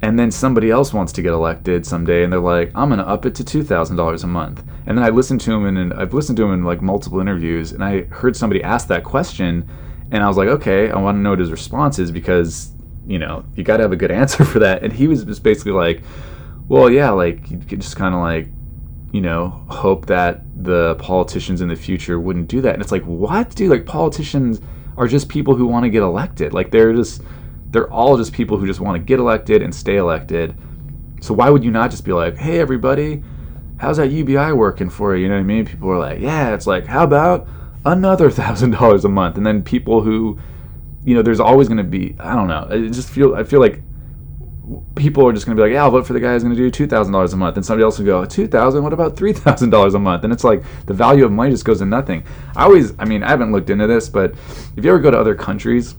And 0.01 0.19
then 0.19 0.31
somebody 0.31 0.69
else 0.69 0.93
wants 0.93 1.13
to 1.13 1.21
get 1.21 1.31
elected 1.31 1.85
someday, 1.85 2.23
and 2.23 2.31
they're 2.31 2.39
like, 2.39 2.71
"I'm 2.75 2.89
gonna 2.89 3.03
up 3.03 3.25
it 3.25 3.33
to 3.35 3.43
two 3.43 3.63
thousand 3.63 3.95
dollars 3.95 4.23
a 4.23 4.27
month." 4.27 4.63
And 4.87 4.97
then 4.97 5.03
I 5.05 5.09
listened 5.09 5.41
to 5.41 5.51
him, 5.51 5.65
and, 5.65 5.77
and 5.77 5.93
I've 5.93 6.13
listened 6.13 6.37
to 6.37 6.43
him 6.43 6.53
in 6.53 6.63
like 6.63 6.81
multiple 6.81 7.19
interviews, 7.19 7.73
and 7.73 7.83
I 7.83 8.03
heard 8.03 8.35
somebody 8.35 8.63
ask 8.63 8.87
that 8.87 9.03
question, 9.03 9.69
and 10.11 10.23
I 10.23 10.27
was 10.27 10.37
like, 10.37 10.47
"Okay, 10.47 10.89
I 10.89 10.97
want 10.97 11.17
to 11.17 11.19
know 11.19 11.31
what 11.31 11.39
his 11.39 11.51
response 11.51 11.99
is 11.99 12.11
because 12.11 12.73
you 13.07 13.17
know, 13.17 13.45
you 13.55 13.63
got 13.63 13.77
to 13.77 13.83
have 13.83 13.93
a 13.93 13.95
good 13.95 14.11
answer 14.21 14.45
for 14.45 14.59
that. 14.59 14.83
And 14.83 14.93
he 14.93 15.07
was 15.07 15.23
just 15.23 15.41
basically 15.41 15.71
like, 15.71 16.03
well, 16.67 16.89
yeah, 16.89 17.09
like 17.09 17.49
you 17.49 17.57
could 17.57 17.81
just 17.81 17.95
kind 17.95 18.13
of 18.13 18.21
like, 18.21 18.49
you 19.13 19.21
know, 19.21 19.49
hope 19.69 20.05
that 20.07 20.41
the 20.63 20.95
politicians 20.95 21.61
in 21.61 21.69
the 21.69 21.75
future 21.75 22.19
wouldn't 22.19 22.49
do 22.49 22.61
that. 22.61 22.73
And 22.73 22.83
it's 22.83 22.91
like, 22.91 23.03
what, 23.03 23.55
dude? 23.55 23.71
Like 23.71 23.85
politicians 23.85 24.59
are 24.97 25.07
just 25.07 25.29
people 25.29 25.55
who 25.55 25.65
want 25.65 25.85
to 25.85 25.89
get 25.89 26.03
elected. 26.03 26.53
Like 26.53 26.71
they're 26.71 26.93
just, 26.93 27.21
they're 27.69 27.89
all 27.91 28.17
just 28.17 28.33
people 28.33 28.57
who 28.57 28.67
just 28.67 28.81
want 28.81 28.95
to 28.95 28.99
get 28.99 29.19
elected 29.19 29.61
and 29.61 29.73
stay 29.73 29.95
elected. 29.95 30.55
So 31.21 31.33
why 31.33 31.49
would 31.49 31.63
you 31.63 31.71
not 31.71 31.89
just 31.89 32.03
be 32.03 32.11
like, 32.11 32.35
hey, 32.35 32.59
everybody, 32.59 33.23
how's 33.77 33.97
that 33.97 34.11
UBI 34.11 34.53
working 34.53 34.89
for 34.89 35.15
you? 35.15 35.23
You 35.23 35.29
know 35.29 35.35
what 35.35 35.41
I 35.41 35.43
mean? 35.43 35.65
People 35.65 35.89
are 35.91 35.99
like, 35.99 36.19
yeah. 36.19 36.53
It's 36.53 36.67
like, 36.67 36.85
how 36.85 37.03
about 37.03 37.47
another 37.85 38.29
thousand 38.41 38.71
dollars 38.71 39.05
a 39.05 39.09
month? 39.09 39.37
And 39.37 39.45
then 39.45 39.63
people 39.63 40.01
who 40.01 40.39
you 41.07 41.15
know, 41.15 41.21
there's 41.21 41.39
always 41.39 41.69
going 41.69 41.77
to 41.77 41.85
be. 41.85 42.17
I 42.19 42.35
don't 42.35 42.49
know. 42.49 42.67
I 42.69 42.89
just 42.89 43.09
feel. 43.09 43.33
I 43.33 43.45
feel 43.45 43.61
like 43.61 43.81
people 44.95 45.25
are 45.25 45.31
just 45.31 45.45
going 45.45 45.55
to 45.55 45.63
be 45.63 45.65
like, 45.65 45.73
yeah, 45.73 45.83
I'll 45.83 45.89
vote 45.89 46.05
for 46.05 46.11
the 46.11 46.19
guy 46.19 46.33
who's 46.33 46.43
going 46.43 46.53
to 46.53 46.61
do 46.61 46.69
two 46.69 46.85
thousand 46.85 47.13
dollars 47.13 47.31
a 47.31 47.37
month, 47.37 47.55
and 47.55 47.65
somebody 47.65 47.85
else 47.85 47.97
will 47.97 48.05
go 48.05 48.25
two 48.25 48.45
thousand. 48.45 48.83
What 48.83 48.91
about 48.91 49.15
three 49.15 49.31
thousand 49.31 49.69
dollars 49.69 49.93
a 49.93 49.99
month? 49.99 50.25
And 50.25 50.33
it's 50.33 50.43
like 50.43 50.63
the 50.85 50.93
value 50.93 51.23
of 51.23 51.31
money 51.31 51.51
just 51.51 51.63
goes 51.63 51.79
to 51.79 51.85
nothing. 51.85 52.25
I 52.57 52.63
always. 52.63 52.93
I 52.99 53.05
mean, 53.05 53.23
I 53.23 53.29
haven't 53.29 53.53
looked 53.53 53.69
into 53.69 53.87
this, 53.87 54.09
but 54.09 54.31
if 54.75 54.83
you 54.83 54.89
ever 54.89 54.99
go 54.99 55.09
to 55.09 55.17
other 55.17 55.33
countries, 55.33 55.95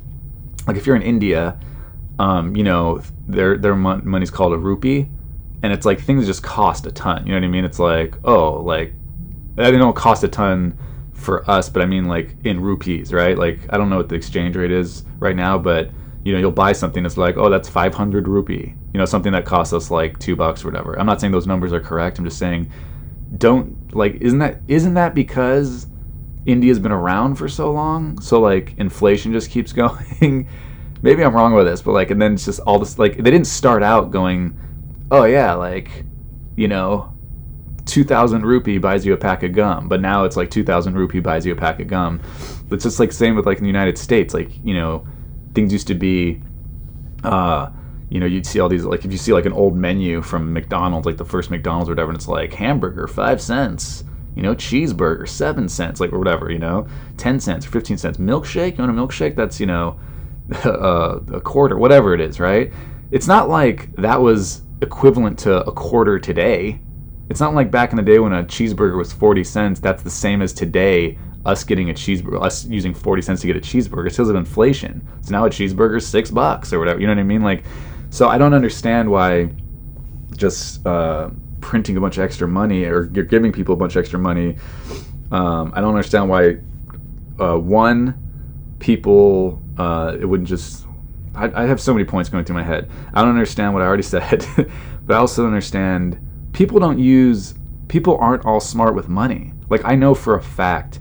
like 0.67 0.77
if 0.77 0.87
you're 0.87 0.97
in 0.97 1.01
India, 1.01 1.59
um, 2.19 2.55
you 2.55 2.65
know, 2.65 3.01
their 3.27 3.57
their 3.57 3.75
money's 3.75 4.31
called 4.31 4.53
a 4.53 4.59
rupee, 4.59 5.09
and 5.63 5.73
it's 5.73 5.87
like 5.87 6.01
things 6.01 6.27
just 6.27 6.43
cost 6.43 6.87
a 6.87 6.93
ton. 6.93 7.27
You 7.27 7.33
know 7.33 7.39
what 7.39 7.45
I 7.45 7.49
mean? 7.49 7.65
It's 7.65 7.79
like 7.79 8.15
oh, 8.25 8.61
like 8.63 8.93
I 9.57 9.71
don't 9.71 9.97
cost 9.97 10.25
a 10.25 10.29
ton 10.29 10.79
for 11.13 11.49
us, 11.51 11.69
but 11.69 11.83
I 11.83 11.87
mean 11.87 12.05
like 12.05 12.35
in 12.45 12.61
rupees, 12.61 13.13
right? 13.13 13.37
Like 13.37 13.61
I 13.71 13.77
don't 13.77 13.91
know 13.91 13.97
what 13.97 14.09
the 14.09 14.15
exchange 14.15 14.57
rate 14.57 14.71
is 14.71 15.05
right 15.19 15.37
now, 15.37 15.59
but 15.59 15.91
you 16.25 16.33
know, 16.33 16.41
you'll 16.41 16.53
buy 16.53 16.73
something 16.73 17.03
that's 17.03 17.17
like, 17.17 17.37
oh, 17.39 17.49
that's 17.49 17.69
500 17.69 18.29
rupee. 18.29 18.75
You 18.93 18.99
know, 18.99 19.07
something 19.07 19.33
that 19.33 19.45
costs 19.45 19.73
us 19.73 19.91
like 19.91 20.19
two 20.19 20.37
bucks 20.37 20.63
or 20.63 20.69
whatever. 20.69 20.99
I'm 20.99 21.07
not 21.07 21.21
saying 21.21 21.33
those 21.33 21.47
numbers 21.47 21.73
are 21.73 21.81
correct. 21.81 22.19
I'm 22.19 22.25
just 22.25 22.39
saying, 22.39 22.71
don't 23.39 23.95
like, 23.95 24.17
isn't 24.17 24.39
that 24.39 24.61
isn't 24.69 24.95
that 24.95 25.15
because 25.15 25.87
India's 26.47 26.79
been 26.79 26.93
around 26.93 27.37
for 27.37 27.49
so 27.49 27.73
long? 27.73 28.21
So 28.21 28.41
like 28.41 28.75
inflation 28.79 29.33
just 29.33 29.51
keeps 29.51 29.73
going. 30.21 30.49
Maybe 31.01 31.25
I'm 31.25 31.35
wrong 31.35 31.55
with 31.55 31.67
this, 31.67 31.81
but 31.81 31.93
like, 31.93 32.11
and 32.11 32.21
then 32.21 32.35
it's 32.35 32.45
just 32.45 32.61
all 32.61 32.79
this 32.79 32.99
like 32.99 33.17
they 33.17 33.31
didn't 33.31 33.47
start 33.47 33.83
out 33.83 34.11
going, 34.11 34.59
oh 35.11 35.25
yeah, 35.25 35.55
like, 35.55 36.05
you 36.57 36.69
know, 36.69 37.13
2000 37.87 38.45
rupee 38.45 38.79
buys 38.79 39.07
you 39.07 39.15
a 39.15 39.17
pack 39.17 39.43
of 39.43 39.53
gum 39.53 39.89
but 39.89 39.99
now 40.03 40.25
it's 40.25 40.37
like 40.37 40.51
2000 40.51 40.95
rupee 40.95 41.21
buys 41.21 41.47
you 41.47 41.55
a 41.55 41.57
pack 41.57 41.81
of 41.81 41.87
gum. 41.89 42.21
It's 42.71 42.85
just 42.85 43.01
like 43.01 43.13
same 43.13 43.35
with 43.35 43.47
like 43.47 43.59
in 43.59 43.65
the 43.65 43.69
united 43.69 43.97
states 43.97 44.35
like 44.35 44.51
you 44.63 44.75
know 44.75 45.07
things 45.55 45.73
used 45.73 45.87
to 45.87 45.95
be 45.95 46.43
uh 47.25 47.71
you 48.11 48.21
know 48.21 48.27
you'd 48.27 48.45
see 48.45 48.61
all 48.61 48.69
these 48.69 48.85
like 48.85 49.07
if 49.07 49.13
you 49.13 49.17
see 49.17 49.33
like 49.33 49.47
an 49.47 49.55
old 49.55 49.75
menu 49.75 50.21
from 50.21 50.53
mcdonald's 50.53 51.07
like 51.07 51.17
the 51.17 51.25
first 51.25 51.51
mcdonald's 51.51 51.89
or 51.89 51.93
whatever 51.93 52.11
and 52.11 52.19
it's 52.19 52.29
like 52.29 52.53
hamburger 52.53 53.09
five 53.09 53.41
cents 53.41 54.05
you 54.39 54.43
know 54.43 54.55
cheeseburger 54.55 55.29
seven 55.29 55.69
cents 55.69 55.99
like 55.99 56.13
or 56.13 56.19
whatever 56.19 56.51
you 56.51 56.61
know 56.61 56.87
10 57.17 57.41
cents 57.41 57.67
or 57.67 57.71
15 57.71 57.99
cents. 57.99 58.19
Milkshake? 58.19 58.79
You 58.79 58.85
want 58.85 58.97
a 58.97 59.03
milkshake 59.03 59.35
that's 59.35 59.59
you 59.61 59.67
know 59.67 59.99
uh, 60.65 61.19
a 61.33 61.41
quarter 61.41 61.77
whatever 61.77 62.15
it 62.15 62.21
is 62.21 62.41
right? 62.41 62.73
It's 63.11 63.27
not 63.27 63.49
like 63.49 63.95
that 63.97 64.21
was 64.21 64.63
equivalent 64.81 65.39
to 65.39 65.65
a 65.65 65.73
quarter 65.73 66.19
today 66.19 66.81
it's 67.31 67.41
not 67.41 67.55
like 67.55 67.71
back 67.71 67.91
in 67.91 67.97
the 67.97 68.03
day 68.03 68.19
when 68.19 68.33
a 68.33 68.43
cheeseburger 68.43 68.97
was 68.97 69.13
40 69.13 69.45
cents, 69.45 69.81
that's 69.81 70.03
the 70.03 70.11
same 70.11 70.41
as 70.41 70.53
today 70.53 71.19
us 71.45 71.63
getting 71.63 71.91
a 71.91 71.95
cheeseburger, 71.95 72.43
us 72.43 72.65
using 72.65 72.95
40 72.95 73.23
cents 73.23 73.41
to 73.43 73.47
get 73.47 73.57
a 73.57 73.61
cheeseburger. 73.61 74.07
It's 74.07 74.17
because 74.17 74.31
of 74.31 74.37
inflation. 74.37 75.07
So 75.21 75.33
now 75.33 75.45
a 75.45 75.51
cheeseburger's 75.51 76.07
six 76.07 76.31
bucks 76.31 76.73
or 76.73 76.79
whatever. 76.79 77.01
You 77.01 77.07
know 77.07 77.13
what 77.13 77.21
I 77.21 77.25
mean? 77.25 77.43
Like, 77.43 77.65
So 78.11 78.29
I 78.29 78.39
don't 78.39 78.55
understand 78.55 79.11
why 79.11 79.51
just 80.37 80.87
uh, 80.87 81.31
printing 81.61 81.97
a 81.97 82.01
bunch 82.01 82.17
of 82.17 82.25
extra 82.25 82.49
money 82.49 82.85
or 82.85 83.11
you're 83.13 83.25
giving 83.25 83.53
people 83.53 83.75
a 83.75 83.77
bunch 83.77 83.97
of 83.97 84.01
extra 84.01 84.19
money. 84.19 84.57
Um, 85.31 85.73
I 85.75 85.81
don't 85.83 85.91
understand 85.91 86.31
why 86.31 86.57
uh, 87.39 87.59
one 87.59 88.15
people 88.79 89.63
uh, 89.77 90.17
it 90.19 90.25
wouldn't 90.25 90.49
just. 90.49 90.87
I, 91.39 91.63
I 91.63 91.67
have 91.67 91.81
so 91.81 91.93
many 91.93 92.05
points 92.05 92.29
going 92.29 92.45
through 92.45 92.57
my 92.57 92.63
head. 92.63 92.91
I 93.15 93.23
don't 93.23 93.31
understand 93.31 93.73
what 93.73 93.83
I 93.83 93.87
already 93.87 94.03
said, 94.15 94.47
but 95.07 95.15
I 95.15 95.19
also 95.19 95.47
understand 95.47 96.19
people 96.53 96.79
don't 96.81 96.99
use 96.99 97.55
people 97.89 98.19
aren't 98.19 98.45
all 98.45 98.61
smart 98.61 98.95
with 98.95 99.09
money. 99.09 99.53
Like 99.71 99.85
I 99.85 99.95
know 99.95 100.15
for 100.15 100.35
a 100.35 100.43
fact, 100.43 101.01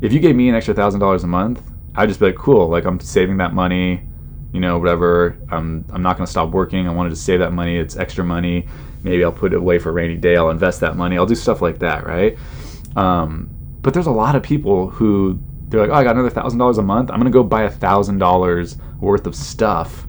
if 0.00 0.12
you 0.12 0.20
gave 0.20 0.36
me 0.36 0.48
an 0.48 0.54
extra 0.54 0.74
thousand 0.74 1.00
dollars 1.00 1.24
a 1.24 1.26
month, 1.26 1.62
I'd 1.94 2.08
just 2.08 2.20
be 2.20 2.26
like, 2.26 2.36
cool. 2.36 2.68
Like 2.68 2.84
I'm 2.84 2.98
saving 3.00 3.36
that 3.38 3.52
money 3.52 4.02
you 4.52 4.60
know, 4.60 4.78
whatever. 4.78 5.36
I'm 5.50 5.84
I'm 5.90 6.02
not 6.02 6.16
going 6.16 6.26
to 6.26 6.30
stop 6.30 6.50
working. 6.50 6.86
I 6.86 6.92
wanted 6.92 7.10
to 7.10 7.16
save 7.16 7.40
that 7.40 7.52
money. 7.52 7.76
It's 7.76 7.96
extra 7.96 8.22
money. 8.22 8.66
Maybe 9.02 9.24
I'll 9.24 9.32
put 9.32 9.52
it 9.52 9.56
away 9.56 9.78
for 9.78 9.88
a 9.88 9.92
rainy 9.92 10.16
day. 10.16 10.36
I'll 10.36 10.50
invest 10.50 10.80
that 10.80 10.96
money. 10.96 11.16
I'll 11.16 11.26
do 11.26 11.34
stuff 11.34 11.62
like 11.62 11.78
that, 11.80 12.06
right? 12.06 12.38
Um, 12.94 13.50
but 13.80 13.94
there's 13.94 14.06
a 14.06 14.12
lot 14.12 14.36
of 14.36 14.42
people 14.42 14.90
who 14.90 15.40
they're 15.72 15.80
like, 15.80 15.90
oh, 15.90 15.94
I 15.94 16.04
got 16.04 16.16
another 16.16 16.30
thousand 16.30 16.58
dollars 16.58 16.78
a 16.78 16.82
month. 16.82 17.10
I'm 17.10 17.22
to 17.24 17.30
go 17.30 17.42
buy 17.42 17.62
a 17.62 17.70
thousand 17.70 18.18
dollars 18.18 18.76
worth 19.00 19.26
of 19.26 19.34
stuff 19.34 20.06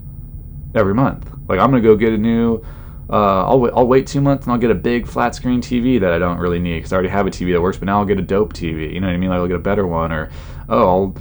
every 0.76 0.93
month. 0.93 1.30
Like 1.47 1.60
I'm 1.60 1.71
to 1.71 1.82
go 1.82 1.95
get 1.95 2.12
a 2.12 2.17
new. 2.17 2.62
Uh, 3.10 3.45
I'll, 3.45 3.78
I'll 3.78 3.88
wait 3.88 4.08
two 4.08 4.21
months 4.21 4.45
and 4.45 4.54
I'll 4.54 4.60
get 4.60 4.71
a 4.71 4.76
big 4.76 5.08
flat 5.08 5.36
screen 5.36 5.62
TV 5.62 5.99
that 5.99 6.12
I 6.12 6.19
don't 6.19 6.38
really 6.38 6.60
need 6.60 6.80
because 6.80 6.93
I 6.93 6.95
already 6.95 7.10
have 7.10 7.28
a 7.28 7.30
TV 7.30 7.54
that 7.54 7.62
works. 7.62 7.78
But 7.78 7.86
now 7.86 7.99
I'll 7.99 8.06
get 8.06 8.19
a 8.19 8.23
dope 8.23 8.54
TV. 8.54 8.93
You 8.93 8.99
know 8.99 9.08
what 9.08 9.13
I 9.13 9.17
mean? 9.17 9.30
Like 9.30 9.39
I'll 9.39 9.47
get 9.47 9.56
a 9.56 9.60
better 9.60 9.88
one, 9.88 10.12
or 10.12 10.30
oh, 10.67 10.88
I'll 10.88 11.15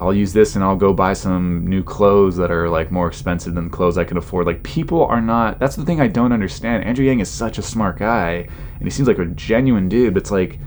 I'll 0.00 0.14
use 0.14 0.32
this 0.32 0.54
and 0.54 0.64
I'll 0.64 0.76
go 0.76 0.92
buy 0.92 1.12
some 1.12 1.66
new 1.66 1.82
clothes 1.82 2.36
that 2.36 2.52
are 2.52 2.68
like 2.68 2.92
more 2.92 3.08
expensive 3.08 3.54
than 3.54 3.64
the 3.64 3.70
clothes 3.70 3.98
I 3.98 4.04
can 4.04 4.16
afford. 4.16 4.46
Like 4.46 4.62
people 4.62 5.04
are 5.04 5.20
not 5.20 5.58
that's 5.58 5.74
the 5.74 5.84
thing 5.84 6.00
I 6.00 6.06
don't 6.06 6.32
understand. 6.32 6.84
Andrew 6.84 7.04
Yang 7.04 7.20
is 7.20 7.30
such 7.30 7.58
a 7.58 7.62
smart 7.62 7.98
guy 7.98 8.48
and 8.78 8.84
he 8.84 8.90
seems 8.90 9.08
like 9.08 9.18
a 9.18 9.26
genuine 9.26 9.88
dude, 9.88 10.14
but 10.14 10.22
it's 10.22 10.30
like 10.30 10.60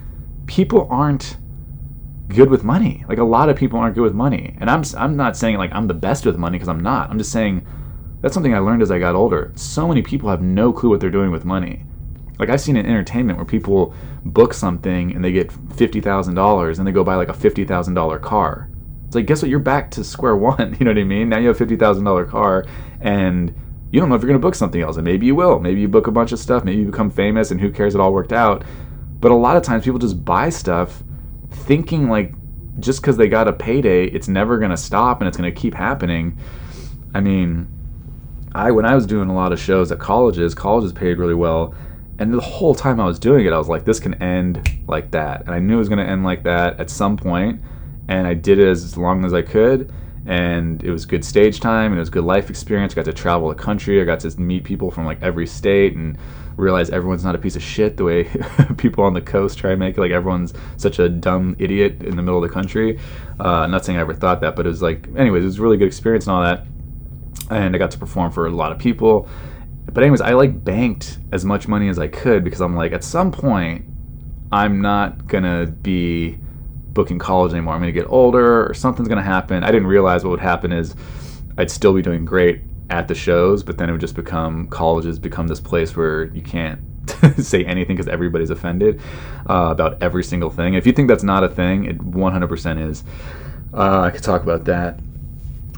people 0.47 0.85
aren't 0.89 1.37
good 2.33 2.49
with 2.49 2.63
money. 2.63 3.05
Like 3.07 3.17
a 3.17 3.23
lot 3.23 3.49
of 3.49 3.57
people 3.57 3.79
aren't 3.79 3.95
good 3.95 4.03
with 4.03 4.13
money. 4.13 4.55
And 4.59 4.69
I'm 4.69 4.83
I'm 4.97 5.15
not 5.15 5.37
saying 5.37 5.57
like 5.57 5.71
I'm 5.73 5.87
the 5.87 5.93
best 5.93 6.25
with 6.25 6.37
money 6.37 6.57
because 6.57 6.69
I'm 6.69 6.81
not. 6.81 7.09
I'm 7.09 7.17
just 7.17 7.31
saying 7.31 7.65
that's 8.21 8.33
something 8.33 8.53
I 8.53 8.59
learned 8.59 8.81
as 8.81 8.91
I 8.91 8.99
got 8.99 9.15
older. 9.15 9.51
So 9.55 9.87
many 9.87 10.01
people 10.01 10.29
have 10.29 10.41
no 10.41 10.71
clue 10.71 10.89
what 10.89 10.99
they're 10.99 11.09
doing 11.09 11.31
with 11.31 11.45
money. 11.45 11.83
Like 12.39 12.49
I've 12.49 12.61
seen 12.61 12.77
in 12.77 12.85
entertainment 12.85 13.37
where 13.37 13.45
people 13.45 13.93
book 14.25 14.53
something 14.53 15.15
and 15.15 15.23
they 15.23 15.31
get 15.31 15.51
fifty 15.73 16.01
thousand 16.01 16.35
dollars 16.35 16.79
and 16.79 16.87
they 16.87 16.91
go 16.91 17.03
buy 17.03 17.15
like 17.15 17.29
a 17.29 17.33
fifty 17.33 17.65
thousand 17.65 17.93
dollar 17.93 18.19
car 18.19 18.69
it's 19.11 19.15
like, 19.17 19.25
guess 19.25 19.41
what? 19.41 19.51
You're 19.51 19.59
back 19.59 19.91
to 19.91 20.05
square 20.05 20.37
one. 20.37 20.77
You 20.79 20.85
know 20.85 20.91
what 20.91 20.97
I 20.97 21.03
mean? 21.03 21.27
Now 21.27 21.37
you 21.37 21.47
have 21.47 21.57
a 21.57 21.59
fifty 21.59 21.75
thousand 21.75 22.05
dollar 22.05 22.23
car, 22.23 22.63
and 23.01 23.53
you 23.91 23.99
don't 23.99 24.07
know 24.07 24.15
if 24.15 24.21
you're 24.21 24.29
gonna 24.29 24.39
book 24.39 24.55
something 24.55 24.81
else, 24.81 24.95
and 24.95 25.03
maybe 25.03 25.25
you 25.25 25.35
will. 25.35 25.59
Maybe 25.59 25.81
you 25.81 25.89
book 25.89 26.07
a 26.07 26.11
bunch 26.11 26.31
of 26.31 26.39
stuff. 26.39 26.63
Maybe 26.63 26.79
you 26.79 26.85
become 26.85 27.11
famous, 27.11 27.51
and 27.51 27.59
who 27.59 27.71
cares? 27.71 27.93
It 27.93 27.99
all 27.99 28.13
worked 28.13 28.31
out. 28.31 28.63
But 29.19 29.31
a 29.31 29.35
lot 29.35 29.57
of 29.57 29.63
times, 29.63 29.83
people 29.83 29.99
just 29.99 30.23
buy 30.23 30.47
stuff, 30.47 31.03
thinking 31.51 32.09
like 32.09 32.33
just 32.79 33.01
because 33.01 33.17
they 33.17 33.27
got 33.27 33.47
a 33.47 33.53
payday, 33.53 34.05
it's 34.05 34.27
never 34.27 34.57
gonna 34.57 34.77
stop 34.77 35.21
and 35.21 35.27
it's 35.27 35.37
gonna 35.37 35.51
keep 35.51 35.73
happening. 35.73 36.37
I 37.13 37.19
mean, 37.19 37.67
I 38.53 38.71
when 38.71 38.85
I 38.85 38.95
was 38.95 39.05
doing 39.05 39.29
a 39.29 39.35
lot 39.35 39.51
of 39.51 39.59
shows 39.59 39.91
at 39.91 39.99
colleges, 39.99 40.55
colleges 40.55 40.93
paid 40.93 41.17
really 41.17 41.35
well. 41.35 41.75
And 42.19 42.33
the 42.33 42.39
whole 42.39 42.75
time 42.75 42.99
I 42.99 43.05
was 43.05 43.17
doing 43.17 43.45
it, 43.45 43.53
I 43.53 43.57
was 43.57 43.67
like, 43.67 43.83
this 43.83 43.99
can 43.99 44.13
end 44.21 44.83
like 44.87 45.09
that. 45.11 45.41
And 45.41 45.51
I 45.51 45.59
knew 45.59 45.75
it 45.75 45.79
was 45.79 45.89
going 45.89 46.05
to 46.05 46.07
end 46.07 46.23
like 46.23 46.43
that 46.43 46.79
at 46.79 46.89
some 46.91 47.17
point 47.17 47.59
and 48.07 48.27
I 48.27 48.33
did 48.33 48.59
it 48.59 48.67
as 48.67 48.97
long 48.97 49.25
as 49.25 49.33
I 49.33 49.41
could. 49.41 49.91
And 50.27 50.83
it 50.83 50.91
was 50.91 51.05
good 51.05 51.25
stage 51.25 51.59
time 51.59 51.91
and 51.91 51.95
it 51.95 51.99
was 51.99 52.11
good 52.11 52.23
life 52.23 52.49
experience. 52.49 52.93
I 52.93 52.97
got 52.97 53.05
to 53.05 53.13
travel 53.13 53.49
the 53.49 53.55
country. 53.55 54.01
I 54.01 54.05
got 54.05 54.19
to 54.19 54.39
meet 54.39 54.63
people 54.63 54.91
from 54.91 55.05
like 55.05 55.21
every 55.23 55.47
state 55.47 55.95
and 55.95 56.17
realize 56.61 56.89
everyone's 56.89 57.23
not 57.23 57.35
a 57.35 57.37
piece 57.37 57.55
of 57.55 57.63
shit 57.63 57.97
the 57.97 58.03
way 58.03 58.23
people 58.77 59.03
on 59.03 59.13
the 59.13 59.21
coast 59.21 59.57
try 59.57 59.71
and 59.71 59.79
make 59.79 59.97
it. 59.97 60.01
Like 60.01 60.11
everyone's 60.11 60.53
such 60.77 60.99
a 60.99 61.09
dumb 61.09 61.55
idiot 61.59 62.03
in 62.03 62.15
the 62.15 62.21
middle 62.21 62.41
of 62.41 62.47
the 62.47 62.53
country. 62.53 62.99
Uh, 63.39 63.67
not 63.67 63.83
saying 63.83 63.97
I 63.97 64.01
ever 64.01 64.13
thought 64.13 64.41
that, 64.41 64.55
but 64.55 64.65
it 64.65 64.69
was 64.69 64.81
like, 64.81 65.07
anyways, 65.17 65.43
it 65.43 65.47
was 65.47 65.59
a 65.59 65.61
really 65.61 65.77
good 65.77 65.87
experience 65.87 66.27
and 66.27 66.35
all 66.35 66.43
that. 66.43 66.65
And 67.49 67.75
I 67.75 67.79
got 67.79 67.91
to 67.91 67.97
perform 67.97 68.31
for 68.31 68.45
a 68.45 68.51
lot 68.51 68.71
of 68.71 68.79
people. 68.79 69.27
But 69.91 70.03
anyways, 70.03 70.21
I 70.21 70.33
like 70.33 70.63
banked 70.63 71.17
as 71.31 71.43
much 71.43 71.67
money 71.67 71.89
as 71.89 71.99
I 71.99 72.07
could 72.07 72.43
because 72.43 72.61
I'm 72.61 72.75
like, 72.75 72.93
at 72.93 73.03
some 73.03 73.31
point, 73.31 73.85
I'm 74.51 74.81
not 74.81 75.27
gonna 75.27 75.65
be 75.65 76.37
booking 76.93 77.19
college 77.19 77.51
anymore. 77.53 77.73
I'm 77.73 77.81
to 77.81 77.91
get 77.91 78.09
older 78.09 78.65
or 78.65 78.73
something's 78.73 79.07
to 79.17 79.23
happen. 79.23 79.63
I 79.63 79.71
didn't 79.71 79.87
realize 79.87 80.23
what 80.23 80.31
would 80.31 80.39
happen 80.39 80.71
is 80.71 80.95
I'd 81.57 81.71
still 81.71 81.93
be 81.93 82.01
doing 82.01 82.25
great 82.25 82.61
at 82.91 83.07
the 83.07 83.15
shows, 83.15 83.63
but 83.63 83.77
then 83.77 83.89
it 83.89 83.93
would 83.93 84.01
just 84.01 84.15
become 84.15 84.67
colleges 84.67 85.17
become 85.17 85.47
this 85.47 85.61
place 85.61 85.95
where 85.95 86.25
you 86.25 86.41
can't 86.41 86.79
say 87.37 87.63
anything 87.65 87.95
because 87.95 88.09
everybody's 88.09 88.49
offended 88.49 88.99
uh, 89.49 89.69
about 89.71 90.01
every 90.03 90.23
single 90.23 90.49
thing. 90.49 90.75
If 90.75 90.85
you 90.85 90.91
think 90.91 91.07
that's 91.07 91.23
not 91.23 91.43
a 91.43 91.49
thing, 91.49 91.85
it 91.85 91.97
100% 91.97 92.89
is. 92.89 93.03
Uh, 93.73 94.01
I 94.01 94.11
could 94.11 94.23
talk 94.23 94.43
about 94.43 94.65
that 94.65 94.99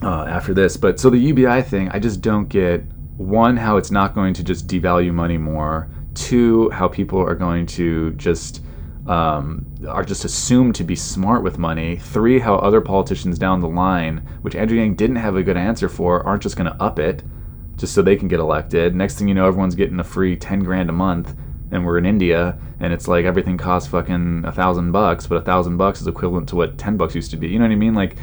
uh, 0.01 0.25
after 0.25 0.53
this. 0.53 0.75
But 0.75 0.99
so 0.99 1.09
the 1.09 1.19
UBI 1.19 1.61
thing, 1.61 1.89
I 1.89 1.99
just 1.99 2.21
don't 2.21 2.49
get 2.49 2.83
one, 3.17 3.55
how 3.55 3.77
it's 3.77 3.91
not 3.91 4.15
going 4.15 4.33
to 4.33 4.43
just 4.43 4.67
devalue 4.67 5.13
money 5.13 5.37
more, 5.37 5.87
two, 6.15 6.71
how 6.71 6.87
people 6.87 7.19
are 7.19 7.35
going 7.35 7.67
to 7.67 8.11
just 8.13 8.61
um, 9.07 9.65
are 9.87 10.03
just 10.03 10.23
assumed 10.23 10.75
to 10.75 10.83
be 10.83 10.95
smart 10.95 11.43
with 11.43 11.57
money. 11.57 11.97
Three, 11.97 12.39
how 12.39 12.55
other 12.55 12.81
politicians 12.81 13.37
down 13.37 13.59
the 13.59 13.67
line, 13.67 14.27
which 14.41 14.55
Andrew 14.55 14.77
Yang 14.77 14.95
didn't 14.95 15.15
have 15.17 15.35
a 15.35 15.43
good 15.43 15.57
answer 15.57 15.89
for, 15.89 16.25
aren't 16.25 16.43
just 16.43 16.55
going 16.55 16.71
to 16.71 16.81
up 16.81 16.99
it 16.99 17.23
just 17.75 17.93
so 17.93 18.01
they 18.01 18.15
can 18.15 18.27
get 18.27 18.39
elected. 18.39 18.95
Next 18.95 19.17
thing 19.17 19.27
you 19.27 19.33
know, 19.33 19.45
everyone's 19.45 19.75
getting 19.75 19.99
a 19.99 20.03
free 20.03 20.35
10 20.35 20.59
grand 20.59 20.89
a 20.89 20.93
month. 20.93 21.35
And 21.71 21.83
we're 21.85 21.97
in 21.97 22.05
India, 22.05 22.57
and 22.79 22.93
it's 22.93 23.07
like 23.07 23.25
everything 23.25 23.57
costs 23.57 23.89
fucking 23.89 24.43
a 24.45 24.51
thousand 24.51 24.91
bucks, 24.91 25.25
but 25.25 25.37
a 25.37 25.41
thousand 25.41 25.77
bucks 25.77 26.01
is 26.01 26.07
equivalent 26.07 26.47
to 26.49 26.55
what 26.55 26.77
10 26.77 26.97
bucks 26.97 27.15
used 27.15 27.31
to 27.31 27.37
be. 27.37 27.47
You 27.47 27.57
know 27.57 27.65
what 27.65 27.71
I 27.71 27.75
mean? 27.75 27.95
Like, 27.95 28.15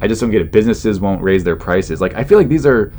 I 0.00 0.06
just 0.06 0.20
don't 0.20 0.30
get 0.30 0.42
it. 0.42 0.52
Businesses 0.52 1.00
won't 1.00 1.20
raise 1.20 1.42
their 1.42 1.56
prices. 1.56 2.00
Like, 2.00 2.14
I 2.14 2.22
feel 2.22 2.38
like 2.38 2.48
these 2.48 2.64
are 2.64 2.92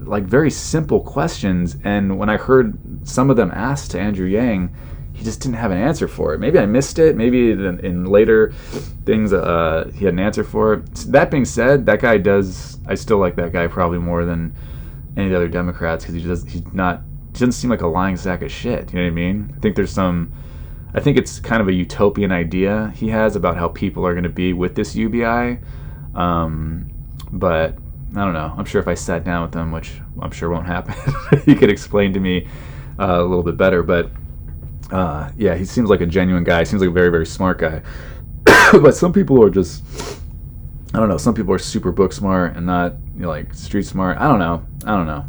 like 0.00 0.24
very 0.24 0.50
simple 0.50 1.00
questions. 1.00 1.76
And 1.84 2.18
when 2.18 2.30
I 2.30 2.38
heard 2.38 2.78
some 3.06 3.28
of 3.28 3.36
them 3.36 3.50
asked 3.50 3.90
to 3.90 4.00
Andrew 4.00 4.26
Yang, 4.26 4.74
just 5.24 5.40
didn't 5.40 5.56
have 5.56 5.70
an 5.70 5.78
answer 5.78 6.06
for 6.06 6.34
it. 6.34 6.38
Maybe 6.38 6.58
I 6.58 6.66
missed 6.66 6.98
it. 6.98 7.16
Maybe 7.16 7.50
in, 7.50 7.80
in 7.80 8.04
later 8.04 8.52
things 9.04 9.32
uh, 9.32 9.90
he 9.94 10.04
had 10.04 10.14
an 10.14 10.20
answer 10.20 10.44
for 10.44 10.74
it. 10.74 10.94
That 11.08 11.30
being 11.30 11.44
said, 11.44 11.86
that 11.86 12.00
guy 12.00 12.18
does. 12.18 12.78
I 12.86 12.94
still 12.94 13.18
like 13.18 13.36
that 13.36 13.52
guy 13.52 13.66
probably 13.66 13.98
more 13.98 14.24
than 14.24 14.54
any 15.16 15.26
of 15.26 15.30
the 15.30 15.36
other 15.36 15.48
Democrats 15.48 16.04
because 16.04 16.14
he 16.14 16.22
just 16.22 16.48
he's 16.48 16.62
not. 16.72 17.02
He 17.32 17.40
doesn't 17.40 17.52
seem 17.52 17.70
like 17.70 17.80
a 17.80 17.88
lying 17.88 18.16
sack 18.16 18.42
of 18.42 18.52
shit. 18.52 18.92
You 18.92 18.98
know 18.98 19.04
what 19.04 19.10
I 19.10 19.14
mean? 19.14 19.52
I 19.56 19.60
think 19.60 19.74
there's 19.74 19.92
some. 19.92 20.32
I 20.94 21.00
think 21.00 21.18
it's 21.18 21.40
kind 21.40 21.60
of 21.60 21.66
a 21.66 21.72
utopian 21.72 22.30
idea 22.30 22.92
he 22.94 23.08
has 23.08 23.34
about 23.34 23.56
how 23.56 23.68
people 23.68 24.06
are 24.06 24.12
going 24.12 24.22
to 24.24 24.30
be 24.30 24.52
with 24.52 24.76
this 24.76 24.94
UBI. 24.94 25.58
Um, 26.14 26.92
but 27.32 27.76
I 28.16 28.24
don't 28.24 28.32
know. 28.32 28.54
I'm 28.56 28.64
sure 28.64 28.80
if 28.80 28.86
I 28.86 28.94
sat 28.94 29.24
down 29.24 29.42
with 29.42 29.54
him, 29.54 29.72
which 29.72 30.00
I'm 30.20 30.30
sure 30.30 30.50
won't 30.50 30.66
happen, 30.66 30.94
he 31.44 31.56
could 31.56 31.70
explain 31.70 32.12
to 32.12 32.20
me 32.20 32.46
uh, 33.00 33.20
a 33.20 33.22
little 33.22 33.42
bit 33.42 33.56
better. 33.56 33.82
But 33.82 34.12
uh, 34.94 35.28
yeah, 35.36 35.56
he 35.56 35.64
seems 35.64 35.90
like 35.90 36.00
a 36.00 36.06
genuine 36.06 36.44
guy. 36.44 36.60
He 36.60 36.64
seems 36.66 36.80
like 36.80 36.88
a 36.88 36.92
very, 36.92 37.10
very 37.10 37.26
smart 37.26 37.58
guy. 37.58 37.82
but 38.72 38.94
some 38.94 39.12
people 39.12 39.42
are 39.42 39.50
just, 39.50 39.82
I 40.94 41.00
don't 41.00 41.08
know. 41.08 41.16
Some 41.16 41.34
people 41.34 41.52
are 41.52 41.58
super 41.58 41.90
book 41.90 42.12
smart 42.12 42.56
and 42.56 42.64
not 42.64 42.94
you 43.16 43.22
know, 43.22 43.28
like 43.28 43.52
street 43.54 43.86
smart. 43.86 44.18
I 44.18 44.28
don't 44.28 44.38
know. 44.38 44.64
I 44.86 44.96
don't 44.96 45.06
know. 45.06 45.24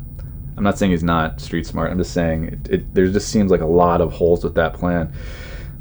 I'm 0.56 0.64
not 0.64 0.78
saying 0.78 0.92
he's 0.92 1.04
not 1.04 1.42
street 1.42 1.66
smart. 1.66 1.90
I'm 1.90 1.98
just 1.98 2.14
saying 2.14 2.44
it, 2.46 2.70
it 2.70 2.94
there 2.94 3.08
just 3.08 3.30
seems 3.30 3.50
like 3.50 3.62
a 3.62 3.66
lot 3.66 4.02
of 4.02 4.14
holes 4.14 4.44
with 4.44 4.54
that 4.54 4.76
plan. 4.76 5.12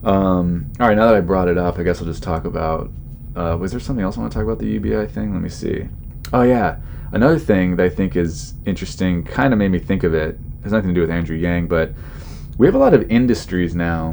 Um, 0.02 0.72
all 0.80 0.88
right, 0.88 0.96
now 0.96 1.06
that 1.06 1.14
I 1.14 1.20
brought 1.20 1.48
it 1.48 1.58
up, 1.58 1.78
I 1.78 1.82
guess 1.82 2.00
I'll 2.00 2.06
just 2.06 2.22
talk 2.22 2.46
about. 2.46 2.90
Uh, 3.36 3.58
was 3.60 3.70
there 3.70 3.80
something 3.80 4.02
else 4.02 4.16
I 4.16 4.20
want 4.20 4.32
to 4.32 4.38
talk 4.38 4.44
about 4.44 4.60
the 4.60 4.66
UBI 4.66 5.08
thing? 5.08 5.34
Let 5.34 5.42
me 5.42 5.50
see. 5.50 5.88
Oh 6.32 6.42
yeah, 6.42 6.78
another 7.12 7.38
thing 7.38 7.76
that 7.76 7.84
I 7.84 7.90
think 7.90 8.16
is 8.16 8.54
interesting, 8.64 9.24
kind 9.24 9.52
of 9.52 9.58
made 9.58 9.72
me 9.72 9.78
think 9.78 10.04
of 10.04 10.14
it. 10.14 10.36
It 10.36 10.62
has 10.62 10.72
nothing 10.72 10.88
to 10.88 10.94
do 10.94 11.02
with 11.02 11.10
Andrew 11.10 11.36
Yang, 11.36 11.66
but 11.68 11.92
we 12.58 12.66
have 12.66 12.74
a 12.74 12.78
lot 12.78 12.94
of 12.94 13.10
industries 13.10 13.74
now 13.74 14.12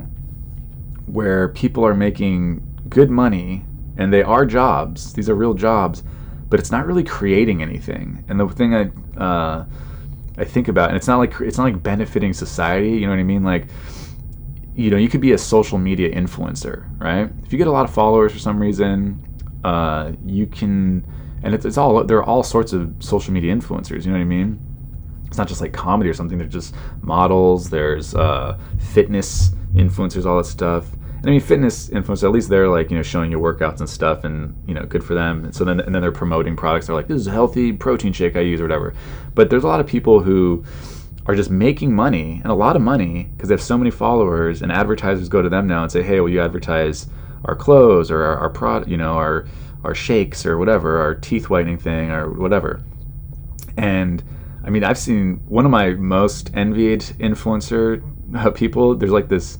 where 1.05 1.49
people 1.49 1.85
are 1.85 1.93
making 1.93 2.61
good 2.89 3.09
money 3.09 3.65
and 3.97 4.11
they 4.11 4.23
are 4.23 4.45
jobs. 4.45 5.13
These 5.13 5.29
are 5.29 5.35
real 5.35 5.53
jobs, 5.53 6.03
but 6.49 6.59
it's 6.59 6.71
not 6.71 6.87
really 6.87 7.03
creating 7.03 7.61
anything. 7.61 8.23
And 8.27 8.39
the 8.39 8.47
thing 8.47 8.73
I 8.73 8.91
uh, 9.19 9.65
I 10.37 10.45
think 10.45 10.67
about, 10.69 10.89
and 10.89 10.97
it's 10.97 11.07
not 11.07 11.17
like 11.17 11.39
it's 11.41 11.57
not 11.57 11.65
like 11.65 11.83
benefiting 11.83 12.33
society. 12.33 12.91
You 12.91 13.01
know 13.01 13.09
what 13.09 13.19
I 13.19 13.23
mean? 13.23 13.43
Like, 13.43 13.67
you 14.75 14.89
know, 14.89 14.97
you 14.97 15.09
could 15.09 15.21
be 15.21 15.33
a 15.33 15.37
social 15.37 15.77
media 15.77 16.13
influencer, 16.13 16.87
right? 16.99 17.29
If 17.43 17.51
you 17.51 17.57
get 17.57 17.67
a 17.67 17.71
lot 17.71 17.85
of 17.85 17.93
followers 17.93 18.31
for 18.31 18.39
some 18.39 18.59
reason, 18.59 19.23
uh, 19.63 20.13
you 20.25 20.47
can, 20.47 21.05
and 21.43 21.53
it's, 21.53 21.65
it's 21.65 21.77
all 21.77 22.03
there 22.03 22.17
are 22.17 22.23
all 22.23 22.43
sorts 22.43 22.73
of 22.73 22.91
social 22.99 23.33
media 23.33 23.53
influencers. 23.53 24.05
You 24.05 24.11
know 24.11 24.17
what 24.17 24.23
I 24.23 24.25
mean? 24.25 24.59
It's 25.31 25.37
not 25.37 25.47
just 25.47 25.61
like 25.61 25.71
comedy 25.71 26.09
or 26.09 26.13
something. 26.13 26.37
There's 26.37 26.51
just 26.51 26.75
models. 27.01 27.69
There's 27.69 28.13
uh, 28.13 28.59
fitness 28.91 29.51
influencers, 29.73 30.25
all 30.25 30.35
that 30.35 30.43
stuff. 30.43 30.91
And 30.91 31.27
I 31.27 31.29
mean, 31.29 31.39
fitness 31.39 31.87
influencers, 31.87 32.25
at 32.25 32.31
least 32.31 32.49
they're 32.49 32.67
like, 32.67 32.91
you 32.91 32.97
know, 32.97 33.01
showing 33.01 33.31
you 33.31 33.39
workouts 33.39 33.79
and 33.79 33.89
stuff 33.89 34.25
and, 34.25 34.53
you 34.67 34.73
know, 34.73 34.85
good 34.85 35.05
for 35.05 35.13
them. 35.13 35.45
And 35.45 35.55
so 35.55 35.63
then, 35.63 35.79
and 35.79 35.95
then 35.95 36.01
they're 36.01 36.11
promoting 36.11 36.57
products. 36.57 36.87
They're 36.87 36.95
like, 36.97 37.07
this 37.07 37.21
is 37.21 37.27
a 37.27 37.31
healthy 37.31 37.71
protein 37.71 38.11
shake 38.11 38.35
I 38.35 38.41
use 38.41 38.59
or 38.59 38.65
whatever. 38.65 38.93
But 39.33 39.49
there's 39.49 39.63
a 39.63 39.67
lot 39.67 39.79
of 39.79 39.87
people 39.87 40.19
who 40.19 40.65
are 41.27 41.35
just 41.35 41.49
making 41.49 41.95
money 41.95 42.41
and 42.43 42.51
a 42.51 42.53
lot 42.53 42.75
of 42.75 42.81
money 42.81 43.29
because 43.37 43.47
they 43.47 43.53
have 43.53 43.61
so 43.61 43.77
many 43.77 43.89
followers 43.89 44.61
and 44.61 44.69
advertisers 44.69 45.29
go 45.29 45.41
to 45.41 45.47
them 45.47 45.65
now 45.65 45.81
and 45.83 45.89
say, 45.89 46.03
hey, 46.03 46.19
will 46.19 46.27
you 46.27 46.41
advertise 46.41 47.07
our 47.45 47.55
clothes 47.55 48.11
or 48.11 48.21
our, 48.21 48.37
our 48.37 48.49
product, 48.49 48.89
you 48.89 48.97
know, 48.97 49.13
our, 49.13 49.47
our 49.85 49.95
shakes 49.95 50.45
or 50.45 50.57
whatever, 50.57 50.99
our 50.99 51.15
teeth 51.15 51.49
whitening 51.49 51.77
thing 51.77 52.11
or 52.11 52.31
whatever. 52.31 52.83
And 53.77 54.21
I 54.63 54.69
mean, 54.69 54.83
I've 54.83 54.97
seen 54.97 55.41
one 55.47 55.65
of 55.65 55.71
my 55.71 55.91
most 55.91 56.51
envied 56.53 57.01
influencer 57.19 58.01
uh, 58.35 58.51
people. 58.51 58.95
There's 58.95 59.11
like 59.11 59.27
this. 59.27 59.57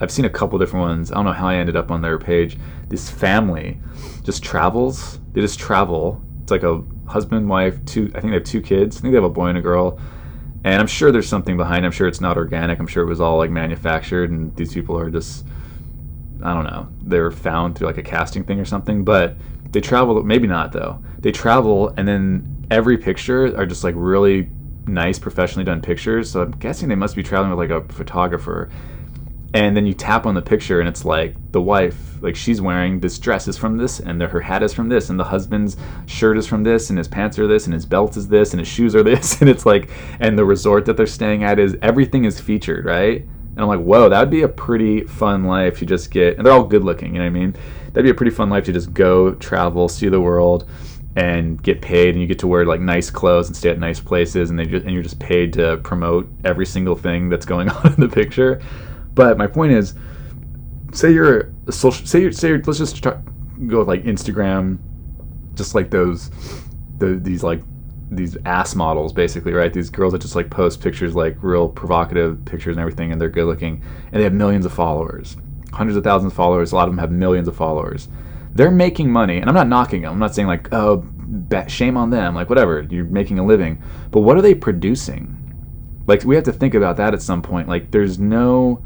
I've 0.00 0.10
seen 0.10 0.24
a 0.24 0.30
couple 0.30 0.58
different 0.58 0.86
ones. 0.86 1.12
I 1.12 1.16
don't 1.16 1.26
know 1.26 1.32
how 1.32 1.48
I 1.48 1.56
ended 1.56 1.76
up 1.76 1.90
on 1.90 2.00
their 2.00 2.18
page. 2.18 2.58
This 2.88 3.10
family 3.10 3.78
just 4.24 4.42
travels. 4.42 5.18
They 5.32 5.42
just 5.42 5.58
travel. 5.58 6.22
It's 6.42 6.50
like 6.50 6.62
a 6.62 6.82
husband, 7.06 7.48
wife, 7.48 7.84
two. 7.84 8.10
I 8.14 8.20
think 8.20 8.30
they 8.32 8.38
have 8.38 8.44
two 8.44 8.62
kids. 8.62 8.96
I 8.96 9.00
think 9.00 9.12
they 9.12 9.16
have 9.16 9.24
a 9.24 9.28
boy 9.28 9.48
and 9.48 9.58
a 9.58 9.60
girl. 9.60 10.00
And 10.64 10.80
I'm 10.80 10.86
sure 10.86 11.12
there's 11.12 11.28
something 11.28 11.56
behind. 11.56 11.84
I'm 11.84 11.92
sure 11.92 12.08
it's 12.08 12.20
not 12.20 12.36
organic. 12.36 12.78
I'm 12.78 12.86
sure 12.86 13.02
it 13.02 13.08
was 13.08 13.20
all 13.20 13.38
like 13.38 13.50
manufactured, 13.50 14.30
and 14.30 14.54
these 14.56 14.72
people 14.72 14.98
are 14.98 15.10
just. 15.10 15.46
I 16.42 16.54
don't 16.54 16.64
know. 16.64 16.88
They 17.02 17.20
were 17.20 17.30
found 17.30 17.76
through 17.76 17.88
like 17.88 17.98
a 17.98 18.02
casting 18.02 18.44
thing 18.44 18.58
or 18.58 18.64
something. 18.64 19.04
But 19.04 19.36
they 19.72 19.80
travel. 19.80 20.22
Maybe 20.22 20.46
not 20.46 20.72
though. 20.72 21.02
They 21.18 21.32
travel, 21.32 21.88
and 21.96 22.08
then 22.08 22.59
every 22.70 22.96
picture 22.96 23.56
are 23.56 23.66
just 23.66 23.84
like 23.84 23.94
really 23.96 24.48
nice 24.86 25.18
professionally 25.18 25.64
done 25.64 25.80
pictures 25.80 26.30
so 26.30 26.42
i'm 26.42 26.52
guessing 26.52 26.88
they 26.88 26.94
must 26.94 27.14
be 27.14 27.22
traveling 27.22 27.50
with 27.50 27.70
like 27.70 27.70
a 27.70 27.92
photographer. 27.92 28.70
And 29.52 29.76
then 29.76 29.84
you 29.84 29.94
tap 29.94 30.26
on 30.26 30.34
the 30.34 30.42
picture 30.42 30.78
and 30.78 30.88
it's 30.88 31.04
like 31.04 31.34
the 31.50 31.60
wife 31.60 32.22
like 32.22 32.36
she's 32.36 32.60
wearing 32.60 33.00
this 33.00 33.18
dress 33.18 33.48
is 33.48 33.58
from 33.58 33.76
this 33.78 33.98
and 33.98 34.20
the, 34.20 34.28
her 34.28 34.40
hat 34.40 34.62
is 34.62 34.72
from 34.72 34.88
this 34.88 35.10
and 35.10 35.18
the 35.18 35.24
husband's 35.24 35.76
shirt 36.06 36.38
is 36.38 36.46
from 36.46 36.62
this 36.62 36.88
and 36.90 36.96
his 36.96 37.08
pants 37.08 37.36
are 37.36 37.48
this 37.48 37.64
and 37.64 37.74
his 37.74 37.84
belt 37.84 38.16
is 38.16 38.28
this 38.28 38.52
and 38.52 38.60
his 38.60 38.68
shoes 38.68 38.94
are 38.94 39.02
this 39.02 39.40
and 39.40 39.50
it's 39.50 39.66
like 39.66 39.90
and 40.20 40.38
the 40.38 40.44
resort 40.44 40.84
that 40.84 40.96
they're 40.96 41.06
staying 41.06 41.42
at 41.42 41.58
is 41.58 41.76
everything 41.82 42.24
is 42.26 42.38
featured 42.38 42.84
right? 42.84 43.22
And 43.22 43.58
i'm 43.58 43.66
like 43.66 43.80
whoa 43.80 44.08
that 44.08 44.20
would 44.20 44.30
be 44.30 44.42
a 44.42 44.48
pretty 44.48 45.02
fun 45.02 45.42
life 45.42 45.80
to 45.80 45.86
just 45.86 46.12
get 46.12 46.36
and 46.36 46.46
they're 46.46 46.52
all 46.52 46.62
good 46.62 46.84
looking 46.84 47.14
you 47.14 47.18
know 47.18 47.24
what 47.24 47.36
i 47.36 47.40
mean? 47.40 47.56
That'd 47.86 48.04
be 48.04 48.10
a 48.10 48.14
pretty 48.14 48.30
fun 48.30 48.50
life 48.50 48.66
to 48.66 48.72
just 48.72 48.94
go 48.94 49.34
travel 49.34 49.88
see 49.88 50.08
the 50.08 50.20
world 50.20 50.68
and 51.16 51.60
get 51.62 51.82
paid 51.82 52.10
and 52.10 52.20
you 52.20 52.26
get 52.26 52.38
to 52.38 52.46
wear 52.46 52.64
like 52.64 52.80
nice 52.80 53.10
clothes 53.10 53.48
and 53.48 53.56
stay 53.56 53.70
at 53.70 53.78
nice 53.78 53.98
places 53.98 54.50
and 54.50 54.58
they 54.58 54.64
just 54.64 54.84
and 54.84 54.94
you're 54.94 55.02
just 55.02 55.18
paid 55.18 55.52
to 55.52 55.76
promote 55.78 56.28
every 56.44 56.66
single 56.66 56.94
thing 56.94 57.28
that's 57.28 57.46
going 57.46 57.68
on 57.70 57.94
in 57.94 58.00
the 58.00 58.08
picture. 58.08 58.60
But 59.14 59.36
my 59.36 59.46
point 59.46 59.72
is 59.72 59.94
say 60.92 61.12
you're 61.12 61.52
a 61.66 61.72
social 61.72 62.06
say 62.06 62.20
you're, 62.20 62.32
say 62.32 62.48
you're, 62.48 62.62
let's 62.62 62.78
just 62.78 63.02
try, 63.02 63.18
go 63.66 63.80
with 63.80 63.88
like 63.88 64.02
instagram 64.04 64.78
just 65.54 65.74
like 65.74 65.90
those 65.90 66.30
the, 66.98 67.18
these 67.20 67.42
like 67.42 67.60
these 68.10 68.36
ass 68.44 68.74
models 68.74 69.12
basically 69.12 69.52
right? 69.52 69.72
These 69.72 69.90
girls 69.90 70.12
that 70.12 70.22
just 70.22 70.34
like 70.34 70.50
post 70.50 70.80
pictures 70.80 71.14
like 71.14 71.36
real 71.42 71.68
provocative 71.68 72.44
pictures 72.44 72.76
and 72.76 72.80
everything 72.80 73.12
and 73.12 73.20
they're 73.20 73.28
good 73.28 73.46
looking 73.46 73.82
and 74.12 74.20
they 74.20 74.24
have 74.24 74.32
millions 74.32 74.64
of 74.64 74.72
followers 74.72 75.36
hundreds 75.72 75.96
of 75.96 76.04
thousands 76.04 76.32
of 76.32 76.36
followers 76.36 76.72
a 76.72 76.76
lot 76.76 76.88
of 76.88 76.92
them 76.92 76.98
have 76.98 77.10
millions 77.10 77.48
of 77.48 77.56
followers 77.56 78.08
they're 78.54 78.70
making 78.70 79.10
money, 79.10 79.38
and 79.38 79.48
I'm 79.48 79.54
not 79.54 79.68
knocking 79.68 80.02
them. 80.02 80.12
I'm 80.12 80.18
not 80.18 80.34
saying 80.34 80.48
like, 80.48 80.72
oh, 80.72 81.04
shame 81.68 81.96
on 81.96 82.10
them, 82.10 82.34
like 82.34 82.48
whatever. 82.48 82.82
You're 82.90 83.04
making 83.04 83.38
a 83.38 83.44
living, 83.44 83.82
but 84.10 84.20
what 84.20 84.36
are 84.36 84.42
they 84.42 84.54
producing? 84.54 85.36
Like 86.06 86.24
we 86.24 86.34
have 86.34 86.44
to 86.44 86.52
think 86.52 86.74
about 86.74 86.96
that 86.96 87.14
at 87.14 87.22
some 87.22 87.42
point. 87.42 87.68
Like 87.68 87.92
there's 87.92 88.18
no, 88.18 88.84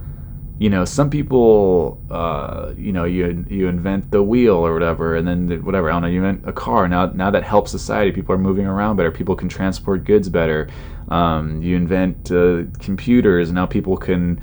you 0.59 0.69
know, 0.69 0.85
some 0.85 1.09
people, 1.09 1.99
uh, 2.11 2.75
you 2.77 2.93
know, 2.93 3.05
you 3.05 3.47
you 3.49 3.69
invent 3.69 4.11
the 4.11 4.23
wheel 4.23 4.57
or 4.57 4.75
whatever, 4.75 5.17
and 5.17 5.27
then 5.27 5.65
whatever. 5.65 5.89
I 5.89 5.95
don't 5.95 6.03
know. 6.03 6.09
You 6.09 6.23
invent 6.23 6.47
a 6.47 6.53
car. 6.53 6.87
Now 6.87 7.07
now 7.07 7.31
that 7.31 7.43
helps 7.43 7.71
society. 7.71 8.13
People 8.13 8.35
are 8.35 8.39
moving 8.39 8.67
around 8.67 8.97
better. 8.97 9.11
People 9.11 9.37
can 9.37 9.49
transport 9.49 10.05
goods 10.05 10.29
better. 10.29 10.69
Um, 11.09 11.63
you 11.63 11.77
invent 11.77 12.31
uh, 12.31 12.65
computers. 12.79 13.53
Now 13.53 13.65
people 13.65 13.97
can, 13.97 14.41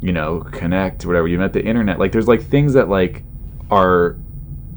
you 0.00 0.12
know, 0.12 0.40
connect. 0.40 1.06
Whatever. 1.06 1.28
You 1.28 1.34
invent 1.34 1.52
the 1.52 1.64
internet. 1.64 2.00
Like 2.00 2.10
there's 2.10 2.28
like 2.28 2.42
things 2.42 2.72
that 2.72 2.88
like 2.88 3.22
are 3.70 4.16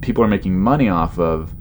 people 0.01 0.23
are 0.23 0.27
making 0.27 0.57
money 0.59 0.89
off 0.89 1.19
of, 1.19 1.53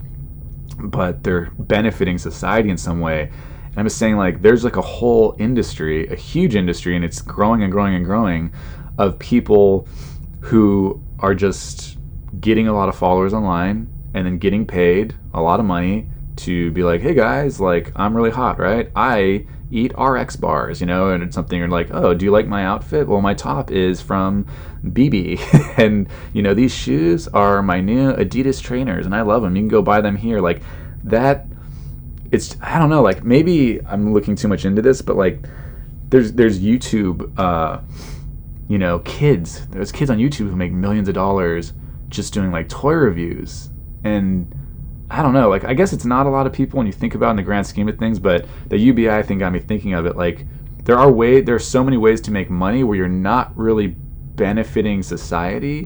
but 0.78 1.22
they're 1.24 1.50
benefiting 1.58 2.18
society 2.18 2.70
in 2.70 2.76
some 2.76 3.00
way. 3.00 3.30
And 3.66 3.78
I'm 3.78 3.86
just 3.86 3.98
saying, 3.98 4.16
like, 4.16 4.42
there's 4.42 4.64
like 4.64 4.76
a 4.76 4.82
whole 4.82 5.36
industry, 5.38 6.06
a 6.08 6.16
huge 6.16 6.54
industry, 6.54 6.96
and 6.96 7.04
it's 7.04 7.20
growing 7.20 7.62
and 7.62 7.72
growing 7.72 7.94
and 7.94 8.04
growing 8.04 8.52
of 8.98 9.18
people 9.18 9.86
who 10.40 11.02
are 11.20 11.34
just 11.34 11.98
getting 12.40 12.68
a 12.68 12.72
lot 12.72 12.88
of 12.88 12.96
followers 12.96 13.34
online 13.34 13.88
and 14.14 14.26
then 14.26 14.38
getting 14.38 14.66
paid 14.66 15.14
a 15.34 15.40
lot 15.40 15.60
of 15.60 15.66
money 15.66 16.08
to 16.36 16.70
be 16.72 16.82
like, 16.82 17.00
hey 17.00 17.14
guys, 17.14 17.60
like, 17.60 17.92
I'm 17.96 18.16
really 18.16 18.30
hot, 18.30 18.58
right? 18.58 18.90
I 18.94 19.46
eat 19.70 19.92
RX 19.98 20.36
bars, 20.36 20.80
you 20.80 20.86
know, 20.86 21.10
and 21.10 21.22
it's 21.22 21.34
something 21.34 21.58
you're 21.58 21.68
like, 21.68 21.88
oh, 21.90 22.14
do 22.14 22.24
you 22.24 22.30
like 22.30 22.46
my 22.46 22.64
outfit? 22.64 23.06
Well, 23.06 23.20
my 23.20 23.34
top 23.34 23.70
is 23.70 24.00
from 24.00 24.46
BB, 24.84 25.78
and 25.78 26.08
you 26.32 26.42
know, 26.42 26.54
these 26.54 26.74
shoes 26.74 27.28
are 27.28 27.62
my 27.62 27.80
new 27.80 28.12
Adidas 28.12 28.62
trainers, 28.62 29.06
and 29.06 29.14
I 29.14 29.22
love 29.22 29.42
them. 29.42 29.56
You 29.56 29.62
can 29.62 29.68
go 29.68 29.82
buy 29.82 30.00
them 30.00 30.16
here. 30.16 30.40
Like 30.40 30.62
that, 31.04 31.46
it's 32.30 32.56
I 32.62 32.78
don't 32.78 32.90
know. 32.90 33.02
Like 33.02 33.24
maybe 33.24 33.80
I'm 33.86 34.12
looking 34.12 34.36
too 34.36 34.48
much 34.48 34.64
into 34.64 34.82
this, 34.82 35.02
but 35.02 35.16
like 35.16 35.44
there's 36.08 36.32
there's 36.32 36.60
YouTube, 36.60 37.38
uh, 37.38 37.80
you 38.68 38.78
know, 38.78 39.00
kids. 39.00 39.66
There's 39.68 39.92
kids 39.92 40.10
on 40.10 40.18
YouTube 40.18 40.48
who 40.50 40.56
make 40.56 40.72
millions 40.72 41.08
of 41.08 41.14
dollars 41.14 41.72
just 42.08 42.32
doing 42.32 42.50
like 42.50 42.68
toy 42.68 42.94
reviews 42.94 43.68
and 44.02 44.54
I 45.10 45.22
don't 45.22 45.32
know. 45.32 45.48
Like, 45.48 45.64
I 45.64 45.74
guess 45.74 45.92
it's 45.92 46.04
not 46.04 46.26
a 46.26 46.30
lot 46.30 46.46
of 46.46 46.52
people 46.52 46.76
when 46.76 46.86
you 46.86 46.92
think 46.92 47.14
about 47.14 47.30
in 47.30 47.36
the 47.36 47.42
grand 47.42 47.66
scheme 47.66 47.88
of 47.88 47.98
things, 47.98 48.18
but 48.18 48.46
the 48.68 48.78
UBI 48.78 49.22
thing 49.22 49.38
got 49.38 49.52
me 49.52 49.58
thinking 49.58 49.94
of 49.94 50.04
it. 50.06 50.16
Like, 50.16 50.44
there 50.88 50.98
are 50.98 51.12
way 51.12 51.42
there 51.42 51.54
are 51.54 51.58
so 51.58 51.84
many 51.84 51.98
ways 51.98 52.18
to 52.22 52.30
make 52.30 52.48
money 52.48 52.82
where 52.82 52.96
you're 52.96 53.08
not 53.08 53.54
really 53.56 53.88
benefiting 53.88 55.02
society. 55.02 55.80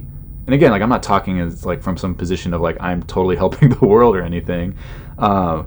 And 0.47 0.55
again, 0.55 0.70
like 0.70 0.81
I'm 0.81 0.89
not 0.89 1.03
talking 1.03 1.41
as 1.41 1.66
like 1.66 1.83
from 1.83 1.97
some 1.97 2.14
position 2.14 2.55
of 2.55 2.61
like 2.61 2.77
I'm 2.81 3.03
totally 3.03 3.35
helping 3.45 3.70
the 3.70 3.85
world 3.85 4.14
or 4.14 4.23
anything, 4.23 4.77
uh, 5.18 5.64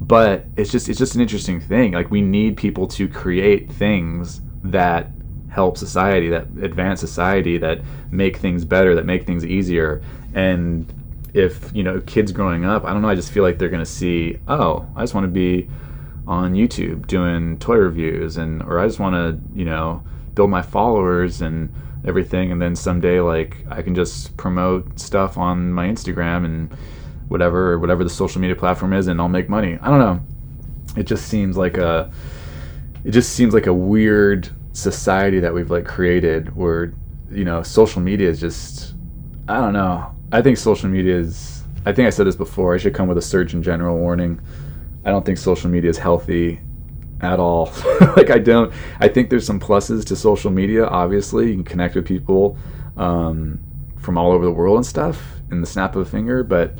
but 0.00 0.44
it's 0.56 0.70
just 0.70 0.88
it's 0.88 1.00
just 1.00 1.16
an 1.16 1.20
interesting 1.20 1.60
thing. 1.60 1.92
Like 1.92 2.12
we 2.12 2.20
need 2.20 2.56
people 2.56 2.86
to 2.88 3.08
create 3.08 3.72
things 3.72 4.40
that 4.62 5.10
help 5.48 5.76
society, 5.76 6.28
that 6.28 6.46
advance 6.62 7.00
society, 7.00 7.58
that 7.58 7.80
make 8.12 8.36
things 8.36 8.64
better, 8.64 8.94
that 8.94 9.04
make 9.04 9.26
things 9.26 9.44
easier, 9.44 10.00
and 10.32 10.86
if 11.34 11.70
you 11.74 11.82
know 11.82 12.00
kids 12.00 12.32
growing 12.32 12.64
up, 12.64 12.84
I 12.84 12.92
don't 12.92 13.02
know. 13.02 13.08
I 13.08 13.14
just 13.14 13.32
feel 13.32 13.42
like 13.42 13.58
they're 13.58 13.68
gonna 13.68 13.86
see, 13.86 14.38
oh, 14.48 14.86
I 14.96 15.02
just 15.02 15.14
want 15.14 15.24
to 15.24 15.30
be 15.30 15.68
on 16.26 16.54
YouTube 16.54 17.06
doing 17.06 17.58
toy 17.58 17.76
reviews, 17.76 18.36
and 18.36 18.62
or 18.62 18.78
I 18.78 18.86
just 18.86 19.00
want 19.00 19.14
to 19.14 19.58
you 19.58 19.64
know 19.64 20.02
build 20.34 20.50
my 20.50 20.62
followers 20.62 21.42
and 21.42 21.72
everything, 22.06 22.52
and 22.52 22.60
then 22.60 22.74
someday 22.74 23.20
like 23.20 23.64
I 23.70 23.82
can 23.82 23.94
just 23.94 24.36
promote 24.36 24.98
stuff 24.98 25.38
on 25.38 25.72
my 25.72 25.86
Instagram 25.86 26.44
and 26.44 26.72
whatever 27.28 27.72
or 27.72 27.78
whatever 27.78 28.02
the 28.02 28.10
social 28.10 28.40
media 28.40 28.56
platform 28.56 28.92
is, 28.92 29.06
and 29.06 29.20
I'll 29.20 29.28
make 29.28 29.48
money. 29.48 29.78
I 29.80 29.88
don't 29.88 30.00
know. 30.00 30.20
It 30.96 31.04
just 31.04 31.28
seems 31.28 31.56
like 31.56 31.76
a 31.76 32.10
it 33.04 33.12
just 33.12 33.32
seems 33.32 33.54
like 33.54 33.66
a 33.66 33.74
weird 33.74 34.48
society 34.72 35.40
that 35.40 35.52
we've 35.52 35.70
like 35.70 35.84
created 35.84 36.54
where 36.56 36.92
you 37.30 37.44
know 37.44 37.62
social 37.62 38.00
media 38.00 38.28
is 38.28 38.40
just 38.40 38.94
I 39.48 39.60
don't 39.60 39.72
know 39.72 40.14
I 40.32 40.42
think 40.42 40.58
social 40.58 40.88
media 40.88 41.16
is. 41.16 41.64
I 41.86 41.92
think 41.92 42.06
I 42.06 42.10
said 42.10 42.26
this 42.26 42.36
before. 42.36 42.74
I 42.74 42.78
should 42.78 42.94
come 42.94 43.08
with 43.08 43.18
a 43.18 43.22
Surgeon 43.22 43.62
General 43.62 43.96
warning. 43.96 44.40
I 45.04 45.10
don't 45.10 45.24
think 45.24 45.38
social 45.38 45.70
media 45.70 45.90
is 45.90 45.98
healthy 45.98 46.60
at 47.20 47.40
all. 47.40 47.72
like 48.16 48.30
I 48.30 48.38
don't. 48.38 48.72
I 49.00 49.08
think 49.08 49.30
there's 49.30 49.46
some 49.46 49.58
pluses 49.58 50.04
to 50.06 50.16
social 50.16 50.50
media. 50.50 50.86
Obviously, 50.86 51.48
you 51.48 51.54
can 51.54 51.64
connect 51.64 51.94
with 51.94 52.06
people 52.06 52.56
um, 52.96 53.58
from 53.98 54.18
all 54.18 54.32
over 54.32 54.44
the 54.44 54.52
world 54.52 54.76
and 54.76 54.86
stuff 54.86 55.20
in 55.50 55.60
the 55.60 55.66
snap 55.66 55.96
of 55.96 56.02
a 56.02 56.10
finger. 56.10 56.44
But 56.44 56.78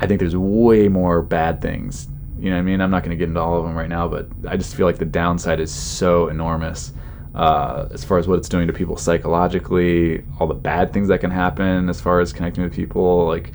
I 0.00 0.06
think 0.06 0.20
there's 0.20 0.36
way 0.36 0.88
more 0.88 1.20
bad 1.20 1.60
things. 1.60 2.08
You 2.38 2.50
know 2.50 2.56
what 2.56 2.60
I 2.60 2.62
mean? 2.62 2.80
I'm 2.80 2.90
not 2.90 3.02
going 3.02 3.10
to 3.10 3.16
get 3.16 3.28
into 3.28 3.40
all 3.40 3.58
of 3.58 3.64
them 3.64 3.74
right 3.74 3.88
now, 3.88 4.06
but 4.06 4.28
I 4.46 4.56
just 4.56 4.76
feel 4.76 4.86
like 4.86 4.98
the 4.98 5.04
downside 5.04 5.58
is 5.58 5.72
so 5.72 6.28
enormous 6.28 6.92
uh, 7.38 7.88
as 7.92 8.04
far 8.04 8.18
as 8.18 8.26
what 8.26 8.36
it's 8.36 8.48
doing 8.48 8.66
to 8.66 8.72
people 8.72 8.96
psychologically, 8.96 10.24
all 10.38 10.48
the 10.48 10.54
bad 10.54 10.92
things 10.92 11.06
that 11.06 11.20
can 11.20 11.30
happen 11.30 11.88
as 11.88 12.00
far 12.00 12.20
as 12.20 12.32
connecting 12.32 12.64
with 12.64 12.74
people, 12.74 13.26
like 13.26 13.52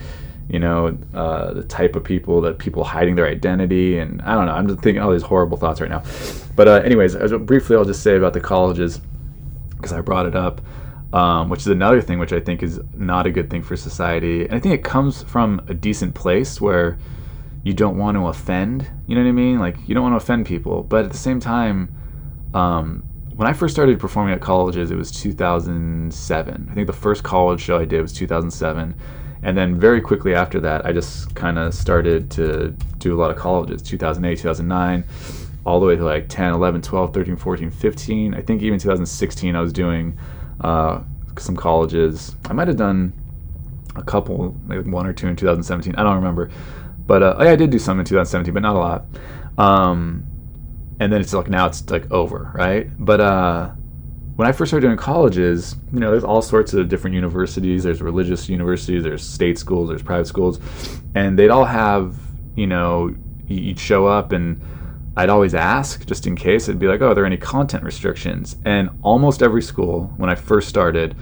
you 0.50 0.58
know 0.58 0.98
uh, 1.14 1.54
the 1.54 1.64
type 1.64 1.96
of 1.96 2.04
people 2.04 2.40
that 2.42 2.58
people 2.58 2.86
hiding 2.86 3.16
their 3.16 3.28
identity, 3.28 4.00
and 4.00 4.22
I 4.22 4.36
don't 4.36 4.46
know. 4.46 4.54
I'm 4.54 4.68
just 4.70 4.80
thinking 4.80 5.04
all 5.04 5.12
these 5.12 5.22
horrible 5.22 5.58
thoughts 5.58 5.82
right 5.82 5.90
now. 5.90 6.02
But 6.56 6.70
uh, 6.70 6.82
anyways, 6.86 7.14
as, 7.16 7.34
briefly, 7.34 7.76
I'll 7.76 7.84
just 7.84 8.02
say 8.02 8.16
about 8.16 8.32
the 8.32 8.40
colleges 8.40 9.02
because 9.76 9.92
I 9.92 10.00
brought 10.00 10.26
it 10.26 10.36
up. 10.36 10.62
Um, 11.12 11.48
which 11.50 11.60
is 11.60 11.68
another 11.68 12.02
thing 12.02 12.18
which 12.18 12.34
I 12.34 12.40
think 12.40 12.64
is 12.64 12.80
not 12.96 13.28
a 13.28 13.30
good 13.30 13.48
thing 13.52 13.62
for 13.62 13.78
society. 13.78 14.46
And 14.46 14.56
I 14.56 14.60
think 14.60 14.74
it 14.74 14.84
comes 14.84 15.22
from 15.22 15.64
a 15.68 15.74
decent 15.76 16.16
place 16.16 16.60
where 16.60 16.98
you 17.62 17.72
don't 17.72 18.00
want 18.00 18.18
to 18.18 18.26
offend. 18.26 18.90
You 19.06 19.14
know 19.14 19.22
what 19.22 19.30
I 19.30 19.34
mean? 19.34 19.60
Like 19.60 19.78
you 19.88 19.94
don't 19.94 20.02
want 20.02 20.14
to 20.14 20.18
offend 20.18 20.48
people, 20.48 20.82
but 20.82 21.06
at 21.06 21.12
the 21.12 21.18
same 21.20 21.40
time, 21.40 21.96
um, 22.56 23.04
when 23.36 23.48
I 23.48 23.54
first 23.54 23.74
started 23.74 24.00
performing 24.00 24.34
at 24.34 24.42
colleges, 24.42 24.92
it 24.92 24.96
was 24.96 25.12
2007. 25.12 26.68
I 26.70 26.74
think 26.74 26.88
the 26.88 26.94
first 26.94 27.24
college 27.24 27.62
show 27.62 27.78
I 27.78 27.86
did 27.86 28.02
was 28.02 28.14
2007. 28.14 28.96
And 29.42 29.58
then 29.58 29.80
very 29.80 30.00
quickly 30.02 30.36
after 30.36 30.60
that, 30.62 30.86
I 30.86 30.94
just 30.94 31.36
kind 31.36 31.58
of 31.58 31.74
started 31.74 32.32
to 32.32 32.76
do 33.00 33.16
a 33.16 33.18
lot 33.20 33.32
of 33.32 33.38
colleges 33.38 33.82
2008, 33.82 34.38
2009, 34.38 35.04
all 35.66 35.80
the 35.80 35.86
way 35.86 35.96
to 35.96 36.04
like 36.04 36.30
10, 36.30 36.54
11, 36.54 36.82
12, 36.82 37.14
13, 37.14 37.36
14, 37.36 37.72
15. 37.72 38.34
I 38.34 38.42
think 38.42 38.62
even 38.62 38.80
2016, 38.80 39.56
I 39.56 39.62
was 39.62 39.74
doing 39.74 40.18
uh, 40.62 41.02
some 41.38 41.56
colleges. 41.56 42.36
I 42.46 42.54
might 42.54 42.68
have 42.68 42.78
done 42.78 43.14
a 43.96 44.04
couple, 44.04 44.56
maybe 44.66 44.90
one 44.90 45.06
or 45.06 45.14
two 45.14 45.28
in 45.28 45.36
2017. 45.36 45.96
I 45.96 46.04
don't 46.04 46.16
remember. 46.16 46.50
But 47.06 47.24
uh, 47.24 47.36
oh 47.38 47.48
I 47.48 47.56
did 47.56 47.70
do 47.70 47.80
some 47.80 48.00
in 48.00 48.06
2017, 48.06 48.54
but 48.54 48.62
not 48.62 48.76
a 48.76 48.80
lot. 48.80 49.06
Um, 49.58 50.26
and 51.00 51.12
then 51.12 51.22
it's 51.22 51.34
like 51.34 51.50
now 51.50 51.68
it's 51.68 51.90
like 51.90 52.12
over, 52.12 52.52
right? 52.54 52.90
But 53.04 53.22
uh, 53.22 53.70
when 54.36 54.48
I 54.48 54.52
first 54.52 54.70
started 54.70 54.88
doing 54.88 54.98
colleges, 54.98 55.76
you 55.92 56.00
know, 56.00 56.12
there's 56.12 56.24
all 56.24 56.42
sorts 56.42 56.74
of 56.74 56.90
different 56.90 57.16
universities. 57.16 57.84
There's 57.84 58.02
religious 58.02 58.50
universities, 58.50 59.04
there's 59.04 59.24
state 59.24 59.58
schools, 59.58 59.90
there's 59.90 60.04
private 60.04 60.28
schools, 60.28 60.60
and 61.16 61.38
they'd 61.38 61.50
all 61.50 61.66
have, 61.66 62.16
you 62.56 62.68
know, 62.68 63.16
you'd 63.48 63.80
show 63.80 64.08
up 64.08 64.32
and 64.32 64.62
I'd 65.16 65.30
always 65.30 65.54
ask 65.54 66.08
just 66.08 66.26
in 66.26 66.36
case. 66.36 66.68
It'd 66.68 66.80
be 66.80 66.88
like, 66.88 67.02
oh, 67.02 67.10
are 67.10 67.16
there 67.16 67.26
any 67.26 67.38
content 67.38 67.84
restrictions? 67.84 68.56
And 68.66 68.90
almost 69.04 69.44
every 69.44 69.62
school, 69.62 70.12
when 70.18 70.30
I 70.30 70.36
first 70.36 70.68
started, 70.68 71.16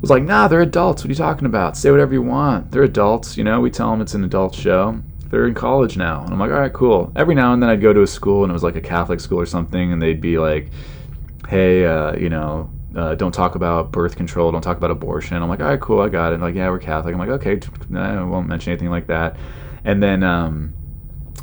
was 0.00 0.10
like, 0.10 0.24
nah, 0.24 0.48
they're 0.48 0.60
adults. 0.60 1.02
What 1.02 1.08
are 1.08 1.12
you 1.12 1.16
talking 1.16 1.46
about? 1.46 1.76
Say 1.76 1.90
whatever 1.90 2.12
you 2.12 2.22
want. 2.22 2.72
They're 2.72 2.82
adults. 2.82 3.36
You 3.36 3.44
know, 3.44 3.60
we 3.60 3.70
tell 3.70 3.90
them 3.90 4.00
it's 4.00 4.14
an 4.14 4.24
adult 4.24 4.54
show. 4.54 5.00
They're 5.34 5.48
in 5.48 5.54
college 5.54 5.96
now. 5.96 6.22
And 6.22 6.32
I'm 6.32 6.38
like, 6.38 6.52
all 6.52 6.60
right, 6.60 6.72
cool. 6.72 7.10
Every 7.16 7.34
now 7.34 7.52
and 7.52 7.60
then 7.60 7.68
I'd 7.68 7.82
go 7.82 7.92
to 7.92 8.02
a 8.02 8.06
school 8.06 8.44
and 8.44 8.52
it 8.52 8.52
was 8.52 8.62
like 8.62 8.76
a 8.76 8.80
Catholic 8.80 9.18
school 9.18 9.40
or 9.40 9.46
something, 9.46 9.90
and 9.90 10.00
they'd 10.00 10.20
be 10.20 10.38
like, 10.38 10.70
hey, 11.48 11.84
uh, 11.84 12.14
you 12.14 12.28
know, 12.28 12.70
uh, 12.94 13.16
don't 13.16 13.32
talk 13.32 13.56
about 13.56 13.90
birth 13.90 14.14
control, 14.14 14.52
don't 14.52 14.62
talk 14.62 14.76
about 14.76 14.92
abortion. 14.92 15.36
I'm 15.42 15.48
like, 15.48 15.58
all 15.58 15.66
right, 15.66 15.80
cool, 15.80 16.00
I 16.00 16.08
got 16.08 16.32
it. 16.32 16.40
like, 16.40 16.54
yeah, 16.54 16.70
we're 16.70 16.78
Catholic. 16.78 17.14
I'm 17.14 17.18
like, 17.18 17.30
okay, 17.30 17.58
I 17.96 18.22
won't 18.22 18.46
mention 18.46 18.70
anything 18.74 18.90
like 18.90 19.08
that. 19.08 19.36
And 19.82 20.00
then 20.00 20.22
um, 20.22 20.72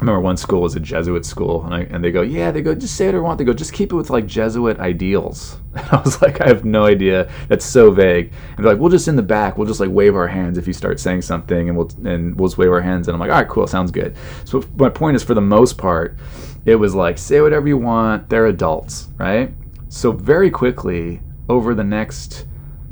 remember 0.01 0.19
one 0.19 0.35
school 0.35 0.61
was 0.61 0.75
a 0.75 0.79
Jesuit 0.79 1.25
school, 1.25 1.63
and, 1.63 1.73
I, 1.73 1.81
and 1.81 2.03
they 2.03 2.11
go, 2.11 2.23
yeah, 2.23 2.49
they 2.49 2.63
go, 2.63 2.73
just 2.73 2.95
say 2.95 3.05
what 3.05 3.13
you 3.13 3.21
want. 3.21 3.37
They 3.37 3.43
go, 3.43 3.53
just 3.53 3.71
keep 3.71 3.93
it 3.93 3.95
with 3.95 4.09
like 4.09 4.25
Jesuit 4.25 4.79
ideals. 4.79 5.57
And 5.73 5.87
I 5.89 6.01
was 6.01 6.21
like, 6.21 6.41
I 6.41 6.47
have 6.47 6.65
no 6.65 6.85
idea. 6.85 7.31
That's 7.47 7.63
so 7.63 7.91
vague. 7.91 8.33
And 8.49 8.57
they're 8.57 8.73
like, 8.73 8.81
we'll 8.81 8.89
just 8.89 9.07
in 9.07 9.15
the 9.15 9.21
back, 9.21 9.57
we'll 9.57 9.67
just 9.67 9.79
like 9.79 9.89
wave 9.89 10.17
our 10.17 10.27
hands 10.27 10.57
if 10.57 10.67
you 10.67 10.73
start 10.73 10.99
saying 10.99 11.21
something, 11.21 11.69
and 11.69 11.77
we'll 11.77 11.89
and 12.03 12.35
we'll 12.35 12.49
just 12.49 12.57
wave 12.57 12.71
our 12.71 12.81
hands. 12.81 13.07
And 13.07 13.15
I'm 13.15 13.21
like, 13.21 13.29
all 13.29 13.37
right, 13.37 13.47
cool, 13.47 13.65
sounds 13.67 13.89
good. 13.89 14.17
So 14.43 14.65
my 14.75 14.89
point 14.89 15.15
is, 15.15 15.23
for 15.23 15.33
the 15.33 15.39
most 15.39 15.77
part, 15.77 16.17
it 16.65 16.75
was 16.75 16.93
like, 16.93 17.17
say 17.17 17.39
whatever 17.39 17.69
you 17.69 17.77
want. 17.77 18.27
They're 18.27 18.47
adults, 18.47 19.07
right? 19.17 19.53
So 19.87 20.11
very 20.11 20.49
quickly, 20.49 21.21
over 21.47 21.73
the 21.73 21.85
next, 21.85 22.47